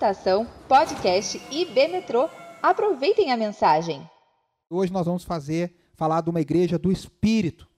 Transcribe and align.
Estação 0.00 0.46
Podcast 0.66 1.38
IB 1.50 1.88
Metrô. 1.88 2.26
Aproveitem 2.62 3.32
a 3.32 3.36
mensagem. 3.36 4.08
Hoje 4.70 4.90
nós 4.90 5.04
vamos 5.04 5.24
fazer 5.24 5.76
falar 5.92 6.22
de 6.22 6.30
uma 6.30 6.40
igreja 6.40 6.78
do 6.78 6.90
Espírito. 6.90 7.68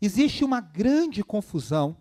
Existe 0.00 0.44
uma 0.44 0.60
grande 0.60 1.24
confusão 1.24 1.96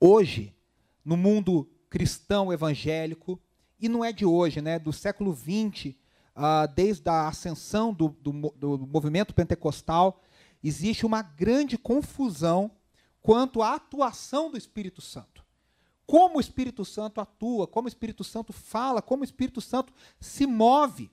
hoje 0.00 0.56
no 1.04 1.18
mundo 1.18 1.68
cristão 1.90 2.50
evangélico 2.50 3.38
e 3.78 3.90
não 3.90 4.02
é 4.02 4.10
de 4.10 4.24
hoje, 4.24 4.62
né? 4.62 4.78
Do 4.78 4.90
século 4.90 5.36
XX, 5.36 5.94
uh, 6.34 6.66
desde 6.74 7.10
a 7.10 7.28
ascensão 7.28 7.92
do, 7.92 8.08
do, 8.08 8.32
do 8.56 8.86
movimento 8.86 9.34
pentecostal, 9.34 10.22
existe 10.64 11.04
uma 11.04 11.20
grande 11.20 11.76
confusão 11.76 12.70
quanto 13.20 13.60
à 13.60 13.74
atuação 13.74 14.50
do 14.50 14.56
Espírito 14.56 15.02
Santo. 15.02 15.35
Como 16.06 16.38
o 16.38 16.40
Espírito 16.40 16.84
Santo 16.84 17.20
atua, 17.20 17.66
como 17.66 17.86
o 17.86 17.88
Espírito 17.88 18.22
Santo 18.22 18.52
fala, 18.52 19.02
como 19.02 19.22
o 19.22 19.24
Espírito 19.24 19.60
Santo 19.60 19.92
se 20.20 20.46
move. 20.46 21.10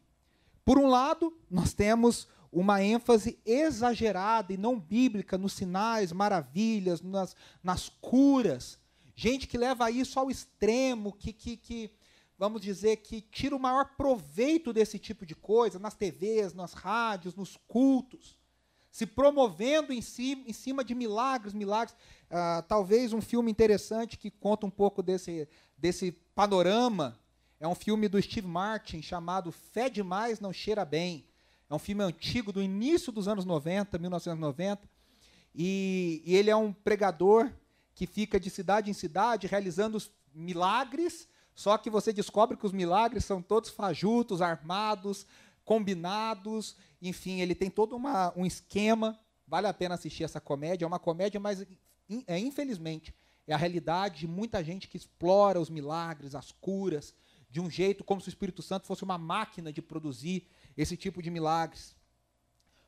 Por 0.64 0.78
um 0.78 0.88
lado, 0.88 1.36
nós 1.50 1.74
temos 1.74 2.28
uma 2.52 2.84
ênfase 2.84 3.40
exagerada 3.44 4.54
e 4.54 4.58
não 4.58 4.80
bíblica 4.80 5.38
nos 5.38 5.54
sinais, 5.54 6.12
maravilhas, 6.12 7.02
nas, 7.02 7.36
nas 7.64 7.90
curas. 7.90 8.78
Gente 9.16 9.48
que 9.48 9.58
leva 9.58 9.90
isso 9.90 10.20
ao 10.20 10.30
extremo, 10.30 11.12
que, 11.12 11.34
que, 11.34 11.58
que, 11.58 11.92
vamos 12.38 12.62
dizer, 12.62 12.98
que 12.98 13.22
tira 13.22 13.56
o 13.56 13.60
maior 13.60 13.96
proveito 13.98 14.72
desse 14.72 15.00
tipo 15.00 15.26
de 15.26 15.36
coisa, 15.36 15.80
nas 15.80 15.96
TVs, 15.96 16.54
nas 16.54 16.74
rádios, 16.74 17.36
nos 17.36 17.58
cultos 17.68 18.38
se 18.94 19.08
promovendo 19.08 19.92
em, 19.92 20.04
si, 20.04 20.44
em 20.46 20.54
cima 20.54 20.84
de 20.84 20.94
milagres, 20.94 21.52
milagres. 21.52 21.98
Ah, 22.36 22.64
talvez 22.68 23.14
um 23.14 23.22
filme 23.22 23.52
interessante 23.52 24.18
que 24.18 24.32
conta 24.32 24.66
um 24.66 24.70
pouco 24.72 25.04
desse, 25.04 25.48
desse 25.78 26.12
panorama 26.34 27.20
é 27.60 27.68
um 27.68 27.76
filme 27.76 28.08
do 28.08 28.20
Steve 28.20 28.48
Martin 28.48 29.04
chamado 29.04 29.52
Fé 29.52 29.88
Demais 29.88 30.40
Não 30.40 30.52
Cheira 30.52 30.84
Bem. 30.84 31.28
É 31.70 31.76
um 31.76 31.78
filme 31.78 32.04
antigo, 32.04 32.52
do 32.52 32.60
início 32.60 33.12
dos 33.12 33.28
anos 33.28 33.46
90, 33.46 34.00
1990. 34.00 34.90
E, 35.54 36.24
e 36.26 36.36
ele 36.36 36.50
é 36.50 36.56
um 36.56 36.74
pregador 36.74 37.52
que 37.94 38.08
fica 38.08 38.40
de 38.40 38.50
cidade 38.50 38.90
em 38.90 38.94
cidade 38.94 39.46
realizando 39.46 40.02
milagres, 40.34 41.30
só 41.54 41.78
que 41.78 41.88
você 41.88 42.12
descobre 42.12 42.58
que 42.58 42.66
os 42.66 42.72
milagres 42.72 43.26
são 43.26 43.44
todos 43.44 43.70
fajutos, 43.70 44.42
armados, 44.42 45.28
combinados, 45.64 46.76
enfim, 47.00 47.42
ele 47.42 47.54
tem 47.54 47.70
todo 47.70 47.96
uma, 47.96 48.34
um 48.36 48.44
esquema. 48.44 49.20
Vale 49.48 49.68
a 49.68 49.74
pena 49.74 49.94
assistir 49.94 50.24
essa 50.24 50.42
comédia. 50.42 50.84
É 50.84 50.88
uma 50.88 50.98
comédia, 50.98 51.40
mas 51.40 51.64
é, 52.28 52.38
infelizmente 52.38 53.14
é 53.46 53.54
a 53.54 53.58
realidade 53.58 54.20
de 54.20 54.28
muita 54.28 54.64
gente 54.64 54.88
que 54.88 54.98
explora 54.98 55.60
os 55.60 55.70
milagres, 55.70 56.36
as 56.36 56.52
curas, 56.52 57.14
de 57.50 57.60
um 57.60 57.70
jeito 57.70 58.04
como 58.04 58.22
se 58.22 58.30
o 58.30 58.30
Espírito 58.30 58.62
Santo 58.62 58.88
fosse 58.88 59.04
uma 59.04 59.18
máquina 59.18 59.72
de 59.72 59.82
produzir 59.82 60.48
esse 60.78 60.96
tipo 60.96 61.22
de 61.22 61.30
milagres. 61.30 61.96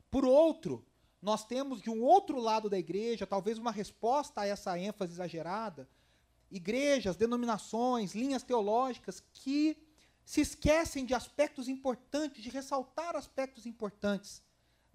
Por 0.10 0.26
outro, 0.26 0.86
nós 1.22 1.46
temos 1.46 1.82
de 1.82 1.90
um 1.90 2.02
outro 2.02 2.40
lado 2.40 2.70
da 2.70 2.78
igreja, 2.78 3.28
talvez 3.28 3.58
uma 3.58 3.72
resposta 3.72 4.42
a 4.42 4.48
essa 4.48 4.78
ênfase 4.80 5.14
exagerada, 5.14 5.90
igrejas, 6.50 7.16
denominações, 7.16 8.16
linhas 8.16 8.44
teológicas 8.44 9.24
que 9.34 9.78
se 10.24 10.42
esquecem 10.42 11.06
de 11.06 11.14
aspectos 11.14 11.68
importantes, 11.68 12.42
de 12.42 12.50
ressaltar 12.50 13.16
aspectos 13.16 13.66
importantes 13.66 14.45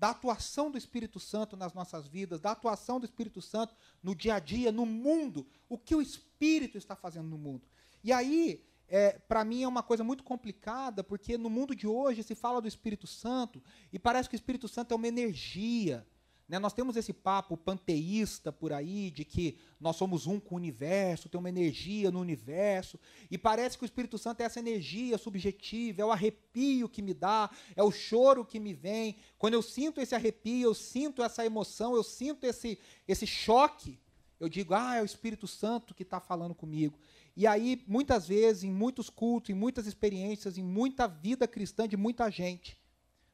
da 0.00 0.08
atuação 0.08 0.70
do 0.70 0.78
Espírito 0.78 1.20
Santo 1.20 1.58
nas 1.58 1.74
nossas 1.74 2.08
vidas, 2.08 2.40
da 2.40 2.52
atuação 2.52 2.98
do 2.98 3.04
Espírito 3.04 3.42
Santo 3.42 3.76
no 4.02 4.14
dia 4.14 4.36
a 4.36 4.38
dia, 4.38 4.72
no 4.72 4.86
mundo, 4.86 5.46
o 5.68 5.76
que 5.76 5.94
o 5.94 6.00
Espírito 6.00 6.78
está 6.78 6.96
fazendo 6.96 7.28
no 7.28 7.36
mundo. 7.36 7.68
E 8.02 8.10
aí, 8.10 8.64
é, 8.88 9.18
para 9.18 9.44
mim, 9.44 9.62
é 9.62 9.68
uma 9.68 9.82
coisa 9.82 10.02
muito 10.02 10.24
complicada, 10.24 11.04
porque 11.04 11.36
no 11.36 11.50
mundo 11.50 11.76
de 11.76 11.86
hoje 11.86 12.22
se 12.22 12.34
fala 12.34 12.62
do 12.62 12.66
Espírito 12.66 13.06
Santo 13.06 13.62
e 13.92 13.98
parece 13.98 14.26
que 14.26 14.34
o 14.34 14.40
Espírito 14.40 14.68
Santo 14.68 14.94
é 14.94 14.96
uma 14.96 15.06
energia, 15.06 16.06
né? 16.50 16.58
Nós 16.58 16.72
temos 16.72 16.96
esse 16.96 17.12
papo 17.12 17.56
panteísta 17.56 18.50
por 18.50 18.72
aí, 18.72 19.08
de 19.08 19.24
que 19.24 19.56
nós 19.78 19.94
somos 19.94 20.26
um 20.26 20.40
com 20.40 20.56
o 20.56 20.58
universo, 20.58 21.28
tem 21.28 21.38
uma 21.38 21.48
energia 21.48 22.10
no 22.10 22.18
universo, 22.18 22.98
e 23.30 23.38
parece 23.38 23.78
que 23.78 23.84
o 23.84 23.86
Espírito 23.86 24.18
Santo 24.18 24.40
é 24.40 24.44
essa 24.44 24.58
energia 24.58 25.16
subjetiva, 25.16 26.02
é 26.02 26.04
o 26.04 26.10
arrepio 26.10 26.88
que 26.88 27.02
me 27.02 27.14
dá, 27.14 27.48
é 27.76 27.84
o 27.84 27.92
choro 27.92 28.44
que 28.44 28.58
me 28.58 28.74
vem. 28.74 29.14
Quando 29.38 29.54
eu 29.54 29.62
sinto 29.62 30.00
esse 30.00 30.12
arrepio, 30.12 30.70
eu 30.70 30.74
sinto 30.74 31.22
essa 31.22 31.46
emoção, 31.46 31.94
eu 31.94 32.02
sinto 32.02 32.44
esse, 32.44 32.80
esse 33.06 33.28
choque, 33.28 33.96
eu 34.40 34.48
digo, 34.48 34.74
ah, 34.74 34.96
é 34.96 35.02
o 35.02 35.06
Espírito 35.06 35.46
Santo 35.46 35.94
que 35.94 36.02
está 36.02 36.18
falando 36.18 36.54
comigo. 36.54 36.98
E 37.36 37.46
aí, 37.46 37.84
muitas 37.86 38.26
vezes, 38.26 38.64
em 38.64 38.72
muitos 38.72 39.08
cultos, 39.08 39.50
em 39.50 39.54
muitas 39.54 39.86
experiências, 39.86 40.58
em 40.58 40.64
muita 40.64 41.06
vida 41.06 41.46
cristã 41.46 41.86
de 41.86 41.96
muita 41.96 42.28
gente, 42.28 42.76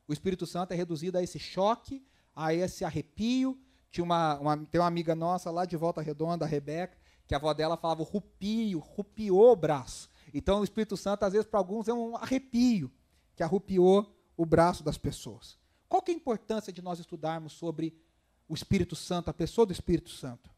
o 0.07 0.13
Espírito 0.13 0.47
Santo 0.47 0.73
é 0.73 0.77
reduzido 0.77 1.17
a 1.17 1.23
esse 1.23 1.39
choque, 1.39 2.05
a 2.37 2.53
esse 2.53 2.85
arrepio. 2.85 3.59
Tinha 3.91 4.05
uma, 4.05 4.39
uma, 4.39 4.57
tem 4.59 4.79
uma 4.79 4.87
amiga 4.87 5.15
nossa 5.15 5.51
lá 5.51 5.65
de 5.65 5.77
Volta 5.77 6.03
Redonda, 6.03 6.45
a 6.45 6.49
Rebeca, 6.49 6.99
que 7.27 7.35
a 7.35 7.39
avó 7.39 7.55
dela 7.55 7.79
falava 7.79 8.05
rupio, 8.05 8.79
rupiou 8.79 9.53
o 9.53 9.57
braço. 9.57 10.11
Então 10.35 10.61
o 10.61 10.65
Espírito 10.65 10.97
Santo, 10.97 11.25
às 11.25 11.33
vezes, 11.33 11.49
para 11.49 11.59
alguns, 11.59 11.89
é 11.89 11.95
um 11.95 12.15
arrepio 12.15 12.93
que 13.35 13.43
arrupiou 13.43 14.15
o 14.37 14.45
braço 14.45 14.85
das 14.85 14.99
pessoas. 14.99 15.59
Qual 15.89 16.03
que 16.03 16.11
é 16.11 16.15
a 16.15 16.17
importância 16.17 16.73
de 16.73 16.83
nós 16.83 16.99
estudarmos 16.99 17.55
sobre 17.55 17.99
o 18.47 18.55
Espírito 18.55 18.95
Santo, 18.95 19.31
a 19.31 19.35
pessoa 19.35 19.67
do 19.67 19.73
Espírito 19.73 20.11
Santo? 20.11 20.51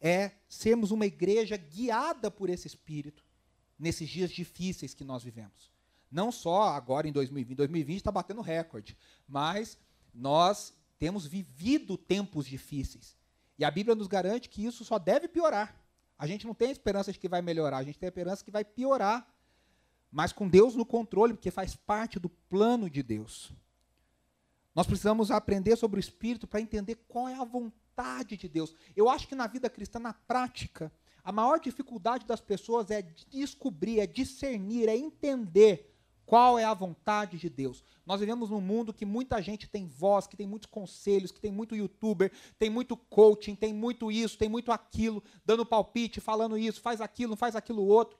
É 0.00 0.32
sermos 0.48 0.90
uma 0.90 1.06
igreja 1.06 1.56
guiada 1.56 2.30
por 2.30 2.50
esse 2.50 2.66
Espírito 2.66 3.24
nesses 3.78 4.08
dias 4.08 4.30
difíceis 4.30 4.94
que 4.94 5.04
nós 5.04 5.22
vivemos. 5.22 5.70
Não 6.10 6.32
só 6.32 6.62
agora 6.70 7.08
em 7.08 7.12
2020, 7.12 7.56
2020 7.56 7.96
está 7.96 8.12
batendo 8.12 8.40
recorde, 8.40 8.96
mas 9.28 9.78
nós 10.16 10.74
temos 10.98 11.26
vivido 11.26 11.96
tempos 11.96 12.46
difíceis. 12.46 13.16
E 13.58 13.64
a 13.64 13.70
Bíblia 13.70 13.94
nos 13.94 14.06
garante 14.06 14.48
que 14.48 14.64
isso 14.64 14.84
só 14.84 14.98
deve 14.98 15.28
piorar. 15.28 15.78
A 16.18 16.26
gente 16.26 16.46
não 16.46 16.54
tem 16.54 16.70
esperança 16.70 17.12
de 17.12 17.18
que 17.18 17.28
vai 17.28 17.42
melhorar, 17.42 17.78
a 17.78 17.82
gente 17.82 17.98
tem 17.98 18.06
a 18.06 18.10
esperança 18.10 18.44
que 18.44 18.50
vai 18.50 18.64
piorar. 18.64 19.26
Mas 20.10 20.32
com 20.32 20.48
Deus 20.48 20.74
no 20.74 20.86
controle, 20.86 21.34
porque 21.34 21.50
faz 21.50 21.74
parte 21.74 22.18
do 22.18 22.28
plano 22.28 22.88
de 22.88 23.02
Deus. 23.02 23.52
Nós 24.74 24.86
precisamos 24.86 25.30
aprender 25.30 25.76
sobre 25.76 25.98
o 25.98 26.00
Espírito 26.00 26.46
para 26.46 26.60
entender 26.60 26.96
qual 27.08 27.28
é 27.28 27.34
a 27.34 27.44
vontade 27.44 28.36
de 28.36 28.48
Deus. 28.48 28.74
Eu 28.94 29.08
acho 29.08 29.26
que 29.26 29.34
na 29.34 29.46
vida 29.46 29.68
cristã, 29.68 29.98
na 29.98 30.12
prática, 30.12 30.92
a 31.24 31.32
maior 31.32 31.58
dificuldade 31.58 32.24
das 32.26 32.40
pessoas 32.40 32.90
é 32.90 33.02
descobrir, 33.02 34.00
é 34.00 34.06
discernir, 34.06 34.88
é 34.88 34.96
entender 34.96 35.95
qual 36.26 36.58
é 36.58 36.64
a 36.64 36.74
vontade 36.74 37.38
de 37.38 37.48
Deus? 37.48 37.84
Nós 38.04 38.18
vivemos 38.18 38.50
num 38.50 38.60
mundo 38.60 38.92
que 38.92 39.06
muita 39.06 39.40
gente 39.40 39.68
tem 39.68 39.86
voz, 39.86 40.26
que 40.26 40.36
tem 40.36 40.46
muitos 40.46 40.68
conselhos, 40.68 41.30
que 41.30 41.40
tem 41.40 41.52
muito 41.52 41.76
youtuber, 41.76 42.32
tem 42.58 42.68
muito 42.68 42.96
coaching, 42.96 43.54
tem 43.54 43.72
muito 43.72 44.10
isso, 44.10 44.36
tem 44.36 44.48
muito 44.48 44.72
aquilo, 44.72 45.22
dando 45.44 45.64
palpite, 45.64 46.20
falando 46.20 46.58
isso, 46.58 46.80
faz 46.80 47.00
aquilo, 47.00 47.36
faz 47.36 47.54
aquilo 47.54 47.86
outro. 47.86 48.18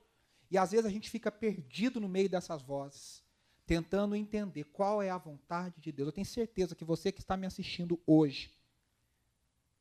E 0.49 0.57
às 0.57 0.71
vezes 0.71 0.85
a 0.85 0.89
gente 0.89 1.09
fica 1.09 1.29
perdido 1.29 1.99
no 1.99 2.07
meio 2.07 2.29
dessas 2.29 2.61
vozes, 2.61 3.21
tentando 3.65 4.15
entender 4.15 4.63
qual 4.63 5.01
é 5.01 5.09
a 5.09 5.17
vontade 5.17 5.81
de 5.81 5.91
Deus. 5.91 6.07
Eu 6.07 6.13
tenho 6.13 6.25
certeza 6.25 6.75
que 6.75 6.85
você 6.85 7.11
que 7.11 7.19
está 7.19 7.35
me 7.35 7.45
assistindo 7.45 7.99
hoje, 8.07 8.49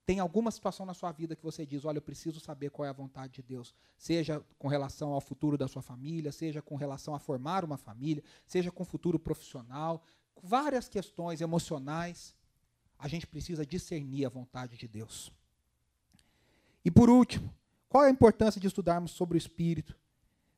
tem 0.06 0.20
alguma 0.20 0.52
situação 0.52 0.86
na 0.86 0.94
sua 0.94 1.10
vida 1.10 1.34
que 1.34 1.42
você 1.42 1.66
diz, 1.66 1.84
olha, 1.84 1.98
eu 1.98 2.02
preciso 2.02 2.38
saber 2.38 2.70
qual 2.70 2.86
é 2.86 2.88
a 2.88 2.92
vontade 2.92 3.34
de 3.34 3.42
Deus, 3.42 3.74
seja 3.98 4.40
com 4.56 4.68
relação 4.68 5.12
ao 5.12 5.20
futuro 5.20 5.58
da 5.58 5.66
sua 5.66 5.82
família, 5.82 6.30
seja 6.30 6.62
com 6.62 6.76
relação 6.76 7.12
a 7.12 7.18
formar 7.18 7.64
uma 7.64 7.76
família, 7.76 8.22
seja 8.46 8.70
com 8.70 8.84
o 8.84 8.86
futuro 8.86 9.18
profissional, 9.18 10.04
várias 10.40 10.88
questões 10.88 11.40
emocionais, 11.40 12.36
a 12.96 13.08
gente 13.08 13.26
precisa 13.26 13.66
discernir 13.66 14.24
a 14.24 14.28
vontade 14.28 14.76
de 14.76 14.86
Deus. 14.86 15.32
E 16.84 16.90
por 16.90 17.10
último, 17.10 17.52
qual 17.88 18.04
é 18.04 18.06
a 18.06 18.10
importância 18.10 18.60
de 18.60 18.68
estudarmos 18.68 19.10
sobre 19.10 19.36
o 19.36 19.38
Espírito? 19.38 19.98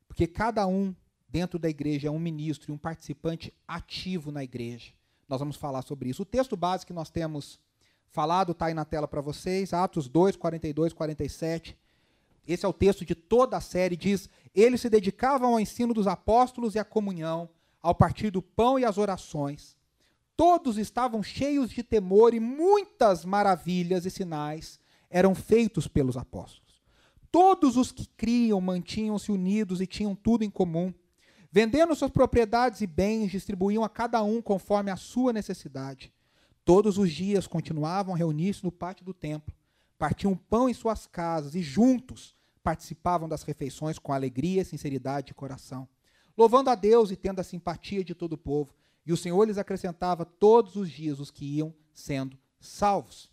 Porque 0.07 0.27
cada 0.27 0.67
um 0.67 0.95
dentro 1.27 1.59
da 1.59 1.71
igreja 1.71 2.09
é 2.09 2.11
um 2.11 2.19
ministro 2.19 2.71
e 2.71 2.75
um 2.75 2.79
participante 2.79 3.53
ativo 3.67 4.31
na 4.31 4.45
igreja. 4.45 4.93
Nós 5.27 5.41
vamos 5.41 5.57
falar 5.57 5.81
sobre 5.83 6.11
isso. 6.11 6.23
O 6.23 6.27
texto 6.27 6.55
base 6.55 6.85
que 6.85 6.93
nós 6.93 7.11
temos 7.11 7.59
falado, 8.11 8.53
está 8.53 8.67
aí 8.67 8.75
na 8.75 8.85
tela 8.85 9.07
para 9.07 9.21
vocês, 9.21 9.73
Atos 9.73 10.09
2, 10.09 10.37
42, 10.37 10.93
47. 10.93 11.77
Esse 12.47 12.65
é 12.65 12.69
o 12.69 12.73
texto 12.73 13.05
de 13.05 13.15
toda 13.15 13.57
a 13.57 13.61
série, 13.61 13.97
diz: 13.97 14.29
Eles 14.55 14.81
se 14.81 14.89
dedicavam 14.89 15.53
ao 15.53 15.61
ensino 15.61 15.93
dos 15.93 16.07
apóstolos 16.07 16.75
e 16.75 16.79
à 16.79 16.85
comunhão, 16.85 17.49
ao 17.83 17.95
partir 17.95 18.31
do 18.31 18.41
pão 18.41 18.79
e 18.79 18.85
às 18.85 18.97
orações. 18.97 19.77
Todos 20.37 20.79
estavam 20.79 21.23
cheios 21.23 21.69
de 21.69 21.83
temor 21.83 22.33
e 22.33 22.41
muitas 22.41 23.25
maravilhas 23.25 24.07
e 24.07 24.11
sinais 24.11 24.79
eram 25.11 25.35
feitos 25.35 25.89
pelos 25.89 26.17
apóstolos. 26.17 26.81
Todos 27.31 27.77
os 27.77 27.93
que 27.93 28.07
criam 28.07 28.61
mantinham-se 28.61 29.31
unidos 29.31 29.81
e 29.81 29.87
tinham 29.87 30.15
tudo 30.15 30.45
em 30.45 30.51
comum. 30.51 30.95
Vendendo 31.51 31.95
suas 31.95 32.11
propriedades 32.11 32.81
e 32.81 32.87
bens, 32.87 33.31
distribuíam 33.31 33.83
a 33.83 33.89
cada 33.89 34.23
um 34.23 34.41
conforme 34.41 34.91
a 34.91 34.97
sua 34.97 35.33
necessidade. 35.33 36.13
Todos 36.69 36.99
os 36.99 37.11
dias 37.11 37.47
continuavam 37.47 38.15
a 38.15 38.19
reunir-se 38.19 38.63
no 38.63 38.71
pátio 38.71 39.03
do 39.03 39.15
templo, 39.15 39.55
partiam 39.99 40.37
pão 40.37 40.69
em 40.69 40.75
suas 40.75 41.07
casas 41.07 41.55
e 41.55 41.63
juntos 41.63 42.37
participavam 42.63 43.27
das 43.27 43.43
refeições 43.43 43.99
com 43.99 44.13
alegria 44.13 44.61
e 44.61 44.65
sinceridade 44.67 45.29
de 45.29 45.35
coração, 45.35 45.89
louvando 46.37 46.69
a 46.69 46.75
Deus 46.75 47.11
e 47.11 47.17
tendo 47.17 47.41
a 47.41 47.43
simpatia 47.43 48.05
de 48.05 48.15
todo 48.15 48.35
o 48.35 48.37
povo. 48.37 48.75
E 49.07 49.15
o 49.15 49.17
Senhor 49.17 49.47
lhes 49.47 49.57
acrescentava 49.57 50.27
todos 50.27 50.77
os 50.77 50.91
dias 50.91 51.21
os 51.21 51.31
que 51.31 51.47
iam 51.47 51.75
sendo 51.95 52.39
salvos. 52.61 53.31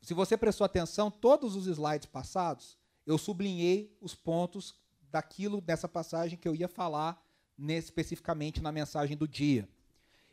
Se 0.00 0.12
você 0.12 0.36
prestou 0.36 0.64
atenção, 0.64 1.12
todos 1.12 1.54
os 1.54 1.68
slides 1.68 2.06
passados, 2.06 2.76
eu 3.06 3.18
sublinhei 3.18 3.96
os 4.00 4.16
pontos 4.16 4.74
daquilo 5.12 5.60
dessa 5.60 5.86
passagem 5.86 6.36
que 6.36 6.48
eu 6.48 6.56
ia 6.56 6.66
falar 6.66 7.24
nesse, 7.56 7.86
especificamente 7.86 8.60
na 8.60 8.72
mensagem 8.72 9.16
do 9.16 9.28
dia. 9.28 9.68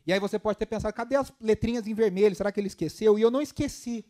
E 0.08 0.14
aí 0.14 0.22
você 0.22 0.40
pode 0.40 0.58
ter 0.58 0.66
pensado, 0.66 0.96
cadê 0.96 1.18
as 1.18 1.34
letrinhas 1.42 1.86
em 1.86 1.94
vermelho? 1.94 2.34
Será 2.34 2.50
que 2.50 2.58
ele 2.58 2.68
esqueceu? 2.68 3.20
E 3.20 3.22
eu 3.22 3.30
não 3.30 3.42
esqueci. 3.42 4.06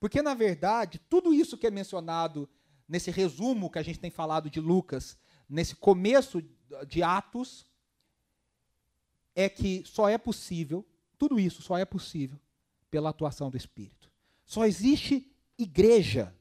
Porque, 0.00 0.20
na 0.20 0.34
verdade, 0.34 1.00
tudo 1.08 1.32
isso 1.32 1.56
que 1.56 1.64
é 1.64 1.70
mencionado 1.70 2.48
nesse 2.88 3.12
resumo 3.12 3.70
que 3.70 3.78
a 3.78 3.82
gente 3.84 4.00
tem 4.00 4.10
falado 4.10 4.50
de 4.50 4.60
Lucas, 4.60 5.16
nesse 5.48 5.76
começo 5.76 6.42
de 6.88 7.04
Atos, 7.04 7.64
é 9.32 9.48
que 9.48 9.84
só 9.86 10.08
é 10.08 10.18
possível, 10.18 10.84
tudo 11.16 11.38
isso 11.38 11.62
só 11.62 11.78
é 11.78 11.84
possível 11.84 12.40
pela 12.90 13.10
atuação 13.10 13.48
do 13.48 13.56
Espírito. 13.56 14.10
Só 14.44 14.66
existe 14.66 15.32
igreja 15.56 16.34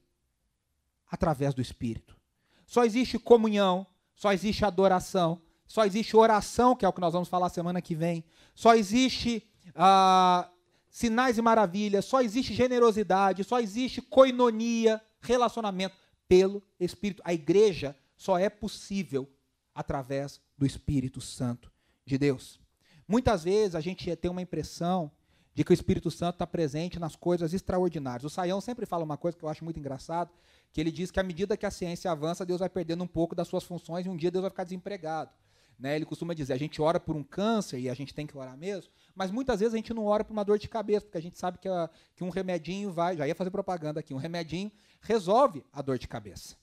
através 1.07 1.53
do 1.53 1.61
Espírito. 1.61 2.17
Só 2.65 2.83
existe 2.83 3.19
comunhão, 3.19 3.85
só 4.15 4.33
existe 4.33 4.65
adoração, 4.65 5.39
só 5.67 5.85
existe 5.85 6.15
oração, 6.15 6.75
que 6.75 6.85
é 6.85 6.87
o 6.87 6.93
que 6.93 7.01
nós 7.01 7.13
vamos 7.13 7.29
falar 7.29 7.49
semana 7.49 7.81
que 7.81 7.95
vem. 7.95 8.23
Só 8.53 8.75
existe 8.75 9.43
ah, 9.73 10.49
sinais 10.89 11.37
e 11.37 11.41
maravilhas, 11.41 12.05
só 12.05 12.21
existe 12.21 12.53
generosidade, 12.53 13.43
só 13.43 13.59
existe 13.59 14.01
coinonia, 14.01 15.01
relacionamento 15.19 15.95
pelo 16.27 16.61
Espírito. 16.79 17.21
A 17.25 17.33
igreja 17.33 17.95
só 18.15 18.37
é 18.37 18.49
possível 18.49 19.29
através 19.73 20.39
do 20.57 20.65
Espírito 20.65 21.19
Santo 21.19 21.71
de 22.05 22.17
Deus. 22.17 22.59
Muitas 23.07 23.43
vezes 23.43 23.75
a 23.75 23.81
gente 23.81 24.15
tem 24.15 24.31
uma 24.31 24.41
impressão 24.41 25.11
de 25.53 25.63
que 25.63 25.71
o 25.71 25.73
Espírito 25.73 26.11
Santo 26.11 26.35
está 26.35 26.47
presente 26.47 26.99
nas 26.99 27.15
coisas 27.15 27.53
extraordinárias. 27.53 28.25
O 28.25 28.29
Saião 28.29 28.59
sempre 28.59 28.85
fala 28.85 29.03
uma 29.03 29.17
coisa 29.17 29.37
que 29.37 29.43
eu 29.43 29.49
acho 29.49 29.63
muito 29.63 29.79
engraçado, 29.79 30.29
que 30.71 30.81
ele 30.81 30.91
diz 30.91 31.11
que 31.11 31.19
à 31.19 31.23
medida 31.23 31.55
que 31.55 31.65
a 31.65 31.71
ciência 31.71 32.11
avança, 32.11 32.45
Deus 32.45 32.59
vai 32.59 32.69
perdendo 32.69 33.03
um 33.03 33.07
pouco 33.07 33.33
das 33.33 33.47
suas 33.47 33.63
funções 33.63 34.05
e 34.05 34.09
um 34.09 34.17
dia 34.17 34.29
Deus 34.29 34.41
vai 34.41 34.51
ficar 34.51 34.65
desempregado. 34.65 35.31
Né? 35.77 35.95
Ele 35.95 36.05
costuma 36.05 36.33
dizer, 36.33 36.53
a 36.53 36.57
gente 36.57 36.81
ora 36.81 36.99
por 36.99 37.15
um 37.15 37.23
câncer 37.23 37.79
e 37.79 37.89
a 37.89 37.93
gente 37.93 38.13
tem 38.13 38.25
que 38.25 38.37
orar 38.37 38.57
mesmo, 38.57 38.91
mas 39.13 39.31
muitas 39.31 39.59
vezes 39.59 39.73
a 39.73 39.77
gente 39.77 39.93
não 39.93 40.05
ora 40.05 40.23
por 40.23 40.33
uma 40.33 40.43
dor 40.43 40.57
de 40.57 40.67
cabeça, 40.67 41.05
porque 41.05 41.17
a 41.17 41.21
gente 41.21 41.37
sabe 41.37 41.57
que, 41.57 41.67
a, 41.67 41.89
que 42.15 42.23
um 42.23 42.29
remedinho 42.29 42.91
vai, 42.91 43.17
já 43.17 43.27
ia 43.27 43.35
fazer 43.35 43.51
propaganda 43.51 43.99
aqui, 43.99 44.13
um 44.13 44.17
remedinho 44.17 44.71
resolve 45.01 45.63
a 45.71 45.81
dor 45.81 45.97
de 45.97 46.07
cabeça. 46.07 46.55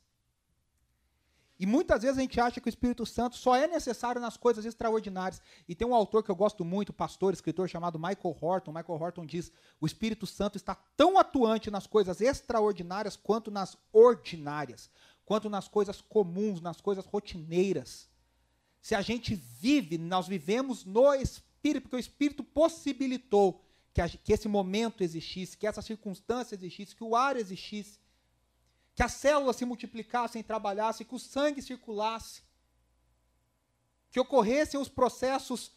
E 1.63 1.67
muitas 1.67 2.03
vezes 2.03 2.19
a 2.19 2.21
gente 2.21 2.41
acha 2.41 2.61
que 2.61 2.67
o 2.67 2.69
Espírito 2.69 3.07
Santo 3.07 3.37
só 3.37 3.55
é 3.55 3.69
necessário 3.69 4.21
nas 4.21 4.37
coisas 4.37 4.65
extraordinárias. 4.65 5.41
E 5.69 5.77
tem 5.77 5.87
um 5.87 5.95
autor 5.95 6.25
que 6.25 6.29
eu 6.29 6.35
gosto 6.35 6.65
muito, 6.65 6.93
pastor, 6.93 7.33
escritor 7.33 7.69
chamado 7.69 8.01
Michael 8.01 8.37
Horton. 8.41 8.73
Michael 8.73 9.01
Horton 9.01 9.25
diz: 9.25 9.53
o 9.81 9.87
Espírito 9.87 10.27
Santo 10.27 10.57
está 10.57 10.75
tão 10.97 11.17
atuante 11.17 11.71
nas 11.71 11.87
coisas 11.87 12.21
extraordinárias 12.21 13.15
quanto 13.15 13.49
nas 13.49 13.79
ordinárias, 13.93 14.91
quanto 15.25 15.49
nas 15.49 15.69
coisas 15.69 16.01
comuns, 16.01 16.61
nas 16.61 16.81
coisas 16.81 17.05
rotineiras. 17.05 18.09
Se 18.83 18.97
a 18.97 19.01
gente 19.01 19.37
vive, 19.37 19.97
nós 19.97 20.27
vivemos 20.27 20.85
no 20.85 21.15
Espírito, 21.15 21.85
porque 21.85 21.95
o 21.95 22.01
Espírito 22.01 22.43
possibilitou 22.43 23.65
que, 23.95 24.01
a, 24.01 24.09
que 24.09 24.33
esse 24.33 24.49
momento 24.49 25.05
existisse, 25.05 25.57
que 25.57 25.69
essa 25.69 25.81
circunstância 25.81 26.57
existisse, 26.57 26.97
que 26.97 27.05
o 27.05 27.15
ar 27.15 27.37
existisse, 27.37 28.01
que 28.93 29.03
as 29.03 29.13
células 29.13 29.55
se 29.55 29.65
multiplicassem, 29.65 30.43
trabalhassem, 30.43 31.07
que 31.07 31.15
o 31.15 31.19
sangue 31.19 31.63
circulasse, 31.63 32.43
que 34.11 34.19
ocorressem 34.19 34.81
os 34.81 34.89
processos 34.89 35.71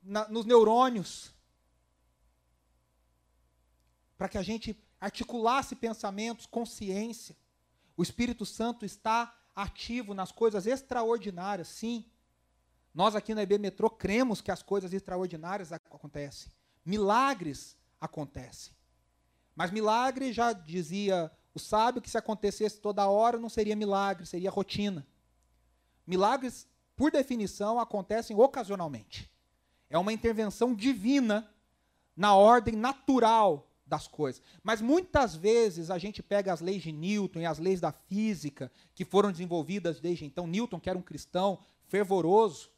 na, 0.00 0.28
nos 0.28 0.46
neurônios, 0.46 1.34
para 4.16 4.28
que 4.28 4.38
a 4.38 4.42
gente 4.42 4.80
articulasse 5.00 5.74
pensamentos, 5.74 6.46
consciência. 6.46 7.36
O 7.96 8.04
Espírito 8.04 8.46
Santo 8.46 8.86
está 8.86 9.36
ativo 9.52 10.14
nas 10.14 10.30
coisas 10.30 10.64
extraordinárias, 10.64 11.66
sim. 11.66 12.08
Nós 12.94 13.14
aqui 13.16 13.34
na 13.34 13.42
EB 13.42 13.58
Metrô 13.58 13.88
cremos 13.88 14.40
que 14.40 14.50
as 14.50 14.62
coisas 14.62 14.92
extraordinárias 14.92 15.72
acontecem. 15.72 16.52
Milagres 16.84 17.76
acontecem. 18.00 18.74
Mas 19.54 19.70
milagre, 19.70 20.32
já 20.32 20.52
dizia 20.52 21.30
o 21.54 21.58
sábio, 21.58 22.02
que 22.02 22.10
se 22.10 22.18
acontecesse 22.18 22.80
toda 22.80 23.06
hora 23.06 23.38
não 23.38 23.48
seria 23.48 23.76
milagre, 23.76 24.26
seria 24.26 24.50
rotina. 24.50 25.06
Milagres, 26.06 26.66
por 26.96 27.10
definição, 27.10 27.78
acontecem 27.78 28.36
ocasionalmente. 28.36 29.30
É 29.88 29.98
uma 29.98 30.12
intervenção 30.12 30.74
divina 30.74 31.48
na 32.16 32.34
ordem 32.34 32.74
natural 32.74 33.70
das 33.86 34.08
coisas. 34.08 34.42
Mas 34.62 34.80
muitas 34.80 35.34
vezes 35.36 35.90
a 35.90 35.98
gente 35.98 36.22
pega 36.22 36.52
as 36.52 36.60
leis 36.60 36.82
de 36.82 36.90
Newton 36.90 37.40
e 37.40 37.46
as 37.46 37.58
leis 37.58 37.80
da 37.80 37.92
física 37.92 38.72
que 38.94 39.04
foram 39.04 39.30
desenvolvidas 39.30 40.00
desde 40.00 40.24
então. 40.24 40.46
Newton, 40.46 40.80
que 40.80 40.88
era 40.88 40.98
um 40.98 41.02
cristão 41.02 41.58
fervoroso, 41.88 42.71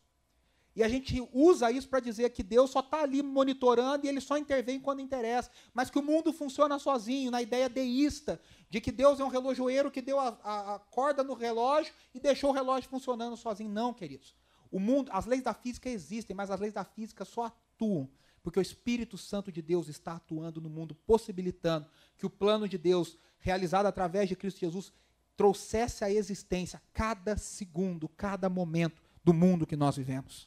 e 0.76 0.82
a 0.82 0.88
gente 0.88 1.26
usa 1.32 1.70
isso 1.70 1.88
para 1.88 2.00
dizer 2.00 2.30
que 2.30 2.42
Deus 2.42 2.70
só 2.70 2.80
está 2.80 3.02
ali 3.02 3.22
monitorando 3.22 4.04
e 4.04 4.08
ele 4.08 4.20
só 4.20 4.36
intervém 4.36 4.80
quando 4.80 5.00
interessa. 5.00 5.50
Mas 5.72 5.88
que 5.88 5.98
o 5.98 6.02
mundo 6.02 6.32
funciona 6.32 6.78
sozinho, 6.80 7.30
na 7.30 7.40
ideia 7.40 7.68
deísta, 7.68 8.40
de 8.68 8.80
que 8.80 8.90
Deus 8.90 9.20
é 9.20 9.24
um 9.24 9.28
relojoeiro 9.28 9.90
que 9.90 10.02
deu 10.02 10.18
a, 10.18 10.36
a, 10.42 10.74
a 10.74 10.78
corda 10.78 11.22
no 11.22 11.34
relógio 11.34 11.94
e 12.12 12.18
deixou 12.18 12.50
o 12.50 12.52
relógio 12.52 12.90
funcionando 12.90 13.36
sozinho. 13.36 13.70
Não, 13.70 13.94
queridos. 13.94 14.34
O 14.68 14.80
mundo, 14.80 15.10
as 15.12 15.26
leis 15.26 15.42
da 15.42 15.54
física 15.54 15.88
existem, 15.88 16.34
mas 16.34 16.50
as 16.50 16.58
leis 16.58 16.72
da 16.72 16.82
física 16.82 17.24
só 17.24 17.44
atuam 17.44 18.10
porque 18.44 18.58
o 18.58 18.62
Espírito 18.62 19.16
Santo 19.16 19.50
de 19.50 19.62
Deus 19.62 19.88
está 19.88 20.16
atuando 20.16 20.60
no 20.60 20.68
mundo, 20.68 20.94
possibilitando 20.94 21.88
que 22.18 22.26
o 22.26 22.30
plano 22.30 22.68
de 22.68 22.76
Deus, 22.76 23.16
realizado 23.38 23.86
através 23.86 24.28
de 24.28 24.36
Cristo 24.36 24.60
Jesus, 24.60 24.92
trouxesse 25.34 26.04
à 26.04 26.10
existência 26.10 26.80
cada 26.92 27.38
segundo, 27.38 28.06
cada 28.06 28.50
momento 28.50 29.02
do 29.24 29.32
mundo 29.32 29.66
que 29.66 29.74
nós 29.74 29.96
vivemos. 29.96 30.46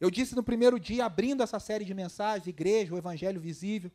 Eu 0.00 0.10
disse 0.10 0.34
no 0.34 0.42
primeiro 0.42 0.78
dia, 0.78 1.06
abrindo 1.06 1.42
essa 1.42 1.58
série 1.58 1.84
de 1.84 1.94
mensagens, 1.94 2.46
Igreja, 2.46 2.94
o 2.94 2.98
Evangelho 2.98 3.40
Visível, 3.40 3.90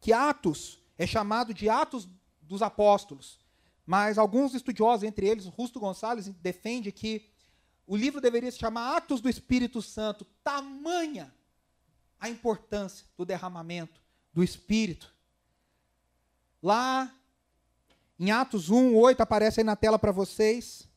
que 0.00 0.12
Atos 0.12 0.78
é 0.96 1.06
chamado 1.06 1.52
de 1.52 1.68
Atos 1.68 2.08
dos 2.40 2.62
Apóstolos. 2.62 3.40
Mas 3.84 4.18
alguns 4.18 4.54
estudiosos, 4.54 5.04
entre 5.04 5.26
eles, 5.26 5.46
Rusto 5.46 5.80
Gonçalves, 5.80 6.28
defende 6.28 6.90
que 6.92 7.28
o 7.86 7.96
livro 7.96 8.20
deveria 8.20 8.50
se 8.50 8.58
chamar 8.58 8.96
Atos 8.96 9.20
do 9.20 9.28
Espírito 9.28 9.80
Santo. 9.80 10.24
Tamanha 10.42 11.32
a 12.18 12.28
importância 12.28 13.06
do 13.16 13.24
derramamento 13.24 14.00
do 14.32 14.42
Espírito. 14.42 15.14
Lá 16.62 17.14
em 18.18 18.30
Atos 18.30 18.70
1, 18.70 18.96
8, 18.96 19.20
aparece 19.20 19.60
aí 19.60 19.64
na 19.64 19.76
tela 19.76 19.98
para 19.98 20.10
vocês. 20.10 20.88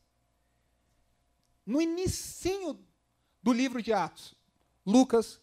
No 1.64 1.80
inicinho 1.80 2.78
do 3.42 3.52
livro 3.52 3.82
de 3.82 3.92
Atos. 3.92 4.34
Lucas 4.84 5.40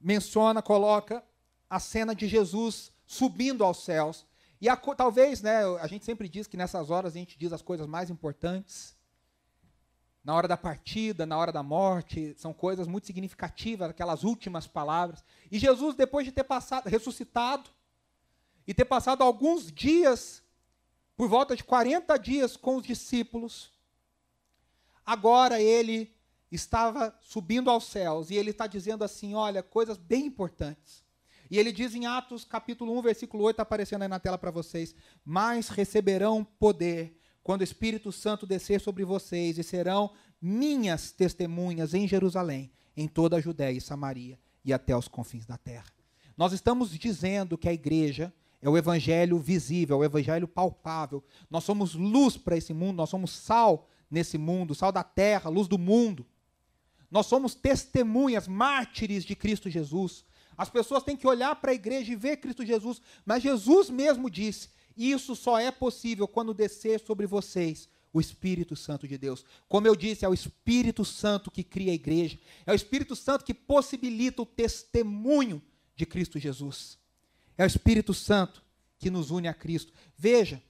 menciona, 0.00 0.62
coloca 0.62 1.24
a 1.68 1.80
cena 1.80 2.14
de 2.14 2.28
Jesus 2.28 2.92
subindo 3.06 3.64
aos 3.64 3.82
céus. 3.84 4.26
E 4.60 4.68
a, 4.68 4.76
talvez, 4.76 5.42
né, 5.42 5.64
a 5.80 5.86
gente 5.86 6.04
sempre 6.04 6.28
diz 6.28 6.46
que 6.46 6.56
nessas 6.56 6.90
horas 6.90 7.14
a 7.14 7.18
gente 7.18 7.38
diz 7.38 7.52
as 7.52 7.62
coisas 7.62 7.86
mais 7.86 8.10
importantes. 8.10 8.96
Na 10.22 10.34
hora 10.34 10.48
da 10.48 10.56
partida, 10.56 11.26
na 11.26 11.36
hora 11.36 11.52
da 11.52 11.62
morte, 11.62 12.34
são 12.38 12.54
coisas 12.54 12.86
muito 12.86 13.06
significativas, 13.06 13.90
aquelas 13.90 14.24
últimas 14.24 14.66
palavras. 14.66 15.22
E 15.50 15.58
Jesus, 15.58 15.94
depois 15.94 16.24
de 16.24 16.32
ter 16.32 16.44
passado, 16.44 16.88
ressuscitado, 16.88 17.68
e 18.66 18.72
ter 18.72 18.86
passado 18.86 19.22
alguns 19.22 19.70
dias, 19.70 20.42
por 21.16 21.28
volta 21.28 21.54
de 21.54 21.62
40 21.62 22.16
dias 22.18 22.56
com 22.56 22.76
os 22.76 22.86
discípulos, 22.86 23.70
agora 25.04 25.60
ele 25.60 26.13
estava 26.54 27.16
subindo 27.20 27.70
aos 27.70 27.84
céus 27.84 28.30
e 28.30 28.34
ele 28.34 28.50
está 28.50 28.66
dizendo 28.66 29.04
assim: 29.04 29.34
olha, 29.34 29.62
coisas 29.62 29.96
bem 29.96 30.26
importantes. 30.26 31.04
E 31.50 31.58
ele 31.58 31.72
diz 31.72 31.94
em 31.94 32.06
Atos 32.06 32.44
capítulo 32.44 32.96
1, 32.98 33.02
versículo 33.02 33.44
8, 33.44 33.56
tá 33.56 33.62
aparecendo 33.62 34.02
aí 34.02 34.08
na 34.08 34.20
tela 34.20 34.38
para 34.38 34.50
vocês: 34.50 34.94
Mas 35.24 35.68
receberão 35.68 36.44
poder 36.44 37.18
quando 37.42 37.60
o 37.60 37.64
Espírito 37.64 38.10
Santo 38.10 38.46
descer 38.46 38.80
sobre 38.80 39.04
vocês, 39.04 39.58
e 39.58 39.62
serão 39.62 40.12
minhas 40.40 41.12
testemunhas 41.12 41.94
em 41.94 42.08
Jerusalém, 42.08 42.72
em 42.96 43.06
toda 43.06 43.36
a 43.36 43.40
Judéia 43.40 43.76
e 43.76 43.80
Samaria 43.80 44.38
e 44.64 44.72
até 44.72 44.96
os 44.96 45.08
confins 45.08 45.44
da 45.44 45.58
terra. 45.58 45.84
Nós 46.36 46.52
estamos 46.52 46.90
dizendo 46.90 47.58
que 47.58 47.68
a 47.68 47.72
igreja 47.72 48.32
é 48.60 48.68
o 48.68 48.78
evangelho 48.78 49.38
visível, 49.38 49.96
é 49.96 49.98
o 50.00 50.04
evangelho 50.04 50.48
palpável. 50.48 51.22
Nós 51.50 51.64
somos 51.64 51.94
luz 51.94 52.36
para 52.36 52.56
esse 52.56 52.72
mundo, 52.72 52.96
nós 52.96 53.10
somos 53.10 53.30
sal 53.30 53.88
nesse 54.10 54.38
mundo, 54.38 54.74
sal 54.74 54.90
da 54.90 55.04
terra, 55.04 55.50
luz 55.50 55.68
do 55.68 55.78
mundo. 55.78 56.26
Nós 57.14 57.26
somos 57.26 57.54
testemunhas, 57.54 58.48
mártires 58.48 59.24
de 59.24 59.36
Cristo 59.36 59.70
Jesus. 59.70 60.24
As 60.58 60.68
pessoas 60.68 61.04
têm 61.04 61.16
que 61.16 61.28
olhar 61.28 61.54
para 61.54 61.70
a 61.70 61.74
igreja 61.74 62.12
e 62.12 62.16
ver 62.16 62.38
Cristo 62.38 62.66
Jesus, 62.66 63.00
mas 63.24 63.40
Jesus 63.40 63.88
mesmo 63.88 64.28
disse: 64.28 64.70
Isso 64.96 65.36
só 65.36 65.56
é 65.56 65.70
possível 65.70 66.26
quando 66.26 66.52
descer 66.52 66.98
sobre 66.98 67.24
vocês 67.24 67.88
o 68.12 68.20
Espírito 68.20 68.74
Santo 68.74 69.06
de 69.06 69.16
Deus. 69.16 69.44
Como 69.68 69.86
eu 69.86 69.94
disse, 69.94 70.24
é 70.24 70.28
o 70.28 70.34
Espírito 70.34 71.04
Santo 71.04 71.52
que 71.52 71.62
cria 71.62 71.92
a 71.92 71.94
igreja, 71.94 72.36
é 72.66 72.72
o 72.72 72.74
Espírito 72.74 73.14
Santo 73.14 73.44
que 73.44 73.54
possibilita 73.54 74.42
o 74.42 74.46
testemunho 74.46 75.62
de 75.94 76.04
Cristo 76.04 76.36
Jesus. 76.40 76.98
É 77.56 77.62
o 77.62 77.66
Espírito 77.68 78.12
Santo 78.12 78.60
que 78.98 79.08
nos 79.08 79.30
une 79.30 79.46
a 79.46 79.54
Cristo. 79.54 79.92
Veja, 80.18 80.60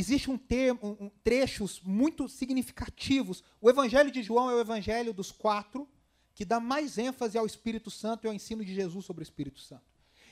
existe 0.00 0.30
um 0.30 0.38
termo, 0.38 0.96
um, 1.00 1.10
trechos 1.24 1.80
muito 1.82 2.28
significativos. 2.28 3.42
O 3.60 3.68
Evangelho 3.68 4.10
de 4.10 4.22
João 4.22 4.50
é 4.50 4.54
o 4.54 4.60
Evangelho 4.60 5.12
dos 5.12 5.32
quatro 5.32 5.88
que 6.34 6.44
dá 6.44 6.60
mais 6.60 6.98
ênfase 6.98 7.36
ao 7.36 7.44
Espírito 7.44 7.90
Santo 7.90 8.24
e 8.24 8.28
ao 8.28 8.32
ensino 8.32 8.64
de 8.64 8.72
Jesus 8.72 9.04
sobre 9.04 9.22
o 9.22 9.24
Espírito 9.24 9.58
Santo. 9.60 9.82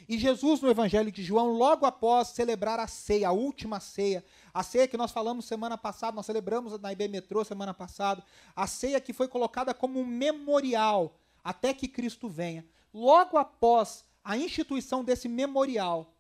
E 0.09 0.17
Jesus, 0.19 0.61
no 0.61 0.71
Evangelho 0.71 1.11
de 1.11 1.21
João, 1.21 1.49
logo 1.49 1.85
após 1.85 2.29
celebrar 2.29 2.79
a 2.79 2.87
ceia, 2.87 3.29
a 3.29 3.33
última 3.33 3.81
ceia, 3.81 4.25
a 4.55 4.63
ceia 4.63 4.87
que 4.87 4.97
nós 4.97 5.11
falamos 5.11 5.47
semana 5.47 5.77
passada, 5.77 6.15
nós 6.15 6.27
celebramos 6.27 6.79
na 6.81 6.93
IB 6.93 7.09
Metrô 7.09 7.45
semana 7.45 7.75
passada, 7.75 8.23
a 8.55 8.69
ceia 8.69 9.01
que 9.01 9.13
foi 9.13 9.27
colocada 9.27 9.75
como 9.75 9.99
um 9.99 10.07
memorial 10.07 11.19
até 11.43 11.75
que 11.75 11.89
Cristo 11.89 12.29
venha. 12.29 12.65
Logo 12.95 13.37
após 13.37 14.05
a 14.23 14.39
instituição 14.39 15.03
desse 15.03 15.29
memorial, 15.29 16.16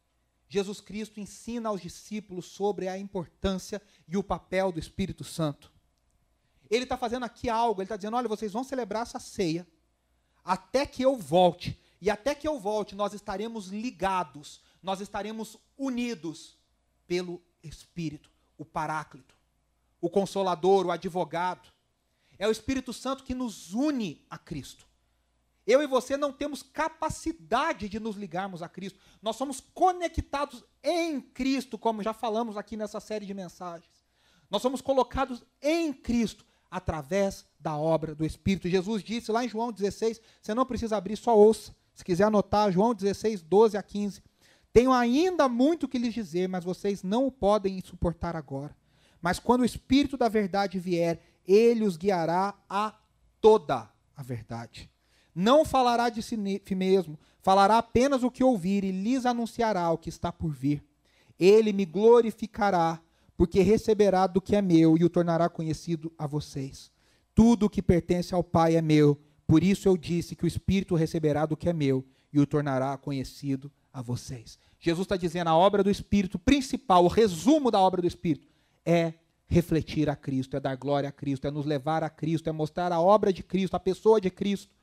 Jesus 0.48 0.80
Cristo 0.80 1.20
ensina 1.20 1.68
aos 1.68 1.80
discípulos 1.80 2.46
sobre 2.46 2.88
a 2.88 2.98
importância 2.98 3.82
e 4.06 4.16
o 4.16 4.22
papel 4.22 4.70
do 4.70 4.78
Espírito 4.78 5.24
Santo. 5.24 5.72
Ele 6.70 6.84
está 6.84 6.96
fazendo 6.96 7.24
aqui 7.24 7.48
algo, 7.48 7.80
ele 7.80 7.86
está 7.86 7.96
dizendo: 7.96 8.16
olha, 8.16 8.28
vocês 8.28 8.52
vão 8.52 8.64
celebrar 8.64 9.02
essa 9.02 9.18
ceia 9.18 9.66
até 10.44 10.86
que 10.86 11.02
eu 11.04 11.16
volte. 11.16 11.78
E 12.00 12.10
até 12.10 12.34
que 12.34 12.46
eu 12.46 12.60
volte, 12.60 12.94
nós 12.94 13.14
estaremos 13.14 13.68
ligados, 13.68 14.60
nós 14.82 15.00
estaremos 15.00 15.56
unidos 15.76 16.56
pelo 17.06 17.42
Espírito, 17.62 18.30
o 18.56 18.64
Paráclito, 18.64 19.34
o 20.00 20.08
Consolador, 20.10 20.86
o 20.86 20.90
Advogado. 20.90 21.68
É 22.38 22.46
o 22.46 22.50
Espírito 22.50 22.92
Santo 22.92 23.24
que 23.24 23.34
nos 23.34 23.72
une 23.72 24.24
a 24.28 24.36
Cristo. 24.36 24.85
Eu 25.66 25.82
e 25.82 25.86
você 25.86 26.16
não 26.16 26.32
temos 26.32 26.62
capacidade 26.62 27.88
de 27.88 27.98
nos 27.98 28.14
ligarmos 28.14 28.62
a 28.62 28.68
Cristo. 28.68 28.98
Nós 29.20 29.34
somos 29.34 29.60
conectados 29.60 30.64
em 30.82 31.20
Cristo, 31.20 31.76
como 31.76 32.02
já 32.02 32.12
falamos 32.12 32.56
aqui 32.56 32.76
nessa 32.76 33.00
série 33.00 33.26
de 33.26 33.34
mensagens. 33.34 33.90
Nós 34.48 34.62
somos 34.62 34.80
colocados 34.80 35.44
em 35.60 35.92
Cristo 35.92 36.44
através 36.70 37.44
da 37.58 37.76
obra 37.76 38.14
do 38.14 38.24
Espírito. 38.24 38.68
Jesus 38.68 39.02
disse 39.02 39.32
lá 39.32 39.44
em 39.44 39.48
João 39.48 39.72
16: 39.72 40.20
você 40.40 40.54
não 40.54 40.64
precisa 40.64 40.96
abrir, 40.96 41.16
só 41.16 41.36
ouça. 41.36 41.74
Se 41.92 42.04
quiser 42.04 42.24
anotar, 42.24 42.70
João 42.70 42.94
16, 42.94 43.42
12 43.42 43.76
a 43.76 43.82
15. 43.82 44.22
Tenho 44.72 44.92
ainda 44.92 45.48
muito 45.48 45.88
que 45.88 45.98
lhes 45.98 46.14
dizer, 46.14 46.48
mas 46.48 46.62
vocês 46.62 47.02
não 47.02 47.26
o 47.26 47.32
podem 47.32 47.80
suportar 47.82 48.36
agora. 48.36 48.76
Mas 49.20 49.38
quando 49.38 49.62
o 49.62 49.64
Espírito 49.64 50.16
da 50.16 50.28
verdade 50.28 50.78
vier, 50.78 51.20
ele 51.46 51.84
os 51.84 51.96
guiará 51.96 52.54
a 52.68 52.94
toda 53.40 53.90
a 54.14 54.22
verdade. 54.22 54.90
Não 55.38 55.66
falará 55.66 56.08
de 56.08 56.22
si 56.22 56.34
mesmo, 56.74 57.18
falará 57.42 57.76
apenas 57.76 58.22
o 58.22 58.30
que 58.30 58.42
ouvir 58.42 58.82
e 58.84 58.90
lhes 58.90 59.26
anunciará 59.26 59.90
o 59.90 59.98
que 59.98 60.08
está 60.08 60.32
por 60.32 60.50
vir. 60.50 60.82
Ele 61.38 61.74
me 61.74 61.84
glorificará, 61.84 62.98
porque 63.36 63.60
receberá 63.60 64.26
do 64.26 64.40
que 64.40 64.56
é 64.56 64.62
meu 64.62 64.96
e 64.96 65.04
o 65.04 65.10
tornará 65.10 65.50
conhecido 65.50 66.10
a 66.16 66.26
vocês. 66.26 66.90
Tudo 67.34 67.66
o 67.66 67.70
que 67.70 67.82
pertence 67.82 68.34
ao 68.34 68.42
Pai 68.42 68.76
é 68.76 68.80
meu. 68.80 69.20
Por 69.46 69.62
isso 69.62 69.86
eu 69.86 69.94
disse 69.94 70.34
que 70.34 70.44
o 70.44 70.46
Espírito 70.46 70.94
receberá 70.94 71.44
do 71.44 71.54
que 71.54 71.68
é 71.68 71.72
meu 71.74 72.02
e 72.32 72.40
o 72.40 72.46
tornará 72.46 72.96
conhecido 72.96 73.70
a 73.92 74.00
vocês. 74.00 74.58
Jesus 74.80 75.04
está 75.04 75.18
dizendo 75.18 75.48
a 75.48 75.54
obra 75.54 75.84
do 75.84 75.90
Espírito 75.90 76.38
principal, 76.38 77.04
o 77.04 77.08
resumo 77.08 77.70
da 77.70 77.78
obra 77.78 78.00
do 78.00 78.08
Espírito, 78.08 78.48
é 78.86 79.12
refletir 79.46 80.08
a 80.08 80.16
Cristo, 80.16 80.56
é 80.56 80.60
dar 80.60 80.76
glória 80.76 81.10
a 81.10 81.12
Cristo, 81.12 81.46
é 81.46 81.50
nos 81.50 81.66
levar 81.66 82.02
a 82.02 82.08
Cristo, 82.08 82.48
é 82.48 82.52
mostrar 82.52 82.90
a 82.90 83.00
obra 83.02 83.30
de 83.34 83.42
Cristo, 83.42 83.74
a 83.74 83.80
pessoa 83.80 84.18
de 84.18 84.30
Cristo. 84.30 84.74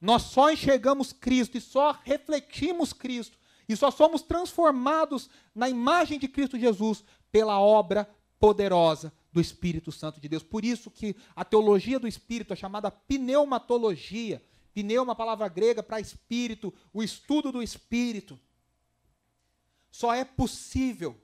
Nós 0.00 0.22
só 0.22 0.50
enxergamos 0.50 1.12
Cristo 1.12 1.56
e 1.56 1.60
só 1.60 1.98
refletimos 2.04 2.92
Cristo 2.92 3.38
e 3.68 3.76
só 3.76 3.90
somos 3.90 4.22
transformados 4.22 5.28
na 5.54 5.68
imagem 5.68 6.18
de 6.18 6.28
Cristo 6.28 6.58
Jesus 6.58 7.04
pela 7.32 7.60
obra 7.60 8.08
poderosa 8.38 9.12
do 9.32 9.40
Espírito 9.40 9.90
Santo 9.90 10.20
de 10.20 10.28
Deus. 10.28 10.42
Por 10.42 10.64
isso 10.64 10.90
que 10.90 11.16
a 11.34 11.44
teologia 11.44 11.98
do 11.98 12.06
Espírito 12.06 12.52
é 12.52 12.56
chamada 12.56 12.90
pneumatologia. 12.90 14.42
Pneuma, 14.72 15.14
palavra 15.16 15.48
grega 15.48 15.82
para 15.82 16.00
espírito, 16.00 16.72
o 16.92 17.02
estudo 17.02 17.50
do 17.50 17.62
Espírito. 17.62 18.38
Só 19.90 20.12
é 20.12 20.22
possível. 20.22 21.18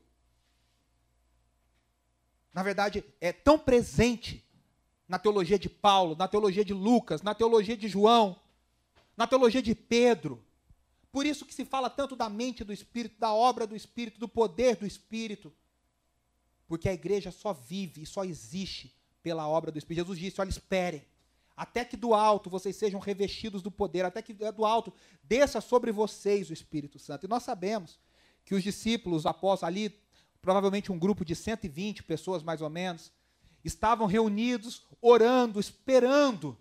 Na 2.55 2.63
verdade, 2.63 3.05
é 3.21 3.31
tão 3.31 3.59
presente 3.59 4.43
na 5.07 5.19
teologia 5.19 5.59
de 5.59 5.69
Paulo, 5.69 6.17
na 6.17 6.27
teologia 6.27 6.65
de 6.65 6.73
Lucas, 6.73 7.21
na 7.21 7.35
teologia 7.35 7.77
de 7.77 7.89
João, 7.89 8.41
na 9.17 9.27
teologia 9.27 9.63
de 9.63 9.75
Pedro. 9.75 10.43
Por 11.11 11.27
isso 11.27 11.45
que 11.45 11.55
se 11.55 11.65
fala 11.65 11.91
tanto 11.91 12.17
da 12.17 12.29
mente 12.29 12.65
do 12.65 12.73
Espírito, 12.73 13.19
da 13.19 13.33
obra 13.33 13.67
do 13.67 13.77
Espírito, 13.77 14.19
do 14.19 14.29
poder 14.29 14.77
do 14.77 14.87
Espírito. 14.87 15.53
Porque 16.67 16.89
a 16.89 16.95
igreja 16.95 17.31
só 17.31 17.53
vive 17.53 18.03
e 18.03 18.07
só 18.07 18.25
existe 18.25 18.95
pela 19.23 19.47
obra 19.47 19.71
do 19.71 19.79
Espírito. 19.79 20.07
Jesus 20.07 20.19
disse: 20.19 20.41
olha, 20.41 20.49
esperem. 20.49 21.05
Até 21.55 21.85
que 21.85 21.97
do 21.99 22.15
alto 22.15 22.49
vocês 22.49 22.75
sejam 22.77 22.99
revestidos 22.99 23.61
do 23.61 23.71
poder, 23.71 24.07
até 24.07 24.23
que 24.23 24.33
do 24.33 24.65
alto 24.65 24.93
desça 25.23 25.61
sobre 25.61 25.93
vocês 25.93 26.49
o 26.49 26.53
Espírito 26.53 26.99
Santo. 26.99 27.27
E 27.27 27.29
nós 27.29 27.43
sabemos 27.43 27.99
que 28.45 28.55
os 28.55 28.63
discípulos, 28.63 29.27
após 29.27 29.63
ali, 29.63 29.95
provavelmente 30.41 30.91
um 30.91 30.99
grupo 30.99 31.25
de 31.25 31.37
120 31.37 32.03
pessoas 32.05 32.43
mais 32.43 32.63
ou 32.63 32.71
menos, 32.71 33.13
estavam 33.63 34.07
reunidos, 34.07 34.83
orando, 35.01 35.61
esperando 35.61 36.57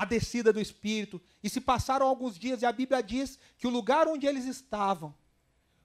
a 0.00 0.06
descida 0.06 0.50
do 0.50 0.58
Espírito. 0.58 1.20
E 1.42 1.50
se 1.50 1.60
passaram 1.60 2.06
alguns 2.06 2.38
dias, 2.38 2.62
e 2.62 2.64
a 2.64 2.72
Bíblia 2.72 3.02
diz 3.02 3.38
que 3.58 3.66
o 3.66 3.70
lugar 3.70 4.08
onde 4.08 4.26
eles 4.26 4.46
estavam 4.46 5.14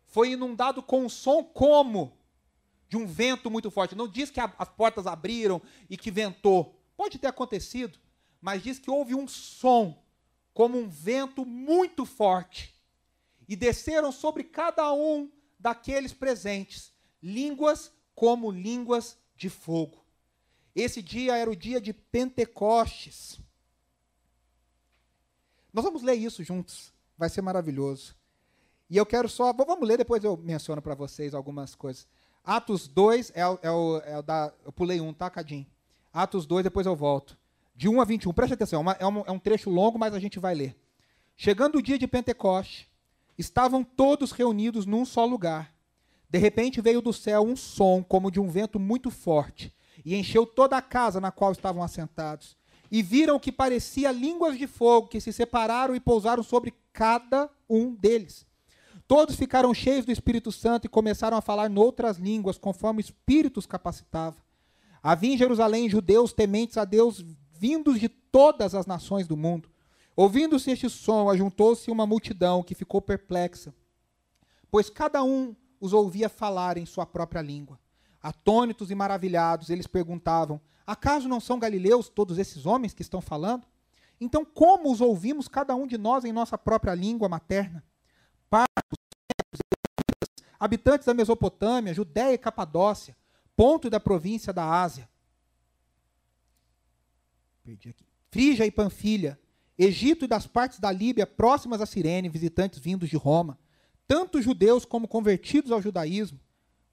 foi 0.05 0.31
inundado 0.31 0.81
com 0.81 1.03
um 1.03 1.09
som 1.09 1.43
como 1.43 2.17
de 2.87 2.95
um 2.95 3.05
vento 3.05 3.51
muito 3.51 3.69
forte. 3.69 3.93
Não 3.93 4.07
diz 4.07 4.29
que 4.29 4.39
a, 4.39 4.53
as 4.57 4.69
portas 4.69 5.05
abriram 5.05 5.61
e 5.89 5.97
que 5.97 6.09
ventou. 6.09 6.79
Pode 6.95 7.19
ter 7.19 7.27
acontecido, 7.27 7.99
mas 8.39 8.63
diz 8.63 8.79
que 8.79 8.89
houve 8.89 9.13
um 9.13 9.27
som, 9.27 10.01
como 10.53 10.77
um 10.77 10.87
vento 10.87 11.45
muito 11.45 12.05
forte. 12.05 12.73
E 13.49 13.53
desceram 13.53 14.13
sobre 14.13 14.45
cada 14.45 14.93
um 14.93 15.29
daqueles 15.59 16.13
presentes 16.13 16.93
línguas 17.21 17.91
como 18.15 18.49
línguas 18.49 19.17
de 19.35 19.49
fogo. 19.49 20.05
Esse 20.73 21.01
dia 21.01 21.35
era 21.35 21.51
o 21.51 21.55
dia 21.55 21.81
de 21.81 21.91
Pentecostes. 21.91 23.43
Nós 25.75 25.83
vamos 25.83 26.03
ler 26.03 26.13
isso 26.13 26.41
juntos, 26.41 26.93
vai 27.17 27.27
ser 27.27 27.41
maravilhoso. 27.41 28.15
E 28.89 28.95
eu 28.95 29.05
quero 29.05 29.27
só, 29.27 29.51
vamos 29.51 29.85
ler, 29.85 29.97
depois 29.97 30.23
eu 30.23 30.37
menciono 30.37 30.81
para 30.81 30.95
vocês 30.95 31.33
algumas 31.33 31.75
coisas. 31.75 32.07
Atos 32.45 32.87
2 32.87 33.33
é, 33.35 33.45
o, 33.45 33.59
é 33.61 33.69
o, 33.69 33.97
é 33.97 34.17
o 34.17 34.21
da. 34.21 34.53
Eu 34.63 34.71
pulei 34.71 35.01
um, 35.01 35.13
tá, 35.13 35.29
Cadim? 35.29 35.67
Atos 36.13 36.45
2, 36.45 36.63
depois 36.63 36.87
eu 36.87 36.95
volto. 36.95 37.37
De 37.75 37.89
1 37.89 37.99
a 37.99 38.05
21. 38.05 38.31
Preste 38.31 38.53
atenção, 38.53 38.79
é 38.79 38.81
uma, 38.81 38.91
é, 38.93 39.05
um, 39.05 39.23
é 39.27 39.31
um 39.31 39.37
trecho 39.37 39.69
longo, 39.69 39.99
mas 39.99 40.13
a 40.13 40.19
gente 40.19 40.39
vai 40.39 40.55
ler. 40.55 40.77
Chegando 41.35 41.79
o 41.79 41.81
dia 41.81 41.99
de 41.99 42.07
Pentecoste, 42.07 42.89
estavam 43.37 43.83
todos 43.83 44.31
reunidos 44.31 44.85
num 44.85 45.03
só 45.03 45.25
lugar. 45.25 45.73
De 46.29 46.39
repente 46.39 46.79
veio 46.79 47.01
do 47.01 47.11
céu 47.11 47.41
um 47.41 47.57
som, 47.57 48.01
como 48.01 48.31
de 48.31 48.39
um 48.39 48.47
vento 48.47 48.79
muito 48.79 49.11
forte, 49.11 49.75
e 50.05 50.15
encheu 50.15 50.45
toda 50.45 50.77
a 50.77 50.81
casa 50.81 51.19
na 51.19 51.33
qual 51.33 51.51
estavam 51.51 51.83
assentados. 51.83 52.55
E 52.91 53.01
viram 53.01 53.39
que 53.39 53.51
parecia 53.51 54.11
línguas 54.11 54.57
de 54.57 54.67
fogo 54.67 55.07
que 55.07 55.19
se 55.19 55.33
separaram 55.33 55.95
e 55.95 55.99
pousaram 55.99 56.43
sobre 56.43 56.73
cada 56.93 57.49
um 57.69 57.93
deles. 57.93 58.45
Todos 59.07 59.35
ficaram 59.35 59.73
cheios 59.73 60.05
do 60.05 60.11
Espírito 60.11 60.51
Santo 60.51 60.85
e 60.85 60.89
começaram 60.89 61.37
a 61.37 61.41
falar 61.41 61.69
noutras 61.69 62.17
línguas, 62.17 62.57
conforme 62.57 62.99
o 62.99 63.01
Espírito 63.01 63.57
os 63.57 63.65
capacitava. 63.65 64.37
Havia 65.01 65.33
em 65.33 65.37
Jerusalém 65.37 65.87
judeus 65.87 66.33
tementes 66.33 66.77
a 66.77 66.85
Deus, 66.85 67.23
vindos 67.53 67.99
de 67.99 68.09
todas 68.09 68.73
as 68.73 68.87
nações 68.87 69.27
do 69.27 69.37
mundo. 69.37 69.69
Ouvindo-se 70.15 70.71
este 70.71 70.89
som, 70.89 71.29
ajuntou-se 71.29 71.91
uma 71.91 72.07
multidão 72.07 72.63
que 72.63 72.73
ficou 72.73 73.01
perplexa, 73.01 73.73
pois 74.71 74.89
cada 74.89 75.23
um 75.23 75.55
os 75.79 75.93
ouvia 75.93 76.29
falar 76.29 76.77
em 76.77 76.85
sua 76.85 77.05
própria 77.05 77.41
língua. 77.41 77.79
Atônitos 78.23 78.89
e 78.89 78.95
maravilhados, 78.95 79.69
eles 79.69 79.85
perguntavam: 79.85 80.59
Acaso 80.85 81.27
não 81.27 81.39
são 81.39 81.59
galileus 81.59 82.09
todos 82.09 82.37
esses 82.37 82.65
homens 82.65 82.93
que 82.93 83.01
estão 83.01 83.21
falando? 83.21 83.65
Então, 84.19 84.45
como 84.45 84.91
os 84.91 85.01
ouvimos 85.01 85.47
cada 85.47 85.75
um 85.75 85.87
de 85.87 85.97
nós 85.97 86.23
em 86.23 86.31
nossa 86.31 86.57
própria 86.57 86.93
língua 86.93 87.27
materna? 87.27 87.83
partos, 88.55 88.99
habitantes 90.59 91.05
da 91.05 91.13
Mesopotâmia, 91.13 91.93
Judéia 91.93 92.33
e 92.33 92.37
Capadócia, 92.37 93.17
ponto 93.55 93.89
da 93.89 93.99
província 93.99 94.53
da 94.53 94.65
Ásia. 94.81 95.09
Perdi 97.63 97.89
aqui. 97.89 98.05
Frígia 98.31 98.65
e 98.65 98.71
Panfilha, 98.71 99.39
Egito 99.77 100.25
e 100.25 100.27
das 100.27 100.47
partes 100.47 100.79
da 100.79 100.91
Líbia 100.91 101.27
próximas 101.27 101.81
a 101.81 101.85
Cirene, 101.85 102.29
visitantes 102.29 102.79
vindos 102.79 103.09
de 103.09 103.17
Roma. 103.17 103.59
tanto 104.07 104.39
judeus 104.39 104.85
como 104.85 105.07
convertidos 105.07 105.71
ao 105.71 105.81
judaísmo, 105.81 106.39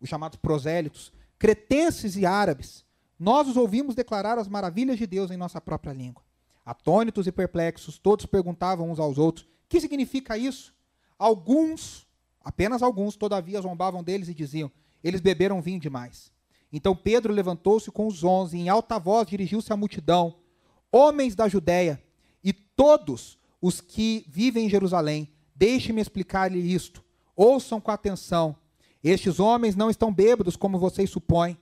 os 0.01 0.09
chamados 0.09 0.39
prosélitos, 0.39 1.13
cretenses 1.39 2.17
e 2.17 2.25
árabes, 2.25 2.87
nós 3.23 3.47
os 3.47 3.57
ouvimos 3.57 3.95
declarar 3.95 4.37
as 4.37 4.49
maravilhas 4.49 4.99
de 4.99 5.07
Deus 5.07 5.31
em 5.31 5.37
nossa 5.37 5.61
própria 5.61 5.93
língua. 5.93 6.25
Atônitos 6.67 7.29
e 7.29 7.31
perplexos, 7.31 7.97
todos 7.97 8.27
perguntavam 8.27 8.91
uns 8.91 8.99
aos 8.99 9.17
outros: 9.17 9.47
que 9.69 9.81
significa 9.81 10.37
isso? 10.37 10.75
Alguns, 11.17 12.05
apenas 12.43 12.83
alguns, 12.83 13.15
todavia 13.15 13.61
zombavam 13.61 14.03
deles 14.03 14.29
e 14.29 14.35
diziam: 14.35 14.73
eles 15.05 15.21
beberam 15.21 15.63
vinho 15.63 15.79
demais. 15.79 16.33
Então 16.73 16.97
Pedro 16.97 17.33
levantou-se 17.33 17.93
com 17.93 18.09
os 18.09 18.25
onze 18.25 18.57
e 18.57 18.63
em 18.63 18.69
alta 18.69 18.99
voz 18.99 19.29
dirigiu-se 19.29 19.73
à 19.73 19.77
multidão: 19.77 20.35
Homens 20.91 21.37
da 21.37 21.47
Judéia 21.47 22.03
e 22.43 22.53
todos 22.53 23.39
os 23.61 23.81
que 23.81 24.27
vivem 24.29 24.67
em 24.67 24.69
Jerusalém, 24.69 25.33
deixe-me 25.55 26.01
explicar-lhe 26.01 26.59
isto. 26.59 27.05
Ouçam 27.37 27.81
com 27.81 27.93
atenção. 27.93 28.57
Estes 29.03 29.39
homens 29.39 29.77
não 29.77 29.89
estão 29.89 30.13
bêbados 30.13 30.57
como 30.57 30.77
vocês 30.77 31.09
supõem. 31.09 31.57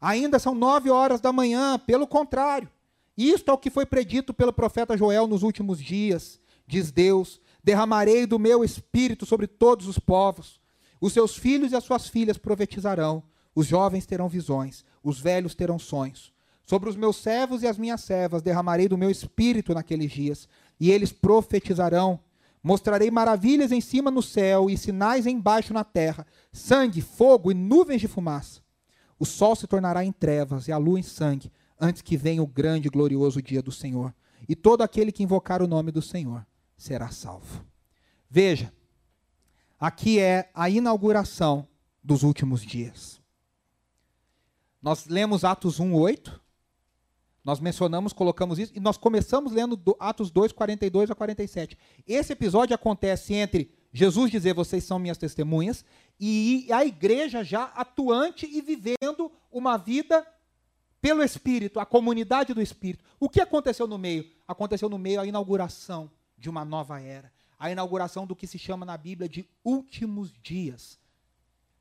Ainda 0.00 0.38
são 0.38 0.54
nove 0.54 0.90
horas 0.90 1.20
da 1.20 1.32
manhã, 1.32 1.78
pelo 1.78 2.06
contrário. 2.06 2.68
Isto 3.16 3.50
é 3.50 3.54
o 3.54 3.58
que 3.58 3.70
foi 3.70 3.86
predito 3.86 4.34
pelo 4.34 4.52
profeta 4.52 4.96
Joel 4.96 5.26
nos 5.26 5.42
últimos 5.42 5.78
dias. 5.80 6.40
Diz 6.66 6.90
Deus: 6.90 7.40
Derramarei 7.62 8.26
do 8.26 8.38
meu 8.38 8.64
espírito 8.64 9.24
sobre 9.24 9.46
todos 9.46 9.86
os 9.86 9.98
povos. 9.98 10.60
Os 11.00 11.12
seus 11.12 11.36
filhos 11.36 11.72
e 11.72 11.76
as 11.76 11.84
suas 11.84 12.08
filhas 12.08 12.36
profetizarão. 12.36 13.22
Os 13.54 13.66
jovens 13.66 14.06
terão 14.06 14.28
visões. 14.28 14.84
Os 15.02 15.20
velhos 15.20 15.54
terão 15.54 15.78
sonhos. 15.78 16.32
Sobre 16.66 16.88
os 16.88 16.96
meus 16.96 17.16
servos 17.16 17.62
e 17.62 17.66
as 17.66 17.76
minhas 17.76 18.00
servas 18.00 18.42
derramarei 18.42 18.88
do 18.88 18.96
meu 18.96 19.10
espírito 19.10 19.74
naqueles 19.74 20.10
dias, 20.10 20.48
e 20.80 20.90
eles 20.90 21.12
profetizarão. 21.12 22.18
Mostrarei 22.62 23.10
maravilhas 23.10 23.70
em 23.70 23.82
cima 23.82 24.10
no 24.10 24.22
céu 24.22 24.70
e 24.70 24.78
sinais 24.78 25.26
embaixo 25.26 25.74
na 25.74 25.84
terra: 25.84 26.26
sangue, 26.50 27.02
fogo 27.02 27.50
e 27.52 27.54
nuvens 27.54 28.00
de 28.00 28.08
fumaça. 28.08 28.63
O 29.18 29.24
sol 29.24 29.54
se 29.54 29.66
tornará 29.66 30.04
em 30.04 30.12
trevas 30.12 30.68
e 30.68 30.72
a 30.72 30.78
lua 30.78 30.98
em 30.98 31.02
sangue, 31.02 31.52
antes 31.80 32.02
que 32.02 32.16
venha 32.16 32.42
o 32.42 32.46
grande 32.46 32.88
e 32.88 32.90
glorioso 32.90 33.42
dia 33.42 33.62
do 33.62 33.72
Senhor. 33.72 34.14
E 34.48 34.54
todo 34.54 34.82
aquele 34.82 35.12
que 35.12 35.22
invocar 35.22 35.62
o 35.62 35.66
nome 35.66 35.90
do 35.90 36.02
Senhor 36.02 36.46
será 36.76 37.10
salvo. 37.10 37.64
Veja, 38.28 38.72
aqui 39.78 40.18
é 40.18 40.50
a 40.54 40.68
inauguração 40.68 41.66
dos 42.02 42.22
últimos 42.22 42.62
dias. 42.62 43.22
Nós 44.82 45.06
lemos 45.06 45.44
Atos 45.44 45.80
1, 45.80 45.94
8. 45.94 46.40
Nós 47.42 47.60
mencionamos, 47.60 48.12
colocamos 48.12 48.58
isso, 48.58 48.72
e 48.74 48.80
nós 48.80 48.96
começamos 48.96 49.52
lendo 49.52 49.78
Atos 49.98 50.30
2, 50.30 50.52
42 50.52 51.10
a 51.10 51.14
47. 51.14 51.76
Esse 52.06 52.32
episódio 52.32 52.74
acontece 52.74 53.34
entre 53.34 53.70
Jesus 53.96 54.28
dizer, 54.28 54.52
vocês 54.54 54.82
são 54.82 54.98
minhas 54.98 55.16
testemunhas, 55.16 55.84
e 56.18 56.66
a 56.72 56.84
igreja 56.84 57.44
já 57.44 57.66
atuante 57.76 58.44
e 58.44 58.60
vivendo 58.60 59.30
uma 59.52 59.76
vida 59.76 60.26
pelo 61.00 61.22
Espírito, 61.22 61.78
a 61.78 61.86
comunidade 61.86 62.52
do 62.52 62.60
Espírito. 62.60 63.04
O 63.20 63.28
que 63.28 63.40
aconteceu 63.40 63.86
no 63.86 63.96
meio? 63.96 64.28
Aconteceu 64.48 64.88
no 64.88 64.98
meio 64.98 65.20
a 65.20 65.26
inauguração 65.26 66.10
de 66.36 66.50
uma 66.50 66.64
nova 66.64 67.00
era, 67.00 67.32
a 67.56 67.70
inauguração 67.70 68.26
do 68.26 68.34
que 68.34 68.48
se 68.48 68.58
chama 68.58 68.84
na 68.84 68.96
Bíblia 68.96 69.28
de 69.28 69.48
últimos 69.64 70.32
dias. 70.42 70.98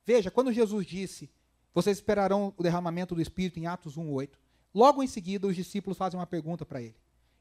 Veja, 0.05 0.29
quando 0.29 0.53
Jesus 0.53 0.85
disse, 0.85 1.31
vocês 1.73 1.97
esperarão 1.97 2.53
o 2.55 2.61
derramamento 2.61 3.15
do 3.15 3.21
Espírito 3.21 3.59
em 3.59 3.65
Atos 3.65 3.97
1:8. 3.97 4.37
Logo 4.71 5.01
em 5.01 5.07
seguida, 5.07 5.47
os 5.47 5.55
discípulos 5.55 5.97
fazem 5.97 6.19
uma 6.19 6.27
pergunta 6.27 6.63
para 6.63 6.79
ele 6.79 6.95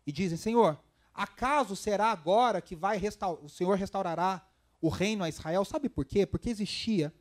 e 0.06 0.12
dizem: 0.12 0.38
Senhor, 0.38 0.80
acaso 1.12 1.76
será 1.76 2.10
agora 2.10 2.62
que 2.62 2.74
vai 2.74 2.98
o 3.42 3.48
Senhor 3.50 3.76
restaurará 3.76 4.46
o 4.82 4.90
reino 4.90 5.24
a 5.24 5.28
Israel? 5.28 5.64
Sabe 5.64 5.88
por 5.88 6.04
quê? 6.04 6.26
Porque 6.26 6.50
existia 6.50 7.14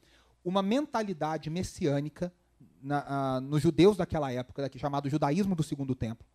uma 0.44 0.62
mentalidade 0.62 1.50
messiânica 1.50 2.34
na, 2.82 3.38
uh, 3.38 3.42
nos 3.42 3.62
judeus 3.62 3.96
daquela 3.96 4.32
época, 4.32 4.70
chamado 4.78 5.10
judaísmo 5.10 5.56
do 5.56 5.64
segundo 5.64 5.96
templo, 5.96 6.28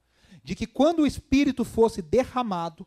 de 0.42 0.54
que 0.54 0.66
quando 0.66 1.00
o 1.00 1.06
Espírito 1.06 1.64
fosse 1.64 2.00
derramado 2.00 2.86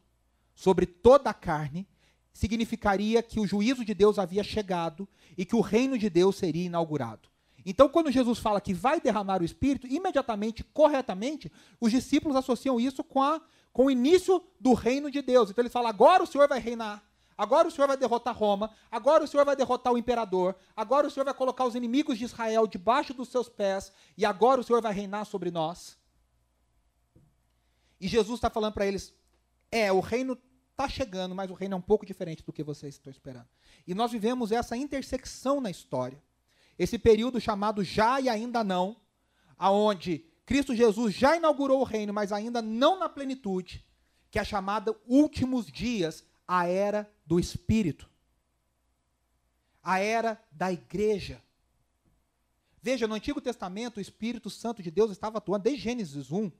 sobre 0.55 0.85
toda 0.85 1.29
a 1.29 1.33
carne, 1.33 1.87
significaria 2.31 3.21
que 3.21 3.39
o 3.39 3.45
juízo 3.45 3.83
de 3.83 3.93
Deus 3.93 4.17
havia 4.17 4.43
chegado 4.43 5.07
e 5.37 5.45
que 5.45 5.55
o 5.55 5.61
reino 5.61 5.97
de 5.97 6.09
Deus 6.09 6.37
seria 6.37 6.65
inaugurado. 6.65 7.27
Então, 7.65 7.89
quando 7.89 8.11
Jesus 8.11 8.39
fala 8.39 8.61
que 8.61 8.73
vai 8.73 9.01
derramar 9.01 9.41
o 9.41 9.45
Espírito, 9.45 9.85
imediatamente, 9.85 10.63
corretamente, 10.63 11.51
os 11.79 11.91
discípulos 11.91 12.37
associam 12.37 12.79
isso 12.79 13.03
com, 13.03 13.21
a, 13.21 13.41
com 13.73 13.85
o 13.85 13.91
início 13.91 14.41
do 14.59 14.73
reino 14.73 15.11
de 15.11 15.21
Deus. 15.21 15.49
Então, 15.49 15.61
eles 15.61 15.73
falam: 15.73 15.89
agora 15.89 16.23
o 16.23 16.27
Senhor 16.27 16.47
vai 16.47 16.59
reinar. 16.59 17.03
Agora 17.39 17.69
o 17.69 17.71
Senhor 17.71 17.87
vai 17.87 17.95
derrotar 17.95 18.37
Roma, 18.37 18.69
agora 18.91 19.23
o 19.23 19.27
Senhor 19.27 19.45
vai 19.45 19.55
derrotar 19.55 19.93
o 19.93 19.97
imperador, 19.97 20.57
agora 20.75 21.07
o 21.07 21.09
Senhor 21.09 21.23
vai 21.23 21.33
colocar 21.33 21.63
os 21.63 21.73
inimigos 21.73 22.17
de 22.17 22.25
Israel 22.25 22.67
debaixo 22.67 23.13
dos 23.13 23.29
seus 23.29 23.47
pés, 23.47 23.93
e 24.17 24.25
agora 24.25 24.59
o 24.59 24.63
Senhor 24.63 24.81
vai 24.81 24.93
reinar 24.93 25.23
sobre 25.23 25.49
nós. 25.49 25.97
E 27.97 28.09
Jesus 28.09 28.39
está 28.39 28.49
falando 28.49 28.73
para 28.73 28.85
eles: 28.85 29.13
é, 29.71 29.89
o 29.89 30.01
reino 30.01 30.37
está 30.71 30.89
chegando, 30.89 31.33
mas 31.33 31.49
o 31.49 31.53
reino 31.53 31.75
é 31.75 31.77
um 31.77 31.81
pouco 31.81 32.05
diferente 32.05 32.43
do 32.43 32.51
que 32.51 32.61
vocês 32.61 32.95
estão 32.95 33.09
esperando. 33.09 33.47
E 33.87 33.95
nós 33.95 34.11
vivemos 34.11 34.51
essa 34.51 34.75
intersecção 34.75 35.61
na 35.61 35.71
história. 35.71 36.21
Esse 36.77 36.99
período 36.99 37.39
chamado 37.39 37.85
já 37.85 38.19
e 38.19 38.27
ainda 38.27 38.65
não, 38.65 38.97
aonde 39.57 40.25
Cristo 40.45 40.75
Jesus 40.75 41.15
já 41.15 41.37
inaugurou 41.37 41.79
o 41.79 41.85
reino, 41.85 42.13
mas 42.13 42.33
ainda 42.33 42.61
não 42.61 42.99
na 42.99 43.07
plenitude, 43.07 43.85
que 44.29 44.37
é 44.37 44.43
chamada 44.43 44.93
últimos 45.07 45.67
dias, 45.67 46.27
a 46.51 46.65
era 46.65 47.07
do 47.27 47.39
Espírito, 47.39 48.09
a 49.83 49.99
era 49.99 50.43
da 50.51 50.73
igreja. 50.73 51.43
Veja, 52.81 53.07
no 53.07 53.13
Antigo 53.13 53.39
Testamento, 53.39 53.97
o 53.97 54.01
Espírito 54.01 54.49
Santo 54.49 54.81
de 54.81 54.89
Deus 54.89 55.11
estava 55.11 55.37
atuando 55.37 55.65
desde 55.65 55.83
Gênesis 55.83 56.31
1, 56.31 56.51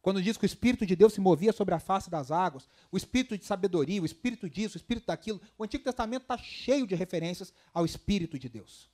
quando 0.00 0.22
diz 0.22 0.38
que 0.38 0.44
o 0.44 0.46
Espírito 0.46 0.86
de 0.86 0.96
Deus 0.96 1.12
se 1.12 1.20
movia 1.20 1.52
sobre 1.52 1.74
a 1.74 1.78
face 1.78 2.08
das 2.08 2.30
águas, 2.30 2.66
o 2.90 2.96
Espírito 2.96 3.36
de 3.36 3.44
sabedoria, 3.44 4.00
o 4.00 4.06
Espírito 4.06 4.48
disso, 4.48 4.78
o 4.78 4.80
Espírito 4.80 5.08
daquilo. 5.08 5.38
O 5.58 5.64
Antigo 5.64 5.84
Testamento 5.84 6.22
está 6.22 6.38
cheio 6.38 6.86
de 6.86 6.94
referências 6.94 7.52
ao 7.74 7.84
Espírito 7.84 8.38
de 8.38 8.48
Deus. 8.48 8.88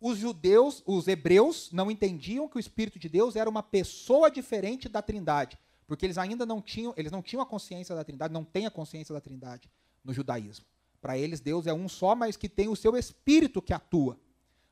Os 0.00 0.16
judeus, 0.16 0.82
os 0.86 1.06
hebreus, 1.06 1.70
não 1.70 1.90
entendiam 1.90 2.48
que 2.48 2.56
o 2.56 2.60
Espírito 2.60 2.98
de 2.98 3.10
Deus 3.10 3.36
era 3.36 3.50
uma 3.50 3.62
pessoa 3.62 4.30
diferente 4.30 4.88
da 4.88 5.02
Trindade. 5.02 5.58
Porque 5.86 6.04
eles 6.04 6.18
ainda 6.18 6.44
não 6.44 6.60
tinham, 6.60 6.92
eles 6.96 7.12
não 7.12 7.22
tinham 7.22 7.42
a 7.42 7.46
consciência 7.46 7.94
da 7.94 8.02
Trindade, 8.02 8.32
não 8.32 8.44
têm 8.44 8.66
a 8.66 8.70
consciência 8.70 9.14
da 9.14 9.20
Trindade 9.20 9.70
no 10.04 10.12
judaísmo. 10.12 10.64
Para 11.00 11.16
eles, 11.16 11.40
Deus 11.40 11.66
é 11.66 11.72
um 11.72 11.88
só, 11.88 12.14
mas 12.14 12.36
que 12.36 12.48
tem 12.48 12.68
o 12.68 12.76
seu 12.76 12.96
Espírito 12.96 13.62
que 13.62 13.72
atua. 13.72 14.18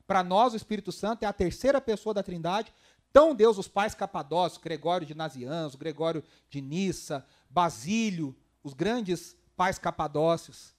Para 0.05 0.23
nós, 0.23 0.53
o 0.53 0.57
Espírito 0.57 0.91
Santo 0.91 1.23
é 1.23 1.25
a 1.25 1.33
terceira 1.33 1.79
pessoa 1.79 2.13
da 2.13 2.21
Trindade. 2.21 2.73
Tão 3.13 3.33
Deus, 3.33 3.57
os 3.57 3.67
pais 3.67 3.95
capadócios, 3.95 4.61
Gregório 4.61 5.07
de 5.07 5.15
Nazianzo, 5.15 5.77
Gregório 5.77 6.23
de 6.49 6.59
Nissa, 6.59 7.25
Basílio, 7.49 8.35
os 8.61 8.73
grandes 8.73 9.37
pais 9.55 9.79
capadócios, 9.79 10.75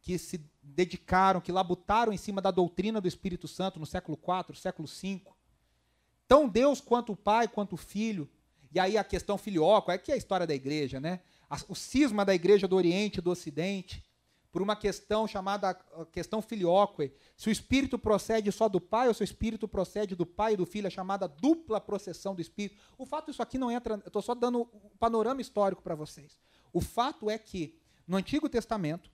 que 0.00 0.16
se 0.16 0.40
dedicaram, 0.62 1.40
que 1.40 1.52
labutaram 1.52 2.12
em 2.12 2.16
cima 2.16 2.40
da 2.40 2.50
doutrina 2.50 3.00
do 3.00 3.08
Espírito 3.08 3.46
Santo 3.46 3.78
no 3.78 3.84
século 3.84 4.16
IV, 4.16 4.56
século 4.56 4.88
V. 4.88 5.20
Tão 6.26 6.48
Deus 6.48 6.80
quanto 6.80 7.12
o 7.12 7.16
Pai, 7.16 7.46
quanto 7.48 7.74
o 7.74 7.76
Filho, 7.76 8.28
e 8.76 8.78
aí 8.78 8.98
a 8.98 9.02
questão 9.02 9.38
filioca, 9.38 9.94
é 9.94 9.96
que 9.96 10.10
é 10.12 10.14
a 10.14 10.18
história 10.18 10.46
da 10.46 10.54
igreja, 10.54 11.00
né? 11.00 11.20
O 11.66 11.74
cisma 11.74 12.26
da 12.26 12.34
igreja 12.34 12.68
do 12.68 12.76
Oriente 12.76 13.20
e 13.20 13.22
do 13.22 13.30
Ocidente, 13.30 14.04
por 14.52 14.60
uma 14.60 14.76
questão 14.76 15.26
chamada 15.26 15.72
questão 16.12 16.42
filioque. 16.42 17.10
Se 17.38 17.48
o 17.48 17.50
espírito 17.50 17.98
procede 17.98 18.52
só 18.52 18.68
do 18.68 18.78
pai 18.78 19.08
ou 19.08 19.14
se 19.14 19.22
o 19.22 19.24
espírito 19.24 19.66
procede 19.66 20.14
do 20.14 20.26
pai 20.26 20.52
e 20.52 20.56
do 20.58 20.66
filho, 20.66 20.88
a 20.88 20.90
chamada 20.90 21.26
dupla 21.26 21.80
processão 21.80 22.34
do 22.34 22.42
espírito. 22.42 22.78
O 22.98 23.06
fato 23.06 23.30
isso 23.30 23.40
aqui 23.40 23.56
não 23.56 23.70
entra, 23.70 23.94
eu 23.94 24.08
estou 24.08 24.20
só 24.20 24.34
dando 24.34 24.60
o 24.60 24.98
panorama 24.98 25.40
histórico 25.40 25.80
para 25.80 25.94
vocês. 25.94 26.38
O 26.70 26.82
fato 26.82 27.30
é 27.30 27.38
que 27.38 27.78
no 28.06 28.18
Antigo 28.18 28.46
Testamento 28.46 29.10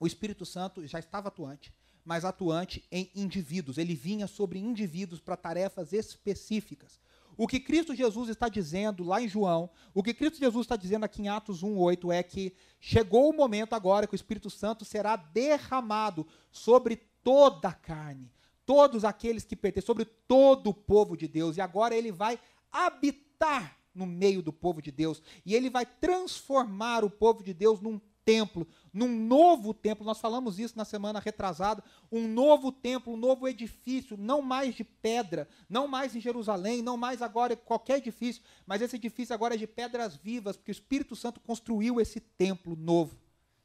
o 0.00 0.06
Espírito 0.06 0.46
Santo 0.46 0.86
já 0.86 0.98
estava 0.98 1.28
atuante, 1.28 1.74
mas 2.02 2.24
atuante 2.24 2.82
em 2.90 3.10
indivíduos. 3.14 3.76
Ele 3.76 3.94
vinha 3.94 4.26
sobre 4.26 4.58
indivíduos 4.58 5.20
para 5.20 5.36
tarefas 5.36 5.92
específicas. 5.92 6.98
O 7.38 7.46
que 7.46 7.60
Cristo 7.60 7.94
Jesus 7.94 8.28
está 8.28 8.48
dizendo 8.48 9.04
lá 9.04 9.22
em 9.22 9.28
João, 9.28 9.70
o 9.94 10.02
que 10.02 10.12
Cristo 10.12 10.40
Jesus 10.40 10.64
está 10.64 10.74
dizendo 10.74 11.04
aqui 11.04 11.22
em 11.22 11.28
Atos 11.28 11.62
1:8 11.62 12.12
é 12.12 12.20
que 12.20 12.52
chegou 12.80 13.30
o 13.30 13.32
momento 13.32 13.74
agora 13.74 14.08
que 14.08 14.14
o 14.14 14.16
Espírito 14.16 14.50
Santo 14.50 14.84
será 14.84 15.14
derramado 15.14 16.26
sobre 16.50 16.96
toda 17.22 17.68
a 17.68 17.72
carne, 17.72 18.32
todos 18.66 19.04
aqueles 19.04 19.44
que 19.44 19.54
pertencem, 19.54 19.86
sobre 19.86 20.04
todo 20.04 20.70
o 20.70 20.74
povo 20.74 21.16
de 21.16 21.28
Deus, 21.28 21.56
e 21.56 21.60
agora 21.60 21.94
ele 21.94 22.10
vai 22.10 22.40
habitar 22.72 23.78
no 23.94 24.04
meio 24.04 24.42
do 24.42 24.52
povo 24.52 24.82
de 24.82 24.90
Deus, 24.90 25.22
e 25.46 25.54
ele 25.54 25.70
vai 25.70 25.86
transformar 25.86 27.04
o 27.04 27.10
povo 27.10 27.44
de 27.44 27.54
Deus 27.54 27.80
num 27.80 28.00
templo, 28.28 28.68
num 28.92 29.08
novo 29.08 29.72
templo. 29.72 30.04
Nós 30.04 30.20
falamos 30.20 30.58
isso 30.58 30.76
na 30.76 30.84
semana 30.84 31.18
retrasada. 31.18 31.82
Um 32.12 32.28
novo 32.28 32.70
templo, 32.70 33.14
um 33.14 33.16
novo 33.16 33.48
edifício, 33.48 34.18
não 34.18 34.42
mais 34.42 34.74
de 34.74 34.84
pedra, 34.84 35.48
não 35.66 35.88
mais 35.88 36.14
em 36.14 36.20
Jerusalém, 36.20 36.82
não 36.82 36.98
mais 36.98 37.22
agora 37.22 37.56
qualquer 37.56 37.96
edifício, 37.96 38.42
mas 38.66 38.82
esse 38.82 38.96
edifício 38.96 39.34
agora 39.34 39.54
é 39.54 39.56
de 39.56 39.66
pedras 39.66 40.14
vivas, 40.14 40.58
porque 40.58 40.70
o 40.70 40.72
Espírito 40.72 41.16
Santo 41.16 41.40
construiu 41.40 42.02
esse 42.02 42.20
templo 42.20 42.76
novo, 42.76 43.16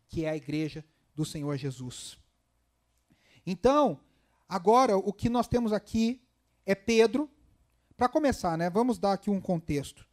que 0.07 0.23
é 0.23 0.29
a 0.29 0.37
igreja 0.37 0.85
do 1.13 1.25
Senhor 1.25 1.57
Jesus. 1.57 2.17
Então, 3.45 3.99
agora 4.47 4.95
o 4.95 5.11
que 5.11 5.27
nós 5.27 5.45
temos 5.45 5.73
aqui 5.73 6.21
é 6.65 6.73
Pedro. 6.73 7.29
Para 7.97 8.07
começar, 8.07 8.57
né, 8.57 8.69
vamos 8.69 8.97
dar 8.97 9.11
aqui 9.11 9.29
um 9.29 9.41
contexto. 9.41 10.07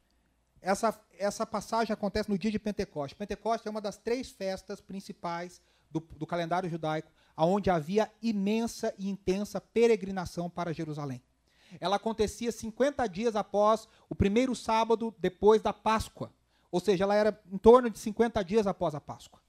Essa, 0.62 0.98
essa 1.18 1.46
passagem 1.46 1.92
acontece 1.92 2.28
no 2.28 2.38
dia 2.38 2.50
de 2.50 2.58
Pentecostes. 2.58 3.16
Pentecostes 3.16 3.66
é 3.66 3.70
uma 3.70 3.80
das 3.80 3.96
três 3.96 4.30
festas 4.30 4.80
principais 4.80 5.60
do, 5.90 6.00
do 6.00 6.26
calendário 6.26 6.68
judaico, 6.68 7.10
onde 7.36 7.70
havia 7.70 8.10
imensa 8.22 8.94
e 8.98 9.08
intensa 9.08 9.60
peregrinação 9.60 10.50
para 10.50 10.72
Jerusalém. 10.72 11.22
Ela 11.80 11.96
acontecia 11.96 12.50
50 12.50 13.06
dias 13.06 13.36
após 13.36 13.88
o 14.08 14.14
primeiro 14.14 14.54
sábado 14.54 15.14
depois 15.18 15.62
da 15.62 15.72
Páscoa. 15.72 16.32
Ou 16.70 16.80
seja, 16.80 17.04
ela 17.04 17.14
era 17.14 17.40
em 17.50 17.58
torno 17.58 17.88
de 17.88 17.98
50 17.98 18.42
dias 18.44 18.66
após 18.66 18.94
a 18.94 19.00
Páscoa. 19.00 19.40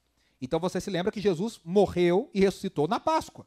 Então 0.42 0.60
você 0.60 0.80
se 0.80 0.90
lembra 0.90 1.12
que 1.12 1.22
Jesus 1.22 1.60
morreu 1.64 2.30
e 2.34 2.40
ressuscitou 2.40 2.88
na 2.88 3.00
Páscoa. 3.00 3.46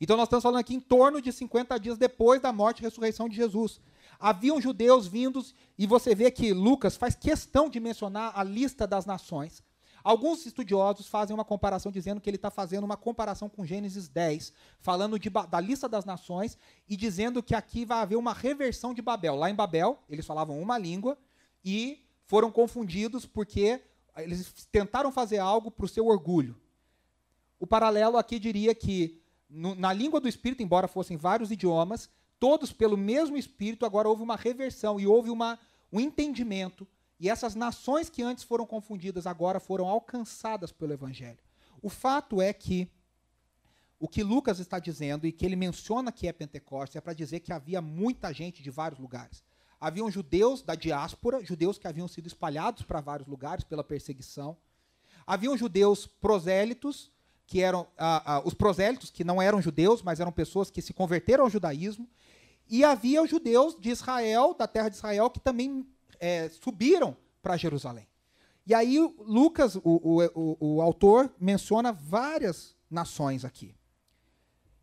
Então 0.00 0.16
nós 0.16 0.26
estamos 0.26 0.44
falando 0.44 0.60
aqui 0.60 0.74
em 0.74 0.80
torno 0.80 1.20
de 1.20 1.32
50 1.32 1.78
dias 1.78 1.98
depois 1.98 2.40
da 2.40 2.52
morte 2.52 2.80
e 2.80 2.82
ressurreição 2.82 3.28
de 3.28 3.34
Jesus. 3.34 3.80
Haviam 4.18 4.60
judeus 4.60 5.06
vindos, 5.06 5.54
e 5.78 5.86
você 5.86 6.14
vê 6.14 6.30
que 6.30 6.52
Lucas 6.52 6.96
faz 6.96 7.14
questão 7.14 7.68
de 7.70 7.78
mencionar 7.78 8.32
a 8.34 8.42
lista 8.42 8.86
das 8.86 9.06
nações. 9.06 9.62
Alguns 10.02 10.46
estudiosos 10.46 11.06
fazem 11.06 11.34
uma 11.34 11.44
comparação 11.44 11.92
dizendo 11.92 12.20
que 12.20 12.30
ele 12.30 12.36
está 12.36 12.50
fazendo 12.50 12.84
uma 12.84 12.96
comparação 12.96 13.48
com 13.48 13.64
Gênesis 13.64 14.08
10, 14.08 14.52
falando 14.80 15.18
de, 15.18 15.28
da 15.28 15.60
lista 15.60 15.88
das 15.88 16.04
nações 16.04 16.56
e 16.88 16.96
dizendo 16.96 17.42
que 17.42 17.54
aqui 17.54 17.84
vai 17.84 18.00
haver 18.00 18.16
uma 18.16 18.32
reversão 18.32 18.94
de 18.94 19.02
Babel. 19.02 19.34
Lá 19.36 19.50
em 19.50 19.54
Babel, 19.54 19.98
eles 20.08 20.26
falavam 20.26 20.60
uma 20.60 20.78
língua 20.78 21.18
e 21.64 22.04
foram 22.24 22.50
confundidos 22.50 23.26
porque 23.26 23.82
eles 24.16 24.52
tentaram 24.72 25.12
fazer 25.12 25.38
algo 25.38 25.70
para 25.70 25.84
o 25.84 25.88
seu 25.88 26.06
orgulho. 26.06 26.56
O 27.58 27.66
paralelo 27.66 28.16
aqui 28.16 28.38
diria 28.38 28.74
que 28.74 29.20
no, 29.48 29.74
na 29.74 29.92
língua 29.92 30.20
do 30.20 30.28
Espírito, 30.28 30.62
embora 30.62 30.86
fossem 30.86 31.16
vários 31.16 31.50
idiomas, 31.50 32.08
todos 32.38 32.72
pelo 32.72 32.96
mesmo 32.96 33.36
Espírito, 33.36 33.84
agora 33.84 34.08
houve 34.08 34.22
uma 34.22 34.36
reversão 34.36 34.98
e 34.98 35.06
houve 35.06 35.30
uma, 35.30 35.58
um 35.92 36.00
entendimento. 36.00 36.86
E 37.20 37.28
essas 37.28 37.54
nações 37.54 38.08
que 38.08 38.22
antes 38.22 38.44
foram 38.44 38.64
confundidas 38.64 39.26
agora 39.26 39.58
foram 39.58 39.88
alcançadas 39.88 40.70
pelo 40.70 40.92
Evangelho. 40.92 41.38
O 41.82 41.88
fato 41.88 42.40
é 42.40 42.52
que 42.52 42.88
o 43.98 44.06
que 44.06 44.22
Lucas 44.22 44.60
está 44.60 44.78
dizendo 44.78 45.26
e 45.26 45.32
que 45.32 45.44
ele 45.44 45.56
menciona 45.56 46.12
que 46.12 46.28
é 46.28 46.32
Pentecostes 46.32 46.96
é 46.96 47.00
para 47.00 47.12
dizer 47.12 47.40
que 47.40 47.52
havia 47.52 47.80
muita 47.80 48.32
gente 48.32 48.62
de 48.62 48.70
vários 48.70 49.00
lugares. 49.00 49.42
Haviam 49.80 50.10
judeus 50.10 50.62
da 50.62 50.74
diáspora, 50.74 51.44
judeus 51.44 51.78
que 51.78 51.86
haviam 51.86 52.06
sido 52.06 52.26
espalhados 52.26 52.82
para 52.82 53.00
vários 53.00 53.28
lugares 53.28 53.64
pela 53.64 53.82
perseguição. 53.82 54.56
Haviam 55.26 55.56
judeus 55.56 56.06
prosélitos, 56.06 57.10
que 57.48 57.62
eram 57.62 57.88
os 58.44 58.52
prosélitos, 58.52 59.10
que 59.10 59.24
não 59.24 59.40
eram 59.40 59.62
judeus, 59.62 60.02
mas 60.02 60.20
eram 60.20 60.30
pessoas 60.30 60.70
que 60.70 60.82
se 60.82 60.92
converteram 60.92 61.44
ao 61.44 61.50
judaísmo, 61.50 62.06
e 62.68 62.84
havia 62.84 63.22
os 63.22 63.30
judeus 63.30 63.74
de 63.80 63.88
Israel, 63.88 64.54
da 64.54 64.68
terra 64.68 64.90
de 64.90 64.96
Israel, 64.96 65.30
que 65.30 65.40
também 65.40 65.86
é, 66.20 66.50
subiram 66.50 67.16
para 67.42 67.56
Jerusalém. 67.56 68.06
E 68.66 68.74
aí 68.74 68.98
Lucas, 69.20 69.76
o, 69.76 69.80
o, 69.82 70.22
o, 70.34 70.74
o 70.74 70.82
autor, 70.82 71.32
menciona 71.40 71.90
várias 71.90 72.76
nações 72.90 73.46
aqui. 73.46 73.74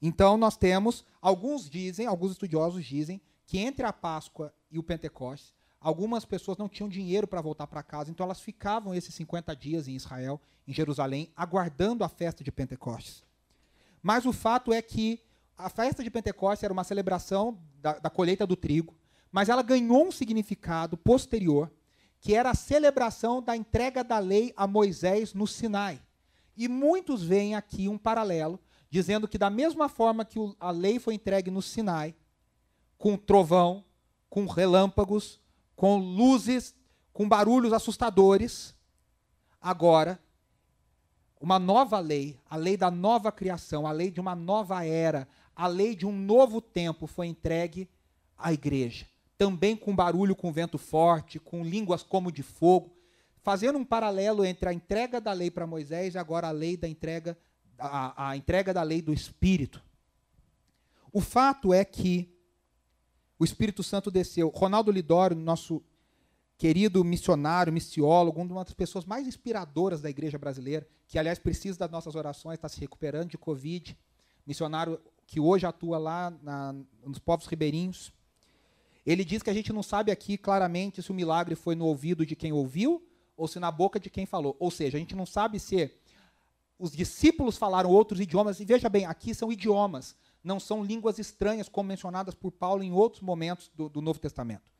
Então 0.01 0.35
nós 0.35 0.57
temos, 0.57 1.05
alguns 1.21 1.69
dizem, 1.69 2.07
alguns 2.07 2.31
estudiosos 2.31 2.83
dizem, 2.83 3.21
que 3.45 3.59
entre 3.59 3.85
a 3.85 3.93
Páscoa 3.93 4.51
e 4.71 4.79
o 4.79 4.83
Pentecostes, 4.83 5.53
algumas 5.85 6.25
pessoas 6.25 6.57
não 6.57 6.67
tinham 6.67 6.89
dinheiro 6.89 7.27
para 7.27 7.39
voltar 7.39 7.67
para 7.67 7.83
casa, 7.83 8.09
então 8.09 8.23
elas 8.23 8.39
ficavam 8.39 8.95
esses 8.95 9.13
50 9.13 9.55
dias 9.55 9.87
em 9.87 9.95
Israel, 9.95 10.41
em 10.67 10.73
Jerusalém, 10.73 11.31
aguardando 11.37 12.03
a 12.03 12.09
festa 12.09 12.43
de 12.43 12.51
Pentecostes. 12.51 13.23
Mas 14.01 14.25
o 14.25 14.33
fato 14.33 14.73
é 14.73 14.81
que 14.81 15.21
a 15.55 15.69
festa 15.69 16.03
de 16.03 16.09
Pentecostes 16.09 16.63
era 16.63 16.73
uma 16.73 16.83
celebração 16.83 17.59
da, 17.83 17.99
da 17.99 18.09
colheita 18.09 18.47
do 18.47 18.55
trigo, 18.55 18.95
mas 19.31 19.47
ela 19.47 19.61
ganhou 19.61 20.07
um 20.07 20.11
significado 20.11 20.97
posterior, 20.97 21.71
que 22.19 22.33
era 22.33 22.49
a 22.49 22.55
celebração 22.55 23.39
da 23.39 23.55
entrega 23.55 24.03
da 24.03 24.17
lei 24.17 24.51
a 24.57 24.65
Moisés 24.65 25.35
no 25.35 25.45
Sinai. 25.45 26.01
E 26.57 26.67
muitos 26.67 27.21
veem 27.21 27.53
aqui 27.53 27.87
um 27.87 27.97
paralelo, 27.97 28.59
dizendo 28.89 29.27
que 29.27 29.37
da 29.37 29.51
mesma 29.51 29.87
forma 29.87 30.25
que 30.25 30.39
a 30.59 30.71
lei 30.71 30.97
foi 30.97 31.13
entregue 31.13 31.51
no 31.51 31.61
Sinai, 31.61 32.15
com 32.97 33.15
trovão, 33.15 33.85
com 34.31 34.47
relâmpagos, 34.47 35.39
com 35.75 35.97
luzes, 35.97 36.75
com 37.11 37.27
barulhos 37.27 37.73
assustadores. 37.73 38.75
Agora, 39.61 40.19
uma 41.39 41.59
nova 41.59 41.99
lei, 41.99 42.39
a 42.49 42.55
lei 42.55 42.77
da 42.77 42.89
nova 42.89 43.31
criação, 43.31 43.85
a 43.85 43.91
lei 43.91 44.09
de 44.09 44.19
uma 44.19 44.35
nova 44.35 44.85
era, 44.85 45.27
a 45.55 45.67
lei 45.67 45.95
de 45.95 46.05
um 46.05 46.11
novo 46.11 46.61
tempo 46.61 47.07
foi 47.07 47.27
entregue 47.27 47.89
à 48.37 48.51
igreja. 48.53 49.05
Também 49.37 49.75
com 49.75 49.95
barulho, 49.95 50.35
com 50.35 50.51
vento 50.51 50.77
forte, 50.77 51.39
com 51.39 51.63
línguas 51.63 52.03
como 52.03 52.31
de 52.31 52.41
fogo, 52.41 52.95
fazendo 53.41 53.77
um 53.77 53.85
paralelo 53.85 54.43
entre 54.45 54.69
a 54.69 54.73
entrega 54.73 55.21
da 55.21 55.33
lei 55.33 55.51
para 55.51 55.67
Moisés 55.67 56.15
e 56.15 56.17
agora 56.17 56.47
a 56.47 56.51
lei 56.51 56.75
da 56.77 56.87
entrega, 56.87 57.37
a, 57.77 58.29
a 58.29 58.37
entrega 58.37 58.73
da 58.73 58.81
lei 58.81 59.01
do 59.01 59.13
Espírito. 59.13 59.83
O 61.11 61.21
fato 61.21 61.73
é 61.73 61.85
que 61.85 62.34
o 63.37 63.43
Espírito 63.43 63.83
Santo 63.83 64.09
desceu. 64.09 64.49
Ronaldo 64.49 64.91
Lidório, 64.91 65.35
nosso 65.35 65.83
querido 66.57 67.03
missionário, 67.03 67.73
missiólogo, 67.73 68.41
uma 68.41 68.63
das 68.63 68.73
pessoas 68.73 69.05
mais 69.05 69.27
inspiradoras 69.27 70.01
da 70.01 70.09
igreja 70.09 70.37
brasileira, 70.37 70.87
que, 71.07 71.19
aliás, 71.19 71.37
precisa 71.37 71.77
das 71.77 71.91
nossas 71.91 72.15
orações, 72.15 72.55
está 72.55 72.69
se 72.69 72.79
recuperando 72.79 73.29
de 73.29 73.37
Covid, 73.37 73.97
missionário 74.45 74.99
que 75.27 75.39
hoje 75.39 75.65
atua 75.65 75.97
lá 75.97 76.31
na, 76.41 76.73
nos 77.05 77.19
povos 77.19 77.45
ribeirinhos. 77.47 78.13
Ele 79.05 79.25
diz 79.25 79.43
que 79.43 79.49
a 79.49 79.53
gente 79.53 79.73
não 79.73 79.83
sabe 79.83 80.11
aqui 80.11 80.37
claramente 80.37 81.01
se 81.01 81.11
o 81.11 81.13
milagre 81.13 81.55
foi 81.55 81.75
no 81.75 81.85
ouvido 81.85 82.25
de 82.25 82.35
quem 82.35 82.53
ouviu 82.53 83.05
ou 83.35 83.47
se 83.47 83.59
na 83.59 83.69
boca 83.69 83.99
de 83.99 84.09
quem 84.09 84.25
falou. 84.25 84.55
Ou 84.59 84.71
seja, 84.71 84.97
a 84.97 84.99
gente 84.99 85.15
não 85.15 85.25
sabe 85.25 85.59
se 85.59 85.91
os 86.79 86.91
discípulos 86.91 87.57
falaram 87.57 87.89
outros 87.89 88.19
idiomas. 88.19 88.59
E 88.59 88.65
veja 88.65 88.89
bem, 88.89 89.05
aqui 89.05 89.35
são 89.35 89.51
idiomas 89.51 90.15
não 90.45 90.59
são 90.59 90.83
línguas 90.83 91.17
estranhas 91.17 91.67
como 91.67 91.89
mencionadas 91.89 92.35
por 92.35 92.51
Paulo 92.51 92.83
em 92.83 92.91
outros 92.93 93.21
momentos 93.21 93.71
do, 93.73 93.89
do 93.89 94.01
Novo 94.01 94.19
Testamento. 94.19 94.71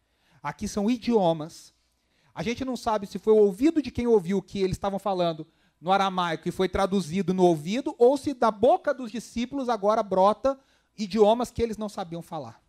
Aqui 0.42 0.68
são 0.68 0.90
idiomas. 0.90 1.74
A 2.34 2.44
gente 2.44 2.64
não 2.64 2.78
sabe 2.78 3.08
se 3.08 3.18
foi 3.18 3.34
o 3.34 3.38
ouvido 3.38 3.82
de 3.82 3.90
quem 3.90 4.06
ouviu 4.06 4.42
que 4.42 4.60
eles 4.60 4.76
estavam 4.76 5.00
falando 5.00 5.48
no 5.82 5.92
aramaico 5.92 6.48
e 6.48 6.52
foi 6.52 6.70
traduzido 6.70 7.34
no 7.34 7.44
ouvido, 7.44 7.96
ou 7.98 8.16
se 8.16 8.34
da 8.34 8.52
boca 8.52 8.94
dos 8.94 9.12
discípulos 9.12 9.68
agora 9.68 10.04
brota 10.04 10.58
idiomas 10.98 11.50
que 11.50 11.62
eles 11.62 11.78
não 11.78 11.90
sabiam 11.90 12.22
falar. 12.22 12.62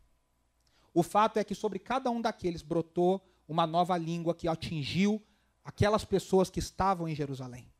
O 0.92 1.02
fato 1.02 1.36
é 1.36 1.44
que 1.44 1.54
sobre 1.54 1.78
cada 1.78 2.10
um 2.10 2.20
daqueles 2.20 2.62
brotou 2.62 3.22
uma 3.46 3.66
nova 3.66 3.96
língua 3.98 4.34
que 4.34 4.48
atingiu 4.48 5.22
aquelas 5.62 6.04
pessoas 6.04 6.48
que 6.48 6.58
estavam 6.58 7.06
em 7.06 7.14
Jerusalém. 7.14 7.70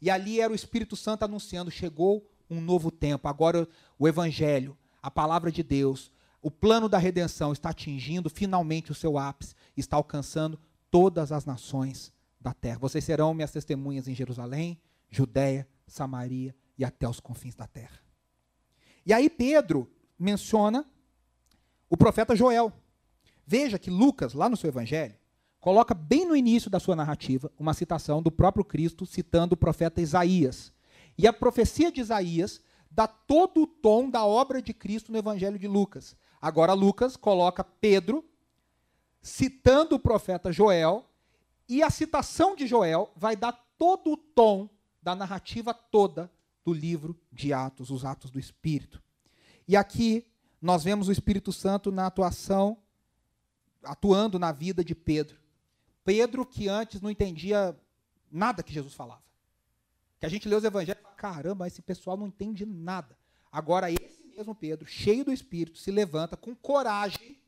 E 0.00 0.10
ali 0.10 0.40
era 0.40 0.52
o 0.52 0.56
Espírito 0.56 0.96
Santo 0.96 1.24
anunciando: 1.24 1.70
chegou 1.70 2.26
um 2.50 2.60
novo 2.60 2.90
tempo. 2.90 3.28
Agora 3.28 3.68
o 3.98 4.06
Evangelho, 4.06 4.76
a 5.02 5.10
palavra 5.10 5.50
de 5.50 5.62
Deus, 5.62 6.10
o 6.42 6.50
plano 6.50 6.88
da 6.88 6.98
redenção 6.98 7.52
está 7.52 7.70
atingindo 7.70 8.30
finalmente 8.30 8.92
o 8.92 8.94
seu 8.94 9.18
ápice, 9.18 9.54
está 9.76 9.96
alcançando 9.96 10.58
todas 10.90 11.32
as 11.32 11.44
nações 11.44 12.12
da 12.40 12.52
terra. 12.52 12.78
Vocês 12.78 13.04
serão 13.04 13.34
minhas 13.34 13.50
testemunhas 13.50 14.06
em 14.06 14.14
Jerusalém, 14.14 14.80
Judéia, 15.10 15.66
Samaria 15.86 16.54
e 16.78 16.84
até 16.84 17.08
os 17.08 17.20
confins 17.20 17.54
da 17.54 17.66
terra. 17.66 17.98
E 19.04 19.12
aí 19.12 19.28
Pedro 19.28 19.90
menciona 20.18 20.84
o 21.88 21.96
profeta 21.96 22.34
Joel. 22.34 22.72
Veja 23.46 23.78
que 23.78 23.90
Lucas, 23.90 24.34
lá 24.34 24.48
no 24.48 24.56
seu 24.56 24.68
evangelho, 24.68 25.14
coloca 25.60 25.94
bem 25.94 26.26
no 26.26 26.36
início 26.36 26.70
da 26.70 26.80
sua 26.80 26.96
narrativa 26.96 27.50
uma 27.58 27.74
citação 27.74 28.22
do 28.22 28.30
próprio 28.30 28.64
Cristo 28.64 29.06
citando 29.06 29.54
o 29.54 29.56
profeta 29.56 30.00
Isaías. 30.00 30.72
E 31.18 31.26
a 31.26 31.32
profecia 31.32 31.90
de 31.90 32.00
Isaías 32.00 32.60
dá 32.90 33.06
todo 33.06 33.62
o 33.62 33.66
tom 33.66 34.08
da 34.08 34.24
obra 34.24 34.60
de 34.60 34.72
Cristo 34.72 35.12
no 35.12 35.18
Evangelho 35.18 35.58
de 35.58 35.68
Lucas. 35.68 36.16
Agora, 36.40 36.72
Lucas 36.72 37.16
coloca 37.16 37.64
Pedro 37.64 38.24
citando 39.26 39.96
o 39.96 39.98
profeta 39.98 40.52
Joel, 40.52 41.04
e 41.68 41.82
a 41.82 41.90
citação 41.90 42.54
de 42.54 42.64
Joel 42.64 43.10
vai 43.16 43.34
dar 43.34 43.52
todo 43.76 44.12
o 44.12 44.16
tom 44.16 44.70
da 45.02 45.16
narrativa 45.16 45.74
toda 45.74 46.30
do 46.64 46.72
livro 46.72 47.18
de 47.32 47.52
Atos, 47.52 47.90
os 47.90 48.04
Atos 48.04 48.30
do 48.30 48.38
Espírito. 48.38 49.02
E 49.66 49.76
aqui 49.76 50.24
nós 50.62 50.84
vemos 50.84 51.08
o 51.08 51.12
Espírito 51.12 51.52
Santo 51.52 51.90
na 51.90 52.06
atuação, 52.06 52.78
atuando 53.82 54.38
na 54.38 54.52
vida 54.52 54.84
de 54.84 54.94
Pedro. 54.94 55.38
Pedro, 56.04 56.46
que 56.46 56.68
antes 56.68 57.00
não 57.00 57.10
entendia 57.10 57.76
nada 58.30 58.62
que 58.62 58.72
Jesus 58.72 58.94
falava. 58.94 59.22
Que 60.20 60.26
a 60.26 60.28
gente 60.28 60.48
lê 60.48 60.54
os 60.54 60.62
evangelhos 60.64 61.02
caramba, 61.16 61.66
esse 61.66 61.82
pessoal 61.82 62.16
não 62.16 62.26
entende 62.26 62.64
nada. 62.64 63.16
Agora, 63.50 63.90
esse 63.90 64.24
mesmo 64.24 64.54
Pedro, 64.54 64.86
cheio 64.86 65.24
do 65.24 65.32
Espírito, 65.32 65.78
se 65.78 65.90
levanta 65.90 66.36
com 66.36 66.54
coragem, 66.54 67.40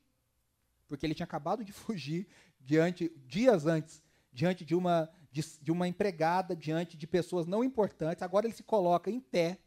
porque 0.87 1.05
ele 1.05 1.15
tinha 1.15 1.25
acabado 1.25 1.63
de 1.63 1.73
fugir 1.73 2.27
diante, 2.61 3.13
dias 3.27 3.67
antes, 3.67 4.03
diante 4.33 4.65
de 4.65 4.75
uma, 4.75 5.11
de, 5.31 5.43
de 5.61 5.71
uma 5.71 5.87
empregada, 5.87 6.57
diante 6.57 6.97
de 6.97 7.07
pessoas 7.07 7.47
não 7.47 7.63
importantes. 7.63 8.23
Agora 8.23 8.47
ele 8.47 8.55
se 8.55 8.63
coloca 8.63 9.11
em 9.11 9.21
pé 9.21 9.59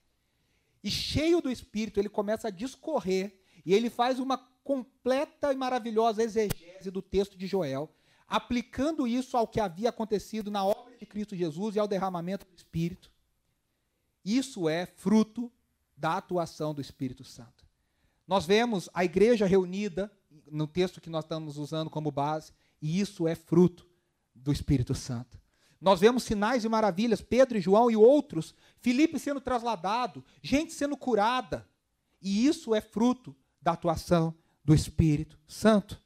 e 0.84 0.90
cheio 0.90 1.42
do 1.42 1.52
Espírito, 1.52 2.00
ele 2.00 2.10
começa 2.10 2.48
a 2.48 2.52
discorrer 2.52 3.40
e 3.66 3.74
ele 3.74 3.90
faz 3.90 4.20
uma 4.20 4.38
completa 4.64 5.54
e 5.54 5.56
maravilhosa 5.56 6.24
exegese 6.24 6.90
do 6.90 7.02
texto 7.02 7.38
de 7.38 7.46
Joel, 7.46 7.94
aplicando 8.28 9.08
isso 9.08 9.38
ao 9.38 9.48
que 9.48 9.60
havia 9.60 9.90
acontecido 9.90 10.50
na 10.50 10.66
obra 10.66 10.98
de 10.98 11.06
Cristo 11.06 11.36
Jesus 11.36 11.76
e 11.76 11.80
ao 11.80 11.88
derramamento 11.88 12.46
do 12.46 12.56
Espírito. 12.56 13.11
Isso 14.24 14.70
é 14.70 14.86
fruto 14.86 15.52
da 15.96 16.18
atuação 16.18 16.74
do 16.74 16.82
Espírito 16.82 17.24
Santo. 17.24 17.66
Nós 18.28 18.46
vemos 18.46 18.90
a 18.94 19.04
igreja 19.04 19.46
reunida 19.46 20.12
no 20.50 20.68
texto 20.68 21.02
que 21.02 21.10
nós 21.10 21.26
estamos 21.26 21.58
usando 21.58 21.90
como 21.90 22.12
base, 22.12 22.52
e 22.82 23.00
isso 23.00 23.28
é 23.28 23.36
fruto 23.36 23.88
do 24.34 24.52
Espírito 24.52 24.96
Santo. 24.96 25.40
Nós 25.80 26.00
vemos 26.00 26.24
sinais 26.24 26.64
e 26.64 26.70
maravilhas, 26.70 27.22
Pedro 27.22 27.58
e 27.58 27.62
João 27.62 27.90
e 27.90 27.96
outros, 27.96 28.54
Filipe 28.78 29.18
sendo 29.18 29.42
trasladado, 29.42 30.24
gente 30.42 30.74
sendo 30.74 30.96
curada. 30.96 31.68
E 32.22 32.46
isso 32.46 32.76
é 32.76 32.82
fruto 32.82 33.36
da 33.60 33.72
atuação 33.72 34.36
do 34.64 34.76
Espírito 34.76 35.40
Santo. 35.48 36.00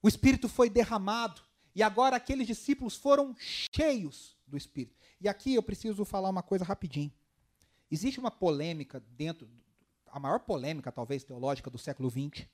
O 0.00 0.06
Espírito 0.06 0.48
foi 0.48 0.70
derramado 0.70 1.42
e 1.74 1.82
agora 1.82 2.16
aqueles 2.16 2.46
discípulos 2.46 2.94
foram 2.94 3.34
cheios 3.36 4.36
do 4.46 4.56
Espírito. 4.56 4.96
E 5.20 5.28
aqui 5.28 5.54
eu 5.54 5.62
preciso 5.62 6.04
falar 6.04 6.28
uma 6.28 6.42
coisa 6.42 6.64
rapidinho. 6.64 7.12
Existe 7.90 8.20
uma 8.20 8.30
polêmica 8.30 9.02
dentro, 9.16 9.48
a 10.06 10.20
maior 10.20 10.40
polêmica 10.40 10.92
talvez 10.92 11.24
teológica 11.24 11.70
do 11.70 11.78
século 11.78 12.10
XX, 12.10 12.46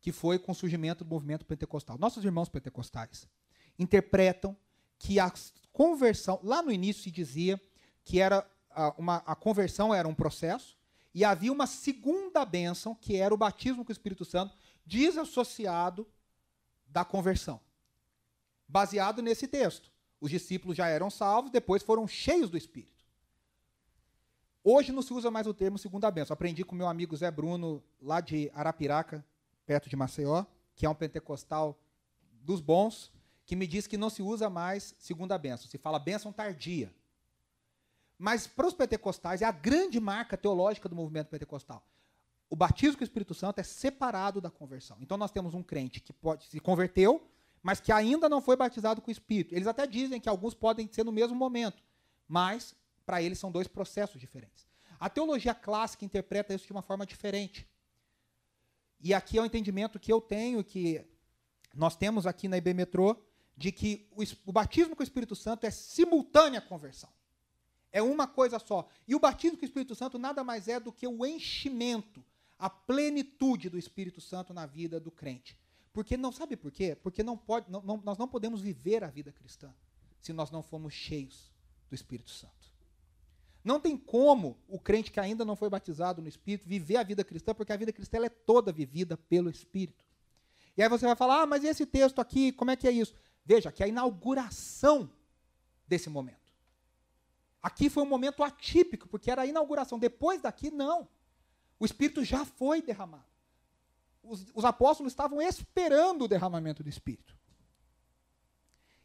que 0.00 0.10
foi 0.10 0.38
com 0.38 0.52
o 0.52 0.54
surgimento 0.54 1.04
do 1.04 1.10
movimento 1.10 1.44
pentecostal. 1.44 1.96
Nossos 1.98 2.24
irmãos 2.24 2.48
pentecostais 2.48 3.28
interpretam 3.78 4.56
que 4.98 5.20
a 5.20 5.32
conversão, 5.72 6.40
lá 6.42 6.62
no 6.62 6.72
início 6.72 7.02
se 7.02 7.10
dizia 7.10 7.60
que 8.02 8.20
era 8.20 8.46
uma, 8.96 9.16
a 9.18 9.36
conversão 9.36 9.94
era 9.94 10.08
um 10.08 10.14
processo, 10.14 10.76
e 11.14 11.24
havia 11.24 11.52
uma 11.52 11.66
segunda 11.66 12.44
bênção, 12.44 12.94
que 12.94 13.16
era 13.16 13.34
o 13.34 13.36
batismo 13.36 13.84
com 13.84 13.90
o 13.90 13.92
Espírito 13.92 14.24
Santo, 14.24 14.56
desassociado 14.84 16.08
da 16.86 17.04
conversão. 17.04 17.60
Baseado 18.66 19.20
nesse 19.20 19.46
texto. 19.46 19.91
Os 20.22 20.30
discípulos 20.30 20.76
já 20.76 20.86
eram 20.86 21.10
salvos, 21.10 21.50
depois 21.50 21.82
foram 21.82 22.06
cheios 22.06 22.48
do 22.48 22.56
Espírito. 22.56 23.04
Hoje 24.62 24.92
não 24.92 25.02
se 25.02 25.12
usa 25.12 25.32
mais 25.32 25.48
o 25.48 25.52
termo 25.52 25.76
segunda 25.76 26.08
bênção. 26.12 26.32
Aprendi 26.32 26.62
com 26.64 26.76
meu 26.76 26.86
amigo 26.86 27.16
Zé 27.16 27.28
Bruno, 27.28 27.82
lá 28.00 28.20
de 28.20 28.48
Arapiraca, 28.54 29.26
perto 29.66 29.90
de 29.90 29.96
Maceió, 29.96 30.44
que 30.76 30.86
é 30.86 30.88
um 30.88 30.94
pentecostal 30.94 31.76
dos 32.40 32.60
bons, 32.60 33.10
que 33.44 33.56
me 33.56 33.66
diz 33.66 33.88
que 33.88 33.96
não 33.96 34.08
se 34.08 34.22
usa 34.22 34.48
mais 34.48 34.94
segunda 34.96 35.36
bênção, 35.36 35.68
se 35.68 35.76
fala 35.76 35.98
bênção 35.98 36.32
tardia. 36.32 36.94
Mas 38.16 38.46
para 38.46 38.68
os 38.68 38.74
pentecostais 38.74 39.42
é 39.42 39.44
a 39.44 39.50
grande 39.50 39.98
marca 39.98 40.36
teológica 40.36 40.88
do 40.88 40.94
movimento 40.94 41.30
pentecostal. 41.30 41.84
O 42.48 42.54
batismo 42.54 42.96
com 42.96 43.02
o 43.02 43.04
Espírito 43.04 43.34
Santo 43.34 43.58
é 43.58 43.64
separado 43.64 44.40
da 44.40 44.52
conversão. 44.52 44.98
Então 45.00 45.16
nós 45.16 45.32
temos 45.32 45.52
um 45.52 45.64
crente 45.64 45.98
que 45.98 46.12
pode 46.12 46.44
se 46.44 46.60
converteu, 46.60 47.26
mas 47.62 47.80
que 47.80 47.92
ainda 47.92 48.28
não 48.28 48.42
foi 48.42 48.56
batizado 48.56 49.00
com 49.00 49.08
o 49.08 49.12
Espírito. 49.12 49.54
Eles 49.54 49.68
até 49.68 49.86
dizem 49.86 50.20
que 50.20 50.28
alguns 50.28 50.54
podem 50.54 50.88
ser 50.90 51.04
no 51.04 51.12
mesmo 51.12 51.36
momento, 51.36 51.82
mas 52.26 52.74
para 53.06 53.22
eles 53.22 53.38
são 53.38 53.52
dois 53.52 53.68
processos 53.68 54.20
diferentes. 54.20 54.66
A 54.98 55.08
teologia 55.08 55.54
clássica 55.54 56.04
interpreta 56.04 56.54
isso 56.54 56.66
de 56.66 56.72
uma 56.72 56.82
forma 56.82 57.06
diferente. 57.06 57.66
E 59.00 59.12
aqui 59.14 59.38
é 59.38 59.42
o 59.42 59.44
entendimento 59.46 59.98
que 59.98 60.12
eu 60.12 60.20
tenho, 60.20 60.62
que 60.62 61.04
nós 61.74 61.96
temos 61.96 62.26
aqui 62.26 62.48
na 62.48 62.56
IB 62.56 62.74
Metrô, 62.74 63.16
de 63.56 63.70
que 63.72 64.08
o, 64.12 64.22
o 64.46 64.52
batismo 64.52 64.94
com 64.94 65.02
o 65.02 65.04
Espírito 65.04 65.34
Santo 65.34 65.66
é 65.66 65.70
simultânea 65.70 66.60
conversão. 66.60 67.10
É 67.90 68.00
uma 68.00 68.26
coisa 68.26 68.58
só. 68.58 68.88
E 69.06 69.14
o 69.14 69.20
batismo 69.20 69.58
com 69.58 69.64
o 69.64 69.66
Espírito 69.66 69.94
Santo 69.94 70.18
nada 70.18 70.42
mais 70.42 70.66
é 70.68 70.80
do 70.80 70.92
que 70.92 71.06
o 71.06 71.26
enchimento, 71.26 72.24
a 72.58 72.70
plenitude 72.70 73.68
do 73.68 73.78
Espírito 73.78 74.20
Santo 74.20 74.54
na 74.54 74.66
vida 74.66 74.98
do 74.98 75.10
crente. 75.10 75.58
Porque 75.92 76.16
não 76.16 76.32
sabe 76.32 76.56
por 76.56 76.70
quê? 76.70 76.96
Porque 76.96 77.22
não 77.22 77.36
pode, 77.36 77.70
não, 77.70 77.82
não, 77.82 78.00
nós 78.02 78.16
não 78.16 78.26
podemos 78.26 78.60
viver 78.60 79.04
a 79.04 79.08
vida 79.08 79.30
cristã 79.30 79.72
se 80.20 80.32
nós 80.32 80.50
não 80.50 80.62
formos 80.62 80.94
cheios 80.94 81.52
do 81.90 81.94
Espírito 81.94 82.30
Santo. 82.30 82.72
Não 83.64 83.78
tem 83.78 83.96
como 83.96 84.58
o 84.68 84.78
crente 84.78 85.10
que 85.10 85.20
ainda 85.20 85.44
não 85.44 85.54
foi 85.54 85.68
batizado 85.68 86.20
no 86.22 86.28
Espírito 86.28 86.68
viver 86.68 86.96
a 86.96 87.02
vida 87.02 87.22
cristã, 87.22 87.54
porque 87.54 87.72
a 87.72 87.76
vida 87.76 87.92
cristã 87.92 88.24
é 88.24 88.28
toda 88.28 88.72
vivida 88.72 89.16
pelo 89.16 89.50
Espírito. 89.50 90.04
E 90.76 90.82
aí 90.82 90.88
você 90.88 91.06
vai 91.06 91.14
falar, 91.14 91.42
ah, 91.42 91.46
mas 91.46 91.62
esse 91.62 91.84
texto 91.84 92.20
aqui, 92.20 92.50
como 92.52 92.70
é 92.70 92.76
que 92.76 92.88
é 92.88 92.90
isso? 92.90 93.14
Veja, 93.44 93.70
que 93.70 93.82
a 93.82 93.88
inauguração 93.88 95.10
desse 95.86 96.08
momento. 96.08 96.40
Aqui 97.62 97.88
foi 97.88 98.02
um 98.02 98.08
momento 98.08 98.42
atípico, 98.42 99.06
porque 99.08 99.30
era 99.30 99.42
a 99.42 99.46
inauguração. 99.46 99.98
Depois 99.98 100.40
daqui, 100.40 100.70
não. 100.70 101.06
O 101.78 101.84
Espírito 101.84 102.24
já 102.24 102.44
foi 102.44 102.82
derramado. 102.82 103.31
Os, 104.22 104.46
os 104.54 104.64
apóstolos 104.64 105.12
estavam 105.12 105.40
esperando 105.40 106.24
o 106.24 106.28
derramamento 106.28 106.82
do 106.82 106.88
Espírito. 106.88 107.36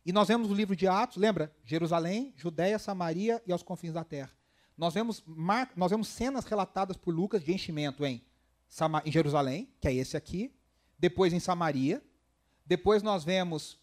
E 0.06 0.13
nós 0.13 0.27
vemos 0.27 0.49
o 0.49 0.53
livro 0.53 0.75
de 0.75 0.88
Atos, 0.88 1.17
lembra? 1.17 1.53
Jerusalém, 1.65 2.34
Judéia, 2.38 2.80
Samaria 2.80 3.41
e 3.45 3.51
aos 3.51 3.62
confins 3.62 3.91
da 3.91 4.03
terra. 4.03 4.32
Nós 4.77 4.93
vemos, 4.93 5.23
mar, 5.25 5.71
nós 5.75 5.91
vemos 5.91 6.08
cenas 6.08 6.45
relatadas 6.45 6.95
por 6.95 7.13
Lucas 7.13 7.43
de 7.43 7.51
enchimento 7.51 8.06
em, 8.06 8.23
em 9.03 9.12
Jerusalém, 9.12 9.67
que 9.82 9.88
é 9.88 9.93
esse 9.93 10.15
aqui, 10.15 10.53
depois 10.97 11.34
em 11.34 11.39
Samaria, 11.39 12.01
depois 12.65 13.01
nós 13.01 13.23
vemos, 13.23 13.73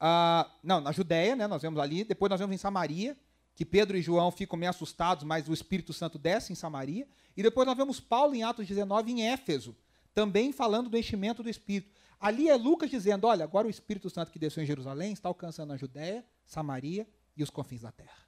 uh, 0.00 0.50
não, 0.62 0.80
na 0.80 0.90
Judéia, 0.90 1.36
né, 1.36 1.46
nós 1.46 1.62
vemos 1.62 1.80
ali, 1.80 2.02
depois 2.02 2.28
nós 2.28 2.40
vemos 2.40 2.54
em 2.54 2.58
Samaria, 2.58 3.16
que 3.54 3.64
Pedro 3.64 3.96
e 3.96 4.02
João 4.02 4.30
ficam 4.30 4.58
meio 4.58 4.70
assustados, 4.70 5.24
mas 5.24 5.48
o 5.48 5.52
Espírito 5.52 5.92
Santo 5.92 6.18
desce 6.18 6.52
em 6.52 6.56
Samaria. 6.56 7.06
E 7.36 7.42
depois 7.42 7.66
nós 7.66 7.76
vemos 7.76 8.00
Paulo 8.00 8.34
em 8.34 8.42
Atos 8.42 8.66
19 8.66 9.12
em 9.12 9.28
Éfeso, 9.28 9.76
também 10.14 10.52
falando 10.52 10.88
do 10.88 10.96
enchimento 10.96 11.42
do 11.42 11.48
Espírito. 11.48 11.92
Ali 12.20 12.48
é 12.48 12.54
Lucas 12.54 12.90
dizendo: 12.90 13.26
olha, 13.26 13.44
agora 13.44 13.66
o 13.66 13.70
Espírito 13.70 14.08
Santo 14.08 14.30
que 14.30 14.38
desceu 14.38 14.62
em 14.62 14.66
Jerusalém 14.66 15.12
está 15.12 15.28
alcançando 15.28 15.72
a 15.72 15.76
Judéia, 15.76 16.24
Samaria 16.46 17.08
e 17.36 17.42
os 17.42 17.50
confins 17.50 17.82
da 17.82 17.90
terra. 17.90 18.22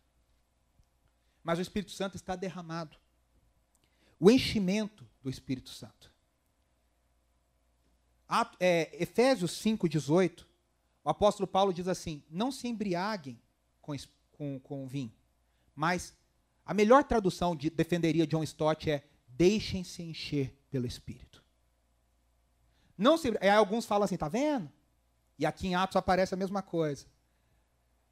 Mas 1.42 1.58
o 1.58 1.62
Espírito 1.62 1.92
Santo 1.92 2.16
está 2.16 2.34
derramado. 2.34 2.96
O 4.18 4.30
enchimento 4.30 5.06
do 5.22 5.28
Espírito 5.28 5.70
Santo. 5.70 6.12
Ato, 8.26 8.56
é, 8.58 8.90
Efésios 9.00 9.52
5,18, 9.62 10.46
o 11.04 11.10
apóstolo 11.10 11.46
Paulo 11.46 11.72
diz 11.72 11.86
assim: 11.86 12.22
não 12.30 12.50
se 12.50 12.66
embriaguem 12.66 13.38
com, 13.80 13.94
com, 14.32 14.58
com 14.60 14.88
vinho. 14.88 15.12
Mas 15.74 16.16
a 16.64 16.72
melhor 16.72 17.04
tradução 17.04 17.54
de 17.54 17.68
defenderia 17.68 18.26
John 18.26 18.42
Stott 18.42 18.90
é 18.90 19.04
deixem-se 19.28 20.02
encher 20.02 20.58
pelo 20.70 20.86
Espírito. 20.86 21.43
Não 22.96 23.16
se, 23.18 23.36
aí 23.40 23.50
alguns 23.50 23.84
falam 23.84 24.04
assim, 24.04 24.16
tá 24.16 24.28
vendo? 24.28 24.70
E 25.38 25.44
aqui 25.44 25.66
em 25.68 25.74
Atos 25.74 25.96
aparece 25.96 26.34
a 26.34 26.36
mesma 26.36 26.62
coisa. 26.62 27.06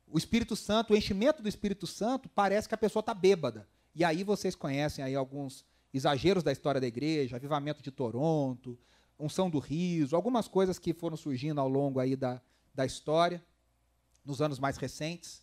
O 0.07 0.19
Espírito 0.19 0.55
Santo, 0.57 0.93
o 0.93 0.97
enchimento 0.97 1.43
do 1.43 1.49
Espírito 1.49 1.87
Santo, 1.87 2.29
parece 2.29 2.69
que 2.69 2.75
a 2.75 2.79
pessoa 2.79 3.01
está 3.01 3.15
bêbada. 3.15 3.69
E 3.95 4.05
aí 4.05 4.25
vocês 4.25 4.55
conhecem 4.55 5.05
aí 5.05 5.15
alguns 5.15 5.65
exageros 5.93 6.43
da 6.43 6.53
história 6.53 6.81
da 6.81 6.87
igreja, 6.87 7.37
avivamento 7.37 7.83
de 7.83 7.91
Toronto, 7.91 8.79
unção 9.19 9.49
do 9.49 9.59
riso, 9.59 10.17
algumas 10.17 10.49
coisas 10.49 10.79
que 10.79 10.93
foram 10.93 11.17
surgindo 11.17 11.61
ao 11.61 11.69
longo 11.69 12.01
aí 12.01 12.17
da, 12.17 12.41
da 12.75 12.85
história, 12.85 13.43
nos 14.25 14.41
anos 14.43 14.59
mais 14.59 14.77
recentes. 14.77 15.43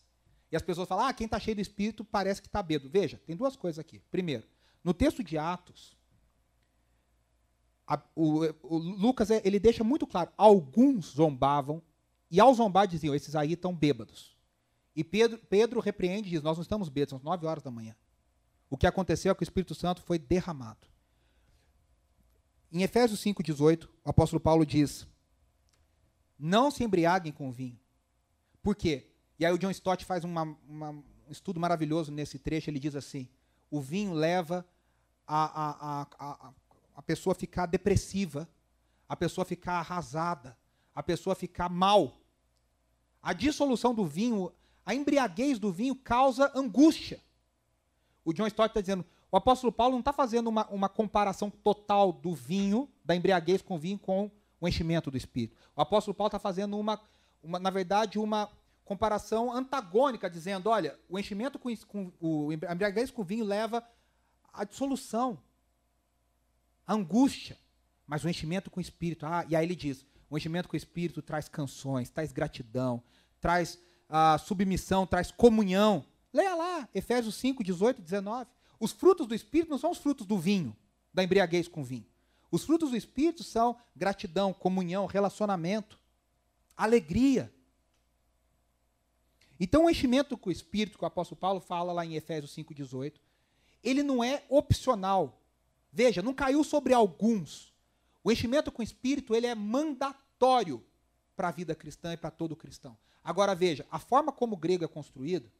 E 0.52 0.56
as 0.56 0.62
pessoas 0.62 0.88
falam, 0.88 1.06
ah, 1.06 1.13
quem 1.13 1.25
está 1.25 1.39
cheio 1.39 1.56
do 1.56 1.62
Espírito 1.62 2.04
parece 2.04 2.41
que 2.41 2.47
está 2.47 2.62
bêbado. 2.62 2.89
Veja, 2.89 3.21
tem 3.25 3.36
duas 3.36 3.56
coisas 3.56 3.80
aqui. 3.80 3.99
Primeiro, 4.12 4.45
no 4.84 4.93
texto 4.93 5.23
de 5.23 5.38
Atos, 5.38 5.95
a, 7.89 7.99
o, 8.15 8.45
o, 8.62 8.78
Lucas 8.78 9.32
ele 9.32 9.60
deixa 9.60 9.84
muito 9.84 10.06
claro, 10.06 10.32
alguns 10.38 11.08
zombavam, 11.08 11.82
e 12.30 12.39
ao 12.39 12.54
zombar 12.54 12.88
diziam, 12.88 13.15
esses 13.15 13.36
aí 13.36 13.54
estão 13.54 13.75
bêbados. 13.75 14.38
E 14.95 15.04
Pedro, 15.04 15.39
Pedro 15.49 15.80
repreende 15.80 16.28
e 16.28 16.32
diz, 16.32 16.43
nós 16.43 16.56
não 16.56 16.62
estamos 16.62 16.88
bêbados, 16.88 17.10
são 17.10 17.19
nove 17.23 17.47
horas 17.47 17.63
da 17.63 17.71
manhã. 17.71 17.95
O 18.69 18.78
que 18.78 18.86
aconteceu 18.86 19.32
é 19.32 19.36
que 19.36 19.41
o 19.41 19.43
Espírito 19.43 19.73
Santo 19.73 20.04
foi 20.04 20.19
derramado. 20.19 20.88
Em 22.71 22.84
Efésios 22.84 23.19
5,18, 23.21 23.89
o 24.06 24.10
apóstolo 24.12 24.39
Paulo 24.39 24.63
diz, 24.63 25.08
não 26.38 26.69
se 26.69 26.84
embriaguem 26.84 27.32
com 27.32 27.52
vinho. 27.52 27.80
Por 28.62 28.75
quê? 28.75 29.10
E 29.39 29.45
aí 29.47 29.52
o 29.52 29.58
John 29.58 29.71
Stott 29.71 30.06
faz 30.06 30.23
uma, 30.23 30.43
uma, 30.67 30.91
um 30.91 31.32
estudo 31.32 31.60
maravilhoso 31.60 32.12
nesse 32.12 32.38
trecho. 32.38 32.69
Ele 32.69 32.78
diz 32.78 32.95
assim: 32.95 33.28
o 33.71 33.82
vinho 33.82 34.13
leva 34.13 34.63
a, 35.25 35.45
a, 35.45 36.02
a, 36.02 36.47
a, 36.47 36.54
pessoa 37.01 37.33
a 37.33 37.35
ficar 37.35 37.65
depressiva, 37.65 38.47
a 39.07 39.15
pessoa 39.15 39.43
a 39.43 39.45
ficar 39.45 39.73
arrasada, 39.73 40.57
a 40.93 41.01
pessoa 41.01 41.33
a 41.33 41.35
ficar 41.35 41.69
mal. 41.69 42.19
A 43.21 43.33
dissolução 43.33 43.93
do 43.93 44.05
vinho, 44.05 44.51
a 44.85 44.93
embriaguez 44.93 45.59
do 45.59 45.71
vinho 45.71 45.95
causa 45.95 46.51
angústia. 46.55 47.19
O 48.23 48.33
John 48.33 48.47
Stott 48.47 48.69
está 48.69 48.81
dizendo, 48.81 49.05
o 49.31 49.38
apóstolo 49.38 49.71
Paulo 49.71 49.93
não 49.93 49.99
está 49.99 50.12
fazendo 50.12 50.47
uma, 50.47 50.67
uma 50.67 50.89
comparação 50.89 51.49
total 51.49 52.12
do 52.12 52.33
vinho, 52.33 52.89
da 53.03 53.15
embriaguez 53.15 53.62
com 53.62 53.75
o 53.75 53.79
vinho, 53.79 53.97
com 53.97 54.31
o 54.59 54.67
enchimento 54.67 55.09
do 55.09 55.17
Espírito. 55.17 55.55
O 55.75 55.81
apóstolo 55.81 56.15
Paulo 56.15 56.29
está 56.29 56.39
fazendo 56.39 56.77
uma, 56.77 56.99
uma, 57.41 57.59
na 57.59 57.69
verdade, 57.69 58.19
uma 58.19 58.49
comparação 58.83 59.53
antagônica, 59.53 60.29
dizendo: 60.29 60.69
olha, 60.69 60.99
o 61.07 61.17
enchimento 61.19 61.59
com, 61.59 61.75
com 61.88 62.12
o 62.19 62.51
embriaguez 62.51 63.12
com 63.12 63.23
vinho 63.23 63.45
leva 63.45 63.88
à 64.51 64.63
dissolução, 64.63 65.38
angústia, 66.93 67.58
mas 68.08 68.23
o 68.23 68.30
enchimento 68.30 68.71
com 68.71 68.80
o 68.80 68.82
espírito, 68.82 69.25
ah, 69.25 69.45
e 69.47 69.56
aí 69.56 69.65
ele 69.65 69.75
diz: 69.75 70.06
o 70.30 70.38
enchimento 70.38 70.67
com 70.67 70.75
o 70.75 70.78
espírito 70.78 71.21
traz 71.21 71.47
canções, 71.47 72.10
traz 72.10 72.32
gratidão, 72.32 73.04
traz 73.39 73.80
ah, 74.10 74.38
submissão, 74.38 75.06
traz 75.06 75.32
comunhão. 75.32 76.06
Leia 76.34 76.56
lá, 76.56 76.89
Efésios 76.93 77.36
5, 77.36 77.63
18, 77.63 78.02
19. 78.02 78.49
Os 78.80 78.91
frutos 78.91 79.28
do 79.28 79.36
espírito 79.36 79.69
não 79.69 79.78
são 79.78 79.91
os 79.91 79.97
frutos 79.97 80.25
do 80.25 80.38
vinho, 80.38 80.75
da 81.13 81.23
embriaguez 81.23 81.67
com 81.67 81.84
vinho. 81.84 82.06
Os 82.52 82.63
frutos 82.63 82.91
do 82.91 82.97
espírito 82.97 83.43
são 83.43 83.78
gratidão, 83.95 84.54
comunhão, 84.54 85.06
relacionamento, 85.06 85.99
alegria. 86.75 87.52
Então, 89.60 89.86
o 89.86 89.89
enchimento 89.89 90.38
com 90.38 90.49
o 90.49 90.52
Espírito, 90.52 90.97
que 90.97 91.04
o 91.04 91.08
apóstolo 91.08 91.39
Paulo 91.39 91.60
fala 91.60 91.91
lá 91.91 92.06
em 92.06 92.15
Efésios 92.15 92.56
5,18, 92.56 93.15
ele 93.84 94.02
não 94.02 94.23
é 94.23 94.43
opcional. 94.47 95.38
Veja, 95.91 96.21
não 96.21 96.34
caiu 96.34 96.63
sobre 96.63 96.93
alguns. 96.93 97.73
O 98.23 98.32
enchimento 98.32 98.71
com 98.71 98.82
o 98.82 98.84
Espírito, 98.84 99.36
ele 99.36 99.47
é 99.47 99.56
mandatório 99.56 100.84
para 101.36 101.49
a 101.49 101.52
vida 101.52 101.73
cristã 101.73 102.13
e 102.13 102.17
para 102.17 102.32
todo 102.32 102.56
cristão. 102.56 102.97
Agora, 103.23 103.56
veja, 103.56 103.86
a 103.91 103.99
forma 103.99 104.32
como 104.32 104.56
o 104.56 104.58
grego 104.58 104.84
é 104.84 104.88
construído, 104.88 105.52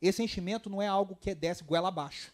esse 0.00 0.22
enchimento 0.22 0.68
não 0.68 0.80
é 0.80 0.86
algo 0.86 1.16
que 1.16 1.34
desce 1.34 1.64
goela 1.64 1.88
abaixo. 1.88 2.32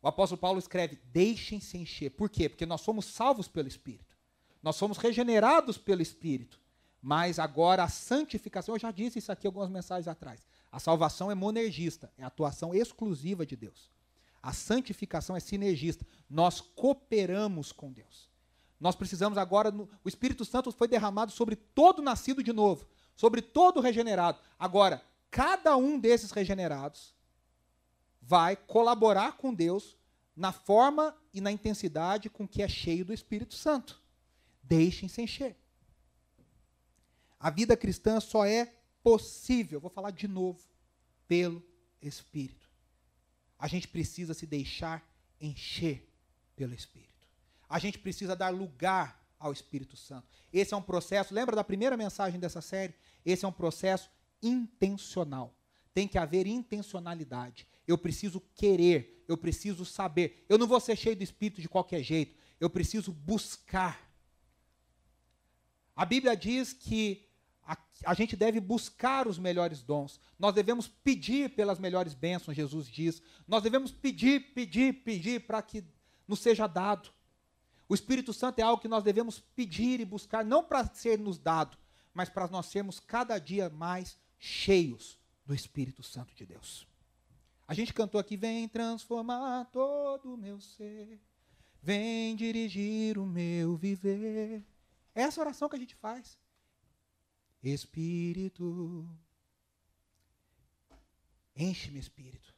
O 0.00 0.08
apóstolo 0.08 0.40
Paulo 0.40 0.58
escreve: 0.58 0.98
deixem-se 1.12 1.76
encher. 1.76 2.10
Por 2.10 2.30
quê? 2.30 2.48
Porque 2.48 2.66
nós 2.66 2.80
somos 2.80 3.06
salvos 3.06 3.48
pelo 3.48 3.68
Espírito. 3.68 4.16
Nós 4.62 4.76
somos 4.76 4.98
regenerados 4.98 5.78
pelo 5.78 6.02
Espírito. 6.02 6.60
Mas 7.00 7.38
agora 7.38 7.84
a 7.84 7.88
santificação, 7.88 8.74
eu 8.74 8.78
já 8.78 8.90
disse 8.90 9.18
isso 9.18 9.30
aqui 9.30 9.46
algumas 9.46 9.70
mensagens 9.70 10.08
atrás. 10.08 10.46
A 10.70 10.80
salvação 10.80 11.30
é 11.30 11.34
monergista, 11.34 12.12
é 12.18 12.24
atuação 12.24 12.74
exclusiva 12.74 13.46
de 13.46 13.56
Deus. 13.56 13.90
A 14.42 14.52
santificação 14.52 15.36
é 15.36 15.40
sinergista. 15.40 16.06
Nós 16.28 16.60
cooperamos 16.60 17.72
com 17.72 17.92
Deus. 17.92 18.28
Nós 18.80 18.94
precisamos 18.94 19.36
agora, 19.36 19.74
o 20.04 20.08
Espírito 20.08 20.44
Santo 20.44 20.70
foi 20.70 20.86
derramado 20.86 21.32
sobre 21.32 21.56
todo 21.56 22.00
nascido 22.00 22.42
de 22.42 22.52
novo, 22.52 22.86
sobre 23.16 23.42
todo 23.42 23.80
regenerado. 23.80 24.38
Agora, 24.58 25.02
cada 25.30 25.76
um 25.76 25.98
desses 25.98 26.30
regenerados 26.30 27.12
vai 28.22 28.54
colaborar 28.54 29.36
com 29.36 29.52
Deus 29.52 29.96
na 30.36 30.52
forma 30.52 31.16
e 31.34 31.40
na 31.40 31.50
intensidade 31.50 32.30
com 32.30 32.46
que 32.46 32.62
é 32.62 32.68
cheio 32.68 33.04
do 33.04 33.12
Espírito 33.12 33.54
Santo. 33.54 34.00
Deixem-se 34.62 35.20
encher. 35.20 35.56
A 37.40 37.50
vida 37.50 37.76
cristã 37.76 38.20
só 38.20 38.44
é 38.44 38.72
possível, 39.02 39.80
vou 39.80 39.90
falar 39.90 40.10
de 40.10 40.28
novo, 40.28 40.62
pelo 41.26 41.62
Espírito. 42.00 42.67
A 43.58 43.66
gente 43.66 43.88
precisa 43.88 44.34
se 44.34 44.46
deixar 44.46 45.04
encher 45.40 46.08
pelo 46.54 46.74
Espírito. 46.74 47.26
A 47.68 47.78
gente 47.78 47.98
precisa 47.98 48.36
dar 48.36 48.50
lugar 48.50 49.26
ao 49.38 49.52
Espírito 49.52 49.96
Santo. 49.96 50.26
Esse 50.52 50.74
é 50.74 50.76
um 50.76 50.82
processo, 50.82 51.34
lembra 51.34 51.54
da 51.54 51.64
primeira 51.64 51.96
mensagem 51.96 52.40
dessa 52.40 52.60
série? 52.60 52.94
Esse 53.24 53.44
é 53.44 53.48
um 53.48 53.52
processo 53.52 54.10
intencional. 54.42 55.54
Tem 55.92 56.08
que 56.08 56.18
haver 56.18 56.46
intencionalidade. 56.46 57.66
Eu 57.86 57.98
preciso 57.98 58.40
querer, 58.54 59.24
eu 59.28 59.36
preciso 59.36 59.84
saber. 59.84 60.44
Eu 60.48 60.58
não 60.58 60.66
vou 60.66 60.80
ser 60.80 60.96
cheio 60.96 61.16
do 61.16 61.22
Espírito 61.22 61.60
de 61.60 61.68
qualquer 61.68 62.02
jeito. 62.02 62.36
Eu 62.60 62.70
preciso 62.70 63.12
buscar. 63.12 64.08
A 65.94 66.04
Bíblia 66.04 66.36
diz 66.36 66.72
que 66.72 67.27
a, 67.68 67.76
a, 68.06 68.14
gente 68.14 68.34
deve 68.34 68.60
buscar 68.60 69.28
os 69.28 69.38
melhores 69.38 69.82
dons. 69.82 70.18
Nós 70.38 70.54
devemos 70.54 70.88
pedir 70.88 71.54
pelas 71.54 71.78
melhores 71.78 72.14
bênçãos, 72.14 72.56
Jesus 72.56 72.88
diz. 72.88 73.20
Nós 73.46 73.62
devemos 73.62 73.92
pedir, 73.92 74.54
pedir, 74.54 75.04
pedir 75.04 75.46
para 75.46 75.60
que 75.60 75.84
nos 76.26 76.40
seja 76.40 76.66
dado. 76.66 77.10
O 77.86 77.94
Espírito 77.94 78.32
Santo 78.32 78.58
é 78.58 78.62
algo 78.62 78.80
que 78.80 78.88
nós 78.88 79.04
devemos 79.04 79.38
pedir 79.38 80.00
e 80.00 80.04
buscar, 80.06 80.44
não 80.44 80.64
para 80.64 80.86
ser 80.94 81.18
nos 81.18 81.38
dado, 81.38 81.76
mas 82.14 82.30
para 82.30 82.48
nós 82.48 82.66
sermos 82.66 82.98
cada 82.98 83.38
dia 83.38 83.68
mais 83.68 84.16
cheios 84.38 85.18
do 85.44 85.54
Espírito 85.54 86.02
Santo 86.02 86.34
de 86.34 86.46
Deus. 86.46 86.86
A 87.66 87.74
gente 87.74 87.92
cantou 87.92 88.18
aqui: 88.18 88.36
Vem 88.36 88.66
transformar 88.66 89.66
todo 89.66 90.32
o 90.32 90.38
meu 90.38 90.58
ser, 90.58 91.20
vem 91.82 92.34
dirigir 92.34 93.18
o 93.18 93.26
meu 93.26 93.76
viver. 93.76 94.64
É 95.14 95.22
essa 95.22 95.40
oração 95.40 95.68
que 95.68 95.76
a 95.76 95.78
gente 95.78 95.94
faz. 95.94 96.38
Espírito, 97.62 99.08
enche-me, 101.56 101.98
Espírito, 101.98 102.54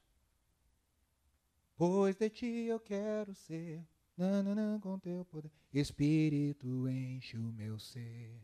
pois 1.76 2.16
de 2.16 2.28
ti 2.28 2.46
eu 2.66 2.78
quero 2.78 3.34
ser, 3.34 3.82
nananã, 4.16 4.78
com 4.78 4.98
teu 4.98 5.24
poder. 5.24 5.50
Espírito, 5.72 6.88
enche 6.88 7.38
o 7.38 7.52
meu 7.52 7.78
ser. 7.78 8.38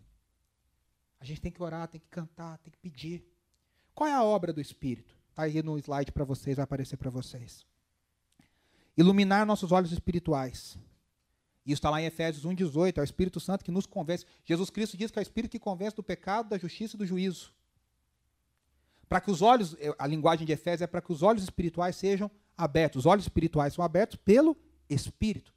A 1.21 1.25
gente 1.25 1.41
tem 1.41 1.53
que 1.53 1.63
orar, 1.63 1.89
tem 1.89 2.01
que 2.01 2.09
cantar, 2.09 2.59
tem 2.59 2.71
que 2.71 2.79
pedir. 2.79 3.25
Qual 3.95 4.09
é 4.09 4.13
a 4.13 4.23
obra 4.25 4.53
do 4.53 4.61
Espírito? 4.61 5.17
Está 5.29 5.43
aí 5.43 5.63
no 5.63 5.79
slide 5.79 6.13
para 6.13 6.25
vocês, 6.25 6.57
vai 6.57 6.65
aparecer 6.65 6.97
para 6.97 7.11
vocês. 7.11 7.67
Iluminar 8.97 9.45
nossos 9.45 9.73
olhos 9.73 9.93
espirituais. 9.93 10.79
Isso 11.67 11.81
está 11.81 11.91
lá 11.91 12.01
em 12.01 12.07
Efésios 12.07 12.47
1,18, 12.47 12.99
é 12.99 13.01
o 13.01 13.05
Espírito 13.05 13.41
Santo 13.41 13.65
que 13.65 13.73
nos 13.73 13.87
convence. 13.87 14.25
Jesus 14.45 14.71
Cristo 14.71 14.97
diz 14.97 15.11
que 15.11 15.19
é 15.19 15.21
o 15.21 15.23
Espírito 15.23 15.51
que 15.51 15.59
convence 15.59 15.97
do 15.97 16.03
pecado, 16.03 16.49
da 16.49 16.57
justiça 16.57 16.95
e 16.95 16.99
do 16.99 17.05
juízo. 17.05 17.53
Para 19.09 19.21
que 19.21 19.31
os 19.31 19.43
olhos, 19.43 19.77
a 19.99 20.07
linguagem 20.07 20.47
de 20.47 20.53
Efésios 20.53 20.83
é 20.83 20.87
para 20.87 21.01
que 21.01 21.13
os 21.13 21.23
olhos 21.23 21.43
espirituais 21.43 21.97
sejam 21.97 22.31
abertos. 22.57 23.01
Os 23.01 23.07
olhos 23.07 23.25
espirituais 23.25 23.75
são 23.75 23.85
abertos 23.85 24.17
pelo 24.17 24.57
Espírito. 24.89 25.53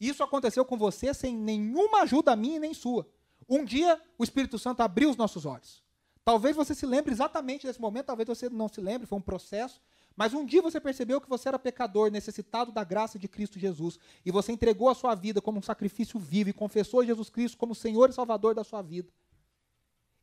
Isso 0.00 0.22
aconteceu 0.22 0.64
com 0.64 0.76
você 0.76 1.14
sem 1.14 1.36
nenhuma 1.36 2.02
ajuda 2.02 2.34
minha 2.34 2.58
nem 2.58 2.74
sua. 2.74 3.08
Um 3.48 3.64
dia 3.64 4.00
o 4.18 4.24
Espírito 4.24 4.58
Santo 4.58 4.80
abriu 4.80 5.08
os 5.08 5.16
nossos 5.16 5.46
olhos. 5.46 5.84
Talvez 6.24 6.56
você 6.56 6.74
se 6.74 6.86
lembre 6.86 7.12
exatamente 7.12 7.66
desse 7.66 7.80
momento, 7.80 8.06
talvez 8.06 8.26
você 8.26 8.48
não 8.48 8.68
se 8.68 8.80
lembre, 8.80 9.06
foi 9.06 9.18
um 9.18 9.22
processo. 9.22 9.80
Mas 10.16 10.32
um 10.32 10.44
dia 10.44 10.62
você 10.62 10.80
percebeu 10.80 11.20
que 11.20 11.28
você 11.28 11.48
era 11.48 11.58
pecador, 11.58 12.10
necessitado 12.10 12.70
da 12.70 12.84
graça 12.84 13.18
de 13.18 13.26
Cristo 13.26 13.58
Jesus, 13.58 13.98
e 14.24 14.30
você 14.30 14.52
entregou 14.52 14.88
a 14.88 14.94
sua 14.94 15.14
vida 15.14 15.40
como 15.40 15.58
um 15.58 15.62
sacrifício 15.62 16.20
vivo 16.20 16.50
e 16.50 16.52
confessou 16.52 17.04
Jesus 17.04 17.28
Cristo 17.28 17.58
como 17.58 17.74
Senhor 17.74 18.10
e 18.10 18.12
Salvador 18.12 18.54
da 18.54 18.62
sua 18.62 18.80
vida. 18.80 19.10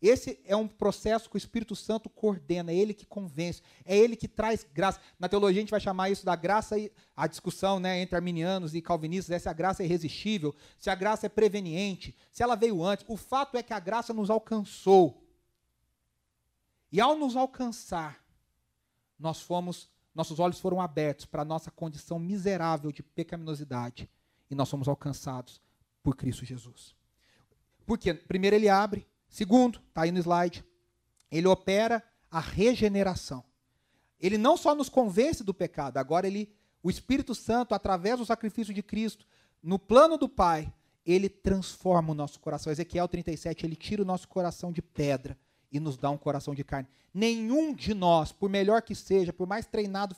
Esse 0.01 0.39
é 0.45 0.55
um 0.55 0.67
processo 0.67 1.29
que 1.29 1.35
o 1.35 1.37
Espírito 1.37 1.75
Santo 1.75 2.09
coordena, 2.09 2.71
é 2.71 2.75
ele 2.75 2.91
que 2.91 3.05
convence, 3.05 3.61
é 3.85 3.95
ele 3.95 4.15
que 4.15 4.27
traz 4.27 4.65
graça. 4.73 4.99
Na 5.19 5.29
teologia 5.29 5.59
a 5.59 5.61
gente 5.61 5.69
vai 5.69 5.79
chamar 5.79 6.09
isso 6.09 6.25
da 6.25 6.35
graça 6.35 6.75
e 6.79 6.91
a 7.15 7.27
discussão, 7.27 7.79
né, 7.79 8.01
entre 8.01 8.15
arminianos 8.15 8.73
e 8.73 8.81
calvinistas 8.81 9.35
é 9.35 9.37
se 9.37 9.47
a 9.47 9.53
graça 9.53 9.83
é 9.83 9.85
irresistível, 9.85 10.55
se 10.79 10.89
a 10.89 10.95
graça 10.95 11.27
é 11.27 11.29
preveniente, 11.29 12.17
se 12.31 12.41
ela 12.41 12.55
veio 12.55 12.83
antes. 12.83 13.05
O 13.07 13.15
fato 13.15 13.57
é 13.57 13.61
que 13.61 13.73
a 13.73 13.79
graça 13.79 14.11
nos 14.11 14.31
alcançou. 14.31 15.23
E 16.91 16.99
ao 16.99 17.15
nos 17.15 17.35
alcançar, 17.35 18.20
nós 19.21 19.41
fomos, 19.41 19.89
nossos 20.13 20.39
olhos 20.39 20.59
foram 20.59 20.81
abertos 20.81 21.25
para 21.25 21.43
a 21.43 21.45
nossa 21.45 21.69
condição 21.69 22.17
miserável 22.17 22.91
de 22.91 23.03
pecaminosidade 23.03 24.09
e 24.49 24.55
nós 24.55 24.69
fomos 24.69 24.87
alcançados 24.87 25.61
por 26.01 26.15
Cristo 26.15 26.43
Jesus. 26.43 26.95
Porque 27.85 28.13
primeiro 28.13 28.55
ele 28.55 28.67
abre, 28.67 29.07
segundo, 29.29 29.79
está 29.87 30.01
aí 30.01 30.11
no 30.11 30.19
slide, 30.19 30.65
ele 31.31 31.47
opera 31.47 32.03
a 32.29 32.39
regeneração. 32.39 33.43
Ele 34.19 34.37
não 34.37 34.57
só 34.57 34.73
nos 34.73 34.89
convence 34.89 35.43
do 35.43 35.53
pecado, 35.53 35.97
agora 35.97 36.27
ele, 36.27 36.53
o 36.81 36.89
Espírito 36.89 37.33
Santo, 37.35 37.73
através 37.73 38.17
do 38.17 38.25
sacrifício 38.25 38.73
de 38.73 38.83
Cristo, 38.83 39.25
no 39.61 39.77
plano 39.77 40.17
do 40.17 40.27
Pai, 40.27 40.71
ele 41.05 41.29
transforma 41.29 42.11
o 42.11 42.15
nosso 42.15 42.39
coração. 42.39 42.71
Ezequiel 42.71 43.07
37, 43.07 43.65
ele 43.65 43.75
tira 43.75 44.01
o 44.01 44.05
nosso 44.05 44.27
coração 44.27 44.71
de 44.71 44.81
pedra 44.81 45.37
e 45.71 45.79
nos 45.79 45.97
dá 45.97 46.09
um 46.09 46.17
coração 46.17 46.53
de 46.53 46.63
carne. 46.63 46.87
Nenhum 47.13 47.73
de 47.73 47.93
nós, 47.93 48.31
por 48.31 48.49
melhor 48.49 48.81
que 48.81 48.93
seja, 48.93 49.31
por 49.31 49.47
mais 49.47 49.65
treinado 49.65 50.15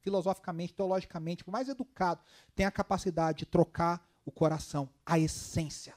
filosoficamente, 0.00 0.74
teologicamente, 0.74 1.44
por 1.44 1.50
mais 1.50 1.68
educado, 1.68 2.20
tem 2.54 2.64
a 2.64 2.70
capacidade 2.70 3.40
de 3.40 3.46
trocar 3.46 4.06
o 4.24 4.30
coração, 4.30 4.88
a 5.04 5.18
essência. 5.18 5.94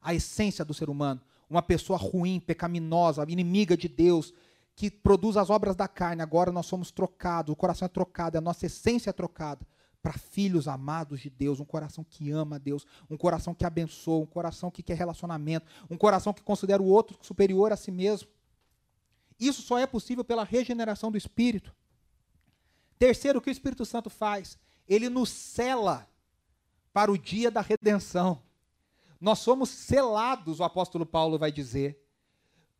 A 0.00 0.14
essência 0.14 0.64
do 0.64 0.74
ser 0.74 0.88
humano. 0.88 1.20
Uma 1.48 1.62
pessoa 1.62 1.98
ruim, 1.98 2.40
pecaminosa, 2.40 3.24
inimiga 3.28 3.76
de 3.76 3.88
Deus, 3.88 4.32
que 4.74 4.90
produz 4.90 5.36
as 5.36 5.50
obras 5.50 5.76
da 5.76 5.86
carne. 5.86 6.22
Agora 6.22 6.50
nós 6.50 6.66
somos 6.66 6.90
trocados, 6.90 7.52
o 7.52 7.56
coração 7.56 7.86
é 7.86 7.88
trocado, 7.88 8.38
a 8.38 8.40
nossa 8.40 8.66
essência 8.66 9.10
é 9.10 9.12
trocada 9.12 9.66
para 10.02 10.14
filhos 10.14 10.66
amados 10.66 11.20
de 11.20 11.30
Deus, 11.30 11.60
um 11.60 11.64
coração 11.64 12.04
que 12.04 12.30
ama 12.30 12.58
Deus, 12.58 12.84
um 13.08 13.16
coração 13.16 13.54
que 13.54 13.64
abençoa, 13.64 14.22
um 14.22 14.26
coração 14.26 14.70
que 14.70 14.82
quer 14.82 14.96
relacionamento, 14.96 15.66
um 15.88 15.96
coração 15.96 16.32
que 16.32 16.42
considera 16.42 16.82
o 16.82 16.86
outro 16.86 17.16
superior 17.22 17.72
a 17.72 17.76
si 17.76 17.92
mesmo. 17.92 18.28
Isso 19.38 19.62
só 19.62 19.78
é 19.78 19.86
possível 19.86 20.24
pela 20.24 20.44
regeneração 20.44 21.10
do 21.10 21.16
Espírito. 21.16 21.74
Terceiro, 22.98 23.38
o 23.38 23.42
que 23.42 23.50
o 23.50 23.52
Espírito 23.52 23.84
Santo 23.84 24.10
faz? 24.10 24.58
Ele 24.88 25.08
nos 25.08 25.28
cela 25.28 26.08
para 26.92 27.10
o 27.10 27.16
dia 27.16 27.50
da 27.50 27.60
redenção. 27.60 28.42
Nós 29.20 29.38
somos 29.38 29.70
selados, 29.70 30.58
o 30.58 30.64
apóstolo 30.64 31.06
Paulo 31.06 31.38
vai 31.38 31.52
dizer, 31.52 32.04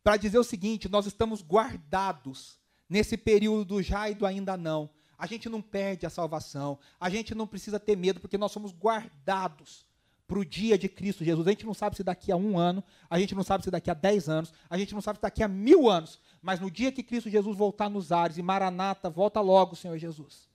para 0.03 0.17
dizer 0.17 0.37
o 0.37 0.43
seguinte: 0.43 0.89
nós 0.89 1.05
estamos 1.05 1.41
guardados 1.41 2.59
nesse 2.89 3.15
período 3.15 3.63
do 3.63 3.81
já 3.81 4.09
e 4.09 4.15
do 4.15 4.25
ainda 4.25 4.57
não. 4.57 4.89
A 5.23 5.25
gente 5.25 5.47
não 5.47 5.61
perde 5.61 6.05
a 6.05 6.09
salvação, 6.09 6.77
a 6.99 7.09
gente 7.09 7.33
não 7.33 7.47
precisa 7.47 7.79
ter 7.79 7.95
medo, 7.95 8.19
porque 8.19 8.37
nós 8.37 8.51
somos 8.51 8.73
guardados 8.73 9.85
para 10.27 10.37
o 10.37 10.43
dia 10.43 10.77
de 10.77 10.89
Cristo 10.89 11.23
Jesus. 11.23 11.47
A 11.47 11.51
gente 11.51 11.65
não 11.65 11.73
sabe 11.73 11.95
se 11.95 12.03
daqui 12.03 12.29
a 12.29 12.35
um 12.35 12.59
ano, 12.59 12.83
a 13.09 13.17
gente 13.17 13.33
não 13.33 13.41
sabe 13.41 13.63
se 13.63 13.71
daqui 13.71 13.89
a 13.89 13.93
dez 13.93 14.27
anos, 14.27 14.51
a 14.69 14.77
gente 14.77 14.93
não 14.93 14.99
sabe 14.99 15.19
se 15.19 15.21
daqui 15.21 15.41
a 15.41 15.47
mil 15.47 15.89
anos, 15.89 16.19
mas 16.41 16.59
no 16.59 16.69
dia 16.69 16.91
que 16.91 17.01
Cristo 17.01 17.29
Jesus 17.29 17.55
voltar 17.55 17.89
nos 17.89 18.11
ares, 18.11 18.37
e 18.37 18.41
Maranata, 18.41 19.09
volta 19.09 19.39
logo, 19.39 19.77
Senhor 19.77 19.97
Jesus, 19.97 20.49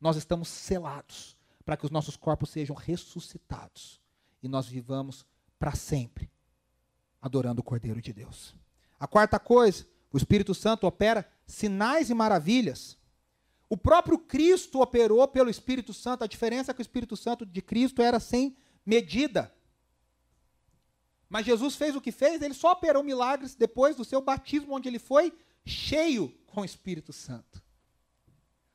nós 0.00 0.16
estamos 0.16 0.46
selados 0.46 1.36
para 1.64 1.76
que 1.76 1.84
os 1.84 1.90
nossos 1.90 2.16
corpos 2.16 2.50
sejam 2.50 2.76
ressuscitados 2.76 4.00
e 4.40 4.46
nós 4.46 4.68
vivamos 4.68 5.26
para 5.58 5.74
sempre 5.74 6.30
adorando 7.20 7.60
o 7.60 7.64
Cordeiro 7.64 8.00
de 8.00 8.12
Deus. 8.12 8.54
A 9.00 9.08
quarta 9.08 9.40
coisa, 9.40 9.84
o 10.12 10.16
Espírito 10.16 10.54
Santo 10.54 10.86
opera 10.86 11.28
sinais 11.44 12.08
e 12.08 12.14
maravilhas. 12.14 12.95
O 13.68 13.76
próprio 13.76 14.18
Cristo 14.18 14.80
operou 14.80 15.26
pelo 15.26 15.50
Espírito 15.50 15.92
Santo. 15.92 16.22
A 16.22 16.26
diferença 16.26 16.70
é 16.70 16.74
que 16.74 16.80
o 16.80 16.82
Espírito 16.82 17.16
Santo 17.16 17.44
de 17.44 17.60
Cristo 17.60 18.00
era 18.00 18.20
sem 18.20 18.56
medida. 18.84 19.52
Mas 21.28 21.44
Jesus 21.44 21.74
fez 21.74 21.96
o 21.96 22.00
que 22.00 22.12
fez, 22.12 22.40
ele 22.40 22.54
só 22.54 22.72
operou 22.72 23.02
milagres 23.02 23.54
depois 23.54 23.96
do 23.96 24.04
seu 24.04 24.20
batismo, 24.20 24.74
onde 24.74 24.88
ele 24.88 24.98
foi 24.98 25.36
cheio 25.64 26.28
com 26.46 26.60
o 26.60 26.64
Espírito 26.64 27.12
Santo. 27.12 27.60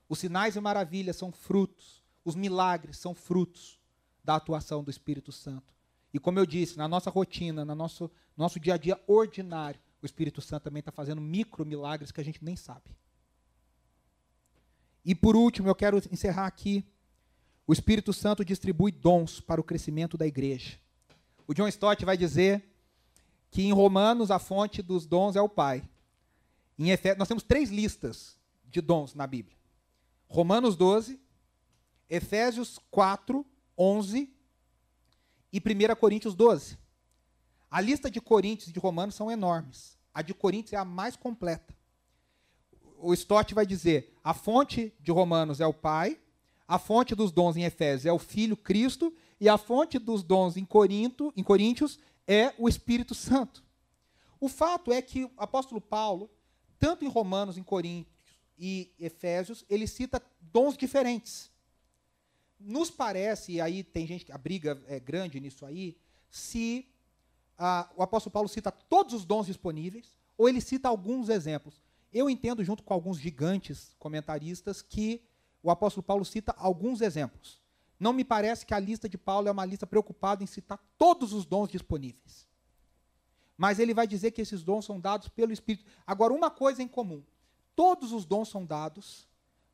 Os 0.09 0.19
sinais 0.19 0.57
e 0.57 0.59
maravilhas 0.59 1.15
são 1.15 1.31
frutos, 1.31 2.03
os 2.25 2.35
milagres 2.35 2.97
são 2.97 3.15
frutos 3.15 3.79
da 4.21 4.35
atuação 4.35 4.83
do 4.83 4.91
Espírito 4.91 5.31
Santo. 5.31 5.73
E 6.13 6.19
como 6.19 6.37
eu 6.37 6.45
disse, 6.45 6.77
na 6.77 6.87
nossa 6.87 7.09
rotina, 7.09 7.63
no 7.63 7.73
nosso, 7.73 8.11
nosso 8.35 8.59
dia 8.59 8.73
a 8.73 8.77
dia 8.77 9.01
ordinário, 9.07 9.79
o 10.01 10.05
Espírito 10.05 10.41
Santo 10.41 10.63
também 10.63 10.81
está 10.81 10.91
fazendo 10.91 11.21
micro 11.21 11.65
milagres 11.65 12.11
que 12.11 12.19
a 12.19 12.23
gente 12.23 12.43
nem 12.43 12.57
sabe. 12.57 12.91
E 15.03 15.15
por 15.15 15.35
último, 15.35 15.67
eu 15.67 15.75
quero 15.75 15.97
encerrar 16.11 16.45
aqui. 16.45 16.85
O 17.65 17.73
Espírito 17.73 18.13
Santo 18.13 18.45
distribui 18.45 18.91
dons 18.91 19.39
para 19.39 19.61
o 19.61 19.63
crescimento 19.63 20.17
da 20.17 20.27
igreja. 20.27 20.77
O 21.47 21.53
John 21.53 21.67
Stott 21.67 22.05
vai 22.05 22.17
dizer 22.17 22.63
que 23.49 23.63
em 23.63 23.73
Romanos 23.73 24.31
a 24.31 24.39
fonte 24.39 24.81
dos 24.81 25.05
dons 25.05 25.35
é 25.35 25.41
o 25.41 25.49
Pai. 25.49 25.83
Em 26.77 26.89
Efésios, 26.89 27.19
nós 27.19 27.27
temos 27.27 27.43
três 27.43 27.69
listas 27.69 28.37
de 28.63 28.81
dons 28.81 29.13
na 29.13 29.27
Bíblia: 29.27 29.57
Romanos 30.27 30.75
12, 30.75 31.19
Efésios 32.09 32.79
4, 32.89 33.45
11 33.77 34.33
e 35.51 35.59
1 35.59 35.95
Coríntios 35.95 36.35
12. 36.35 36.77
A 37.69 37.79
lista 37.79 38.09
de 38.09 38.19
Coríntios 38.19 38.69
e 38.69 38.73
de 38.73 38.79
Romanos 38.79 39.15
são 39.15 39.31
enormes. 39.31 39.97
A 40.13 40.21
de 40.21 40.33
Coríntios 40.33 40.73
é 40.73 40.77
a 40.77 40.85
mais 40.85 41.15
completa. 41.15 41.73
O 43.01 43.13
Stott 43.13 43.53
vai 43.53 43.65
dizer: 43.65 44.15
a 44.23 44.33
fonte 44.33 44.93
de 44.99 45.11
Romanos 45.11 45.59
é 45.59 45.65
o 45.65 45.73
Pai, 45.73 46.19
a 46.67 46.77
fonte 46.77 47.15
dos 47.15 47.31
dons 47.31 47.57
em 47.57 47.63
Efésios 47.63 48.05
é 48.05 48.11
o 48.13 48.19
Filho 48.19 48.55
Cristo, 48.55 49.13
e 49.39 49.49
a 49.49 49.57
fonte 49.57 49.97
dos 49.97 50.23
dons 50.23 50.55
em, 50.55 50.63
Corinto, 50.63 51.33
em 51.35 51.43
Coríntios 51.43 51.99
é 52.27 52.53
o 52.57 52.69
Espírito 52.69 53.15
Santo. 53.15 53.63
O 54.39 54.47
fato 54.47 54.93
é 54.93 55.01
que 55.01 55.25
o 55.25 55.31
apóstolo 55.37 55.81
Paulo, 55.81 56.29
tanto 56.79 57.03
em 57.03 57.07
Romanos, 57.07 57.57
em 57.57 57.63
Coríntios 57.63 58.15
e 58.57 58.93
Efésios, 58.99 59.65
ele 59.69 59.87
cita 59.87 60.21
dons 60.39 60.77
diferentes. 60.77 61.51
Nos 62.59 62.91
parece, 62.91 63.53
e 63.53 63.61
aí 63.61 63.83
tem 63.83 64.05
gente 64.05 64.23
que 64.23 64.31
a 64.31 64.37
briga 64.37 64.81
é 64.87 64.99
grande 64.99 65.39
nisso 65.39 65.65
aí, 65.65 65.97
se 66.29 66.87
ah, 67.57 67.89
o 67.97 68.03
apóstolo 68.03 68.31
Paulo 68.31 68.47
cita 68.47 68.71
todos 68.71 69.13
os 69.13 69.25
dons 69.25 69.47
disponíveis, 69.47 70.15
ou 70.37 70.47
ele 70.47 70.61
cita 70.61 70.87
alguns 70.87 71.29
exemplos. 71.29 71.81
Eu 72.11 72.29
entendo, 72.29 72.63
junto 72.63 72.83
com 72.83 72.93
alguns 72.93 73.19
gigantes 73.19 73.95
comentaristas, 73.97 74.81
que 74.81 75.23
o 75.63 75.71
apóstolo 75.71 76.03
Paulo 76.03 76.25
cita 76.25 76.53
alguns 76.57 77.01
exemplos. 77.01 77.61
Não 77.99 78.11
me 78.11 78.25
parece 78.25 78.65
que 78.65 78.73
a 78.73 78.79
lista 78.79 79.07
de 79.07 79.17
Paulo 79.17 79.47
é 79.47 79.51
uma 79.51 79.65
lista 79.65 79.85
preocupada 79.85 80.43
em 80.43 80.47
citar 80.47 80.79
todos 80.97 81.33
os 81.33 81.45
dons 81.45 81.69
disponíveis. 81.69 82.49
Mas 83.55 83.77
ele 83.77 83.93
vai 83.93 84.07
dizer 84.07 84.31
que 84.31 84.41
esses 84.41 84.63
dons 84.63 84.85
são 84.85 84.99
dados 84.99 85.27
pelo 85.29 85.53
Espírito. 85.53 85.85
Agora, 86.05 86.33
uma 86.33 86.49
coisa 86.49 86.81
em 86.81 86.87
comum: 86.87 87.23
todos 87.75 88.11
os 88.11 88.25
dons 88.25 88.49
são 88.49 88.65
dados 88.65 89.27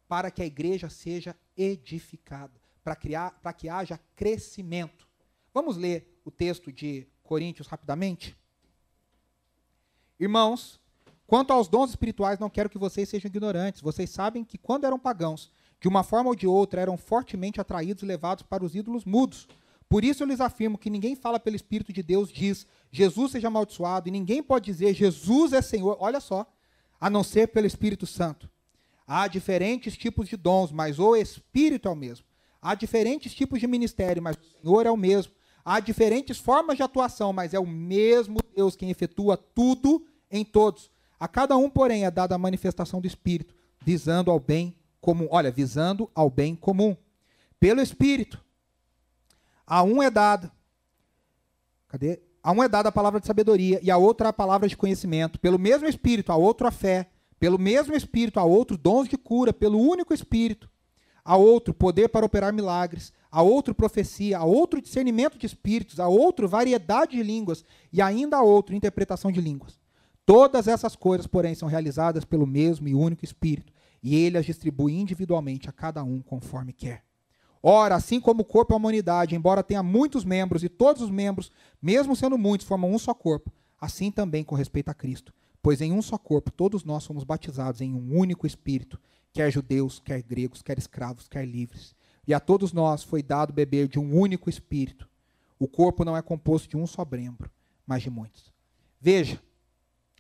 para 0.08 0.30
que 0.30 0.42
a 0.42 0.46
igreja 0.46 0.90
seja 0.90 1.36
edificada, 1.56 2.60
para, 2.84 2.96
criar, 2.96 3.32
para 3.42 3.54
que 3.54 3.70
haja 3.70 4.00
crescimento. 4.16 5.08
Vamos 5.54 5.78
ler 5.78 6.20
o 6.26 6.32
texto 6.32 6.72
de 6.72 7.08
Coríntios 7.24 7.68
rapidamente? 7.68 8.38
Irmãos, 10.20 10.80
quanto 11.28 11.54
aos 11.54 11.68
dons 11.68 11.92
espirituais, 11.92 12.40
não 12.40 12.50
quero 12.50 12.70
que 12.70 12.78
vocês 12.78 13.08
sejam 13.08 13.30
ignorantes. 13.30 13.82
Vocês 13.82 14.10
sabem 14.10 14.44
que 14.44 14.58
quando 14.58 14.86
eram 14.86 14.98
pagãos, 14.98 15.52
de 15.80 15.88
uma 15.88 16.02
forma 16.04 16.30
ou 16.30 16.36
de 16.36 16.48
outra, 16.48 16.82
eram 16.82 16.98
fortemente 16.98 17.62
atraídos 17.62 18.02
e 18.02 18.06
levados 18.06 18.44
para 18.44 18.64
os 18.64 18.74
ídolos 18.74 19.06
mudos. 19.06 19.48
Por 19.90 20.04
isso 20.04 20.24
eu 20.24 20.28
lhes 20.28 20.42
afirmo 20.42 20.78
que 20.78 20.90
ninguém 20.90 21.16
fala 21.16 21.40
pelo 21.40 21.56
Espírito 21.56 21.94
de 21.94 22.02
Deus, 22.02 22.32
diz 22.32 22.66
Jesus 22.92 23.32
seja 23.32 23.48
amaldiçoado, 23.48 24.08
e 24.08 24.12
ninguém 24.12 24.42
pode 24.42 24.66
dizer 24.66 24.94
Jesus 24.94 25.54
é 25.54 25.62
Senhor, 25.62 25.98
olha 26.00 26.20
só, 26.20 26.46
a 27.00 27.10
não 27.10 27.24
ser 27.24 27.48
pelo 27.50 27.68
Espírito 27.68 28.08
Santo. 28.08 28.50
Há 29.06 29.28
diferentes 29.28 29.96
tipos 29.96 30.28
de 30.28 30.36
dons, 30.36 30.72
mas 30.72 31.00
o 31.00 31.16
Espírito 31.16 31.88
é 31.88 31.92
o 31.92 31.96
mesmo. 31.96 32.26
Há 32.62 32.76
diferentes 32.76 33.34
tipos 33.34 33.60
de 33.60 33.68
ministério, 33.68 34.22
mas 34.22 34.36
o 34.36 34.62
Senhor 34.62 34.86
é 34.86 34.92
o 34.92 34.98
mesmo. 34.98 35.32
Há 35.64 35.80
diferentes 35.80 36.38
formas 36.38 36.76
de 36.76 36.84
atuação, 36.84 37.32
mas 37.32 37.54
é 37.54 37.60
o 37.60 37.68
mesmo 37.68 38.40
Deus 38.56 38.76
quem 38.76 38.90
efetua 38.90 39.38
tudo 39.38 40.06
em 40.30 40.44
todos. 40.44 40.90
A 41.20 41.28
cada 41.28 41.58
um, 41.58 41.70
porém, 41.70 42.06
é 42.06 42.12
dada 42.12 42.36
a 42.36 42.38
manifestação 42.38 43.02
do 43.02 43.08
Espírito, 43.08 43.56
visando 43.82 44.32
ao 44.32 44.40
bem 44.40 44.76
comum. 45.02 45.28
Olha, 45.32 45.52
visando 45.52 46.10
ao 46.14 46.30
bem 46.30 46.56
comum. 46.56 46.96
Pelo 47.60 47.82
Espírito. 47.82 48.44
A 49.66 49.84
um 49.84 50.02
é 50.02 50.10
dada. 50.10 50.52
Cadê? 51.88 52.20
A 52.44 52.52
um 52.52 52.64
é 52.64 52.70
dada 52.70 52.90
a 52.90 52.92
palavra 52.92 53.20
de 53.20 53.28
sabedoria 53.28 53.80
e 53.82 53.90
a 53.90 53.98
outra 53.98 54.30
a 54.30 54.34
palavra 54.34 54.68
de 54.68 54.78
conhecimento. 54.78 55.40
Pelo 55.40 55.58
mesmo 55.60 55.88
Espírito, 55.88 56.32
a 56.32 56.36
outro 56.36 56.68
a 56.68 56.72
fé. 56.72 57.10
Pelo 57.40 57.60
mesmo 57.60 57.96
Espírito, 57.96 58.40
a 58.40 58.44
outro 58.44 58.78
dons 58.78 59.08
de 59.08 59.18
cura. 59.18 59.52
Pelo 59.52 59.80
único 59.80 60.14
Espírito. 60.14 60.70
A 61.26 61.36
outro 61.36 61.74
poder 61.74 62.10
para 62.10 62.26
operar 62.26 62.54
milagres 62.54 63.12
a 63.32 63.42
outro 63.42 63.76
profecia, 63.76 64.40
a 64.40 64.44
outro 64.44 64.82
discernimento 64.82 65.38
de 65.38 65.46
espíritos, 65.46 66.00
a 66.00 66.08
outro 66.08 66.48
variedade 66.48 67.16
de 67.16 67.24
línguas 67.24 67.64
e 67.92 68.02
ainda 68.02 68.38
a 68.38 68.42
outro 68.42 68.76
interpretação 68.76 69.32
de 69.32 69.42
línguas. 69.42 69.80
Todas 70.28 70.68
essas 70.68 70.96
coisas, 70.96 71.26
porém, 71.26 71.56
são 71.56 71.68
realizadas 71.68 72.24
pelo 72.24 72.46
mesmo 72.46 72.88
e 72.88 72.94
único 72.94 73.26
Espírito, 73.26 73.74
e 74.04 74.16
ele 74.16 74.38
as 74.38 74.46
distribui 74.46 74.94
individualmente 74.94 75.68
a 75.68 75.72
cada 75.72 76.04
um 76.04 76.22
conforme 76.22 76.72
quer. 76.72 77.04
Ora, 77.64 77.96
assim 77.96 78.20
como 78.20 78.42
o 78.42 78.46
corpo 78.46 78.74
é 78.74 78.78
uma 78.78 78.90
unidade, 78.90 79.36
embora 79.36 79.64
tenha 79.64 79.82
muitos 79.82 80.24
membros, 80.24 80.64
e 80.64 80.70
todos 80.70 81.02
os 81.02 81.10
membros, 81.10 81.50
mesmo 81.82 82.16
sendo 82.16 82.38
muitos, 82.38 82.68
formam 82.68 82.94
um 82.94 83.00
só 83.00 83.14
corpo, 83.14 83.52
assim 83.82 84.12
também 84.12 84.44
com 84.44 84.54
respeito 84.54 84.90
a 84.90 84.94
Cristo. 84.94 85.34
Pois 85.64 85.82
em 85.82 85.92
um 85.92 86.02
só 86.02 86.18
corpo 86.18 86.52
todos 86.52 86.84
nós 86.84 87.04
somos 87.04 87.24
batizados 87.24 87.82
em 87.82 87.96
um 87.96 88.16
único 88.16 88.46
Espírito, 88.46 89.00
quer 89.34 89.50
judeus, 89.50 90.00
quer 90.00 90.22
gregos, 90.22 90.62
quer 90.62 90.78
escravos, 90.78 91.28
quer 91.28 91.44
livres 91.44 91.96
e 92.28 92.34
a 92.34 92.40
todos 92.40 92.74
nós 92.74 93.04
foi 93.04 93.24
dado 93.24 93.54
beber 93.54 93.88
de 93.88 93.98
um 93.98 94.20
único 94.20 94.50
espírito. 94.50 95.10
O 95.58 95.68
corpo 95.68 96.04
não 96.04 96.16
é 96.16 96.22
composto 96.22 96.68
de 96.68 96.76
um 96.76 96.86
só 96.86 97.08
membro, 97.10 97.50
mas 97.86 98.04
de 98.04 98.10
muitos. 98.10 98.52
Veja, 99.00 99.42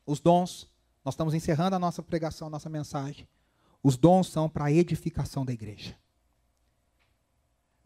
os 0.08 0.22
dons, 0.22 0.68
nós 1.04 1.14
estamos 1.14 1.34
encerrando 1.34 1.76
a 1.76 1.80
nossa 1.80 2.02
pregação, 2.02 2.48
a 2.48 2.52
nossa 2.52 2.70
mensagem. 2.70 3.28
Os 3.84 3.98
dons 3.98 4.28
são 4.28 4.50
para 4.50 4.66
a 4.66 4.72
edificação 4.72 5.46
da 5.46 5.54
igreja. 5.54 5.96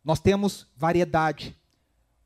Nós 0.04 0.20
temos 0.20 0.68
variedade. 0.78 1.58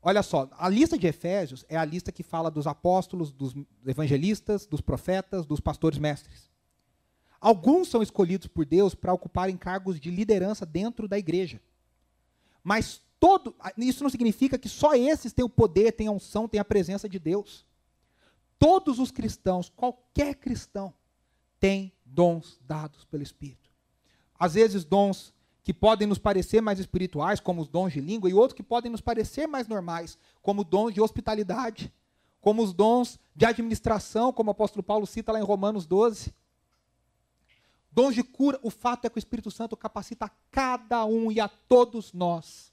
Olha 0.00 0.22
só, 0.22 0.48
a 0.56 0.68
lista 0.68 0.96
de 0.96 1.06
Efésios 1.06 1.64
é 1.68 1.76
a 1.76 1.84
lista 1.84 2.12
que 2.12 2.22
fala 2.22 2.50
dos 2.50 2.66
apóstolos, 2.66 3.32
dos 3.32 3.54
evangelistas, 3.84 4.66
dos 4.66 4.80
profetas, 4.80 5.44
dos 5.44 5.60
pastores 5.60 5.98
mestres. 5.98 6.48
Alguns 7.40 7.88
são 7.88 8.02
escolhidos 8.02 8.46
por 8.46 8.64
Deus 8.64 8.94
para 8.94 9.12
ocuparem 9.12 9.56
cargos 9.56 9.98
de 9.98 10.10
liderança 10.10 10.64
dentro 10.64 11.08
da 11.08 11.18
igreja. 11.18 11.60
Mas 12.62 13.00
todo, 13.18 13.54
isso 13.76 14.02
não 14.02 14.10
significa 14.10 14.58
que 14.58 14.68
só 14.68 14.94
esses 14.94 15.32
têm 15.32 15.44
o 15.44 15.48
poder, 15.48 15.92
têm 15.92 16.06
a 16.06 16.12
unção, 16.12 16.48
têm 16.48 16.60
a 16.60 16.64
presença 16.64 17.08
de 17.08 17.18
Deus. 17.18 17.66
Todos 18.58 18.98
os 18.98 19.10
cristãos, 19.10 19.68
qualquer 19.68 20.34
cristão, 20.34 20.94
tem 21.58 21.92
dons 22.04 22.58
dados 22.62 23.04
pelo 23.04 23.22
Espírito. 23.22 23.70
Às 24.38 24.54
vezes, 24.54 24.84
dons 24.84 25.34
que 25.62 25.74
podem 25.74 26.06
nos 26.06 26.18
parecer 26.18 26.60
mais 26.60 26.78
espirituais, 26.78 27.40
como 27.40 27.60
os 27.60 27.68
dons 27.68 27.92
de 27.92 28.00
língua, 28.00 28.30
e 28.30 28.34
outros 28.34 28.56
que 28.56 28.62
podem 28.62 28.90
nos 28.90 29.00
parecer 29.00 29.46
mais 29.46 29.66
normais, 29.66 30.16
como 30.40 30.62
dons 30.62 30.94
de 30.94 31.00
hospitalidade, 31.00 31.92
como 32.40 32.62
os 32.62 32.72
dons 32.72 33.18
de 33.34 33.44
administração, 33.44 34.32
como 34.32 34.50
o 34.50 34.52
apóstolo 34.52 34.82
Paulo 34.82 35.06
cita 35.06 35.32
lá 35.32 35.40
em 35.40 35.44
Romanos 35.44 35.84
12. 35.84 36.32
Dons 37.90 38.14
de 38.14 38.22
cura, 38.22 38.60
o 38.62 38.70
fato 38.70 39.06
é 39.06 39.10
que 39.10 39.16
o 39.16 39.18
Espírito 39.18 39.50
Santo 39.50 39.76
capacita 39.76 40.30
cada 40.50 41.04
um 41.04 41.32
e 41.32 41.40
a 41.40 41.48
todos 41.48 42.12
nós 42.12 42.72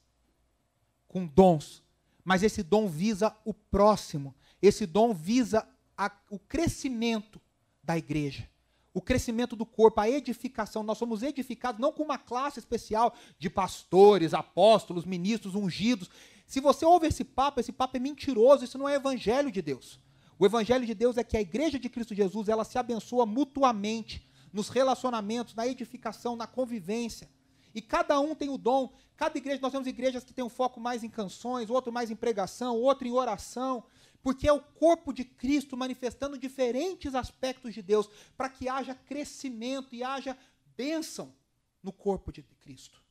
com 1.07 1.25
dons. 1.25 1.83
Mas 2.23 2.43
esse 2.43 2.61
dom 2.61 2.87
visa 2.87 3.35
o 3.43 3.53
próximo. 3.53 4.35
Esse 4.61 4.85
dom 4.85 5.13
visa 5.13 5.67
a, 5.97 6.11
o 6.29 6.39
crescimento 6.39 7.41
da 7.83 7.97
igreja, 7.97 8.49
o 8.93 9.01
crescimento 9.01 9.55
do 9.55 9.65
corpo, 9.65 9.99
a 9.99 10.09
edificação. 10.09 10.83
Nós 10.83 10.97
somos 10.97 11.23
edificados 11.23 11.81
não 11.81 11.91
com 11.91 12.03
uma 12.03 12.17
classe 12.17 12.59
especial 12.59 13.13
de 13.39 13.49
pastores, 13.49 14.33
apóstolos, 14.33 15.05
ministros 15.05 15.55
ungidos. 15.55 16.09
Se 16.45 16.59
você 16.59 16.85
ouve 16.85 17.07
esse 17.07 17.23
papo, 17.23 17.59
esse 17.59 17.71
papo 17.71 17.97
é 17.97 17.99
mentiroso, 17.99 18.63
isso 18.63 18.77
não 18.77 18.87
é 18.87 18.95
evangelho 18.95 19.51
de 19.51 19.61
Deus. 19.61 19.99
O 20.37 20.45
evangelho 20.45 20.85
de 20.85 20.93
Deus 20.93 21.17
é 21.17 21.23
que 21.23 21.37
a 21.37 21.41
igreja 21.41 21.79
de 21.79 21.89
Cristo 21.89 22.13
Jesus, 22.13 22.49
ela 22.49 22.63
se 22.63 22.77
abençoa 22.77 23.25
mutuamente 23.25 24.27
nos 24.51 24.69
relacionamentos, 24.69 25.55
na 25.55 25.67
edificação, 25.67 26.35
na 26.35 26.45
convivência. 26.45 27.27
E 27.73 27.81
cada 27.81 28.19
um 28.19 28.35
tem 28.35 28.49
o 28.49 28.57
dom. 28.57 28.93
Cada 29.15 29.37
igreja, 29.37 29.59
nós 29.61 29.71
temos 29.71 29.87
igrejas 29.87 30.23
que 30.23 30.33
têm 30.33 30.43
um 30.43 30.49
foco 30.49 30.79
mais 30.79 31.03
em 31.03 31.09
canções, 31.09 31.69
outro 31.69 31.91
mais 31.91 32.11
em 32.11 32.15
pregação, 32.15 32.77
outro 32.77 33.07
em 33.07 33.11
oração, 33.11 33.83
porque 34.23 34.47
é 34.47 34.53
o 34.53 34.61
corpo 34.61 35.11
de 35.11 35.25
Cristo 35.25 35.75
manifestando 35.75 36.37
diferentes 36.37 37.13
aspectos 37.13 37.73
de 37.73 37.81
Deus, 37.81 38.09
para 38.37 38.49
que 38.49 38.69
haja 38.69 38.95
crescimento 38.95 39.93
e 39.93 40.01
haja 40.01 40.37
bênção 40.77 41.35
no 41.83 41.91
corpo 41.91 42.31
de 42.31 42.41
Cristo. 42.41 43.03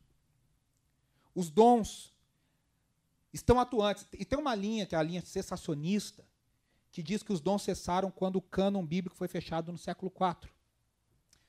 Os 1.35 1.51
dons 1.51 2.13
estão 3.33 3.61
atuantes. 3.61 4.07
E 4.13 4.25
tem 4.25 4.39
uma 4.39 4.55
linha, 4.55 4.87
que 4.87 4.95
é 4.95 4.99
a 4.99 5.03
linha 5.03 5.23
cessacionista, 5.23 6.25
que 6.91 7.03
diz 7.03 7.23
que 7.23 7.33
os 7.33 7.41
dons 7.41 7.63
cessaram 7.63 8.11
quando 8.11 8.37
o 8.37 8.43
cânon 8.43 8.85
bíblico 8.85 9.17
foi 9.17 9.29
fechado 9.29 9.71
no 9.71 9.79
século 9.79 10.11
IV. 10.11 10.51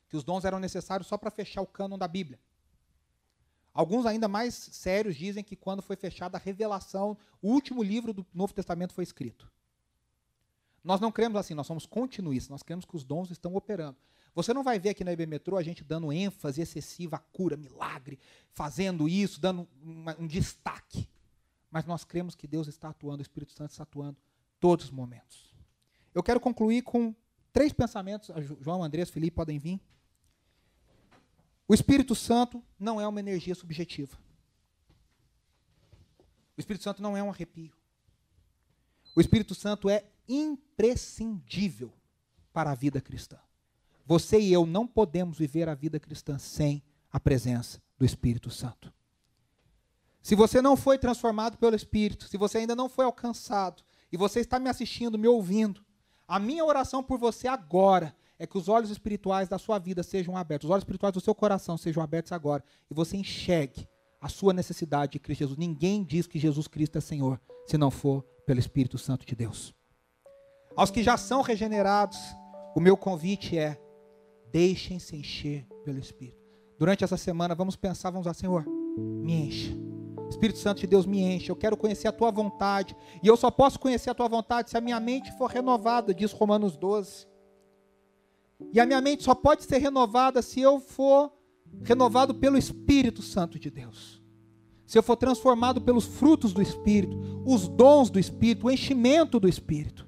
Que 0.09 0.17
os 0.17 0.23
dons 0.23 0.43
eram 0.43 0.59
necessários 0.59 1.07
só 1.07 1.17
para 1.17 1.31
fechar 1.31 1.61
o 1.61 1.67
cânon 1.67 1.97
da 1.97 2.07
Bíblia. 2.07 2.39
Alguns 3.73 4.05
ainda 4.05 4.27
mais 4.27 4.53
sérios 4.53 5.15
dizem 5.15 5.43
que 5.43 5.55
quando 5.55 5.81
foi 5.81 5.95
fechada 5.95 6.37
a 6.37 6.41
revelação, 6.41 7.17
o 7.41 7.49
último 7.49 7.81
livro 7.81 8.13
do 8.13 8.25
Novo 8.33 8.53
Testamento 8.53 8.93
foi 8.93 9.03
escrito. 9.03 9.51
Nós 10.83 10.99
não 10.99 11.11
cremos 11.11 11.39
assim, 11.39 11.53
nós 11.53 11.65
somos 11.65 11.85
continuistas, 11.85 12.49
nós 12.49 12.63
cremos 12.63 12.83
que 12.83 12.95
os 12.95 13.03
dons 13.03 13.31
estão 13.31 13.55
operando. 13.55 13.97
Você 14.35 14.53
não 14.53 14.63
vai 14.63 14.79
ver 14.79 14.89
aqui 14.89 15.03
na 15.03 15.13
IB 15.13 15.25
Metrô 15.27 15.57
a 15.57 15.63
gente 15.63 15.83
dando 15.83 16.11
ênfase 16.11 16.61
excessiva 16.61 17.17
à 17.17 17.19
cura, 17.19 17.55
milagre, 17.55 18.19
fazendo 18.51 19.07
isso, 19.07 19.39
dando 19.39 19.67
uma, 19.81 20.15
um 20.19 20.27
destaque. 20.27 21.07
Mas 21.69 21.85
nós 21.85 22.03
cremos 22.03 22.35
que 22.35 22.47
Deus 22.47 22.67
está 22.67 22.89
atuando, 22.89 23.19
o 23.19 23.21
Espírito 23.21 23.53
Santo 23.53 23.71
está 23.71 23.83
atuando 23.83 24.17
todos 24.59 24.85
os 24.85 24.91
momentos. 24.91 25.55
Eu 26.13 26.23
quero 26.23 26.39
concluir 26.39 26.81
com 26.81 27.15
três 27.51 27.71
pensamentos. 27.71 28.29
João, 28.61 28.83
Andrés, 28.83 29.09
Felipe 29.09 29.35
podem 29.35 29.59
vir. 29.59 29.79
O 31.67 31.73
Espírito 31.73 32.13
Santo 32.13 32.61
não 32.77 32.99
é 32.99 33.07
uma 33.07 33.19
energia 33.19 33.55
subjetiva. 33.55 34.17
O 36.57 36.59
Espírito 36.59 36.83
Santo 36.83 37.01
não 37.01 37.15
é 37.15 37.23
um 37.23 37.29
arrepio. 37.29 37.73
O 39.15 39.21
Espírito 39.21 39.55
Santo 39.55 39.89
é 39.89 40.05
imprescindível 40.27 41.93
para 42.51 42.71
a 42.71 42.75
vida 42.75 43.01
cristã. 43.01 43.37
Você 44.05 44.39
e 44.39 44.51
eu 44.51 44.65
não 44.65 44.85
podemos 44.85 45.37
viver 45.37 45.69
a 45.69 45.75
vida 45.75 45.99
cristã 45.99 46.37
sem 46.37 46.83
a 47.11 47.19
presença 47.19 47.81
do 47.97 48.05
Espírito 48.05 48.49
Santo. 48.49 48.93
Se 50.21 50.35
você 50.35 50.61
não 50.61 50.77
foi 50.77 50.97
transformado 50.97 51.57
pelo 51.57 51.75
Espírito, 51.75 52.27
se 52.27 52.37
você 52.37 52.59
ainda 52.59 52.75
não 52.75 52.87
foi 52.87 53.05
alcançado, 53.05 53.83
e 54.11 54.17
você 54.17 54.39
está 54.39 54.59
me 54.59 54.69
assistindo, 54.69 55.17
me 55.17 55.27
ouvindo, 55.27 55.83
a 56.27 56.39
minha 56.39 56.63
oração 56.63 57.03
por 57.03 57.17
você 57.17 57.47
agora 57.47 58.15
é 58.39 58.47
que 58.47 58.57
os 58.57 58.67
olhos 58.67 58.89
espirituais 58.89 59.47
da 59.49 59.57
sua 59.57 59.79
vida 59.79 60.01
sejam 60.01 60.37
abertos, 60.37 60.65
os 60.65 60.71
olhos 60.71 60.83
espirituais 60.83 61.13
do 61.13 61.21
seu 61.21 61.35
coração 61.35 61.77
sejam 61.77 62.01
abertos 62.01 62.31
agora, 62.31 62.63
e 62.89 62.93
você 62.93 63.17
enxergue 63.17 63.87
a 64.21 64.29
sua 64.29 64.53
necessidade 64.53 65.13
de 65.13 65.19
Cristo 65.19 65.39
Jesus. 65.39 65.57
Ninguém 65.57 66.03
diz 66.03 66.25
que 66.25 66.39
Jesus 66.39 66.67
Cristo 66.67 66.97
é 66.97 67.01
Senhor, 67.01 67.39
se 67.67 67.77
não 67.77 67.91
for 67.91 68.23
pelo 68.45 68.59
Espírito 68.59 68.97
Santo 68.97 69.25
de 69.25 69.35
Deus. 69.35 69.73
Aos 70.75 70.89
que 70.89 71.03
já 71.03 71.17
são 71.17 71.41
regenerados, 71.41 72.17
o 72.75 72.79
meu 72.79 72.97
convite 72.97 73.57
é: 73.57 73.79
deixem-se 74.51 75.15
encher 75.15 75.67
pelo 75.83 75.99
Espírito. 75.99 76.41
Durante 76.79 77.03
essa 77.03 77.17
semana, 77.17 77.55
vamos 77.55 77.75
pensar, 77.75 78.09
vamos 78.09 78.25
lá, 78.25 78.33
Senhor, 78.33 78.65
me 78.97 79.33
encha. 79.33 79.83
Espírito 80.29 80.57
Santo 80.57 80.81
de 80.81 80.87
Deus 80.87 81.05
me 81.05 81.21
enche, 81.21 81.51
eu 81.51 81.55
quero 81.55 81.77
conhecer 81.77 82.07
a 82.07 82.11
tua 82.11 82.31
vontade. 82.31 82.95
E 83.21 83.27
eu 83.27 83.37
só 83.37 83.51
posso 83.51 83.79
conhecer 83.79 84.09
a 84.09 84.15
tua 84.15 84.27
vontade 84.27 84.69
se 84.69 84.77
a 84.77 84.81
minha 84.81 84.99
mente 84.99 85.31
for 85.37 85.49
renovada, 85.49 86.13
diz 86.13 86.31
Romanos 86.31 86.75
12. 86.75 87.27
E 88.73 88.79
a 88.79 88.85
minha 88.85 89.01
mente 89.01 89.23
só 89.23 89.35
pode 89.35 89.63
ser 89.63 89.77
renovada 89.77 90.41
se 90.41 90.59
eu 90.59 90.79
for 90.79 91.31
renovado 91.83 92.33
pelo 92.33 92.57
Espírito 92.57 93.21
Santo 93.21 93.59
de 93.59 93.69
Deus. 93.69 94.21
Se 94.85 94.97
eu 94.97 95.03
for 95.03 95.15
transformado 95.15 95.81
pelos 95.81 96.05
frutos 96.05 96.53
do 96.53 96.61
Espírito, 96.61 97.17
os 97.45 97.67
dons 97.67 98.09
do 98.09 98.19
Espírito, 98.19 98.67
o 98.67 98.71
enchimento 98.71 99.39
do 99.39 99.47
Espírito. 99.47 100.07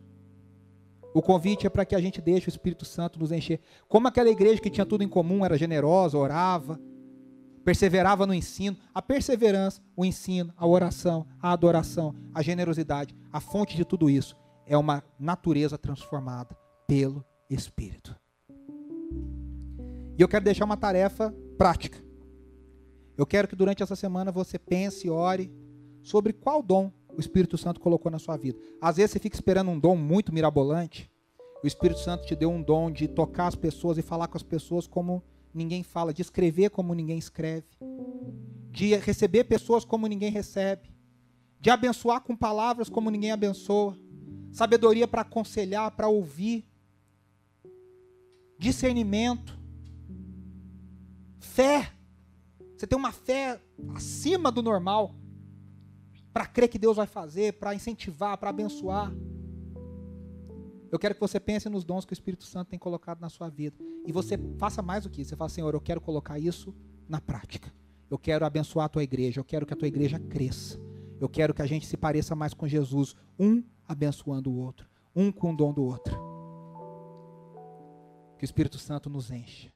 O 1.16 1.22
convite 1.22 1.66
é 1.66 1.70
para 1.70 1.86
que 1.86 1.96
a 1.96 2.02
gente 2.02 2.20
deixe 2.20 2.50
o 2.50 2.52
Espírito 2.52 2.84
Santo 2.84 3.18
nos 3.18 3.32
encher. 3.32 3.62
Como 3.88 4.06
aquela 4.06 4.30
igreja 4.30 4.60
que 4.60 4.70
tinha 4.70 4.86
tudo 4.86 5.02
em 5.02 5.08
comum, 5.08 5.46
era 5.46 5.58
generosa, 5.58 6.18
orava, 6.18 6.78
perseverava 7.64 8.28
no 8.28 8.34
ensino. 8.34 8.76
A 8.94 9.02
perseverança, 9.02 9.82
o 9.96 10.04
ensino, 10.04 10.54
a 10.58 10.68
oração, 10.68 11.26
a 11.42 11.54
adoração, 11.54 12.14
a 12.34 12.42
generosidade, 12.42 13.16
a 13.32 13.40
fonte 13.40 13.78
de 13.78 13.86
tudo 13.86 14.10
isso 14.10 14.36
é 14.66 14.76
uma 14.76 15.02
natureza 15.18 15.78
transformada 15.78 16.54
pelo 16.86 17.24
Espírito. 17.50 18.14
E 20.18 20.22
eu 20.22 20.28
quero 20.28 20.44
deixar 20.44 20.66
uma 20.66 20.76
tarefa 20.76 21.34
prática. 21.58 21.98
Eu 23.18 23.26
quero 23.26 23.48
que 23.48 23.56
durante 23.56 23.82
essa 23.82 23.96
semana 23.96 24.34
você 24.34 24.60
pense 24.60 25.08
e 25.08 25.10
ore 25.10 25.50
sobre 26.04 26.34
qual 26.34 26.62
dom 26.62 26.92
o 27.16 27.20
Espírito 27.20 27.58
Santo 27.58 27.80
colocou 27.80 28.12
na 28.12 28.20
sua 28.20 28.38
vida. 28.38 28.60
Às 28.80 28.98
vezes 28.98 29.12
você 29.12 29.20
fica 29.20 29.36
esperando 29.36 29.72
um 29.72 29.80
dom 29.80 29.96
muito 29.96 30.34
mirabolante. 30.34 31.10
O 31.64 31.68
Espírito 31.68 32.00
Santo 32.00 32.26
te 32.26 32.36
deu 32.36 32.50
um 32.52 32.62
dom 32.62 32.92
de 32.92 33.08
tocar 33.08 33.48
as 33.48 33.56
pessoas 33.56 33.98
e 33.98 34.02
falar 34.02 34.28
com 34.28 34.38
as 34.38 34.44
pessoas 34.44 34.86
como 34.86 35.24
ninguém 35.54 35.84
fala, 35.84 36.14
de 36.14 36.22
escrever 36.22 36.70
como 36.70 36.94
ninguém 36.94 37.18
escreve, 37.18 37.66
de 38.70 38.96
receber 38.98 39.46
pessoas 39.46 39.86
como 39.86 40.06
ninguém 40.06 40.30
recebe, 40.30 40.94
de 41.60 41.70
abençoar 41.70 42.22
com 42.22 42.36
palavras 42.36 42.90
como 42.90 43.10
ninguém 43.10 43.32
abençoa, 43.32 43.98
sabedoria 44.52 45.08
para 45.08 45.22
aconselhar, 45.22 45.90
para 45.92 46.10
ouvir, 46.10 46.68
discernimento, 48.60 49.58
fé. 51.40 51.92
Você 52.76 52.86
tem 52.86 53.00
uma 53.00 53.14
fé 53.14 53.62
acima 53.96 54.52
do 54.52 54.62
normal 54.62 55.16
para 56.36 56.46
crer 56.46 56.68
que 56.68 56.78
Deus 56.78 56.98
vai 56.98 57.08
fazer, 57.08 57.54
para 57.54 57.74
incentivar, 57.74 58.38
para 58.38 58.50
abençoar. 58.50 59.10
Eu 60.92 61.00
quero 61.00 61.16
que 61.16 61.22
você 61.22 61.40
pense 61.40 61.70
nos 61.70 61.86
dons 61.86 62.04
que 62.04 62.12
o 62.12 62.14
Espírito 62.14 62.44
Santo 62.44 62.68
tem 62.68 62.78
colocado 62.78 63.22
na 63.22 63.30
sua 63.30 63.48
vida. 63.48 63.78
E 64.06 64.12
você 64.12 64.38
faça 64.58 64.82
mais 64.82 65.06
do 65.06 65.10
que 65.10 65.22
isso. 65.22 65.30
Você 65.30 65.38
fala, 65.38 65.50
Senhor, 65.50 65.74
eu 65.74 65.80
quero 65.80 66.02
colocar 66.02 66.38
isso 66.38 66.76
na 67.08 67.22
prática. 67.22 67.72
Eu 68.10 68.20
quero 68.20 68.46
abençoar 68.46 68.88
a 68.88 68.90
tua 68.90 69.02
igreja. 69.02 69.40
Eu 69.40 69.46
quero 69.46 69.66
que 69.66 69.74
a 69.74 69.78
tua 69.78 69.88
igreja 69.88 70.20
cresça. 70.20 70.78
Eu 71.22 71.30
quero 71.30 71.54
que 71.54 71.62
a 71.62 71.66
gente 71.66 71.88
se 71.88 71.96
pareça 71.96 72.36
mais 72.36 72.54
com 72.54 72.68
Jesus, 72.68 73.16
um 73.40 73.64
abençoando 73.88 74.52
o 74.52 74.58
outro, 74.58 74.90
um 75.16 75.32
com 75.32 75.54
o 75.54 75.56
dom 75.56 75.72
do 75.72 75.86
outro. 75.86 76.20
Que 78.38 78.44
o 78.44 78.46
Espírito 78.46 78.78
Santo 78.78 79.10
nos 79.10 79.32
enche 79.32 79.75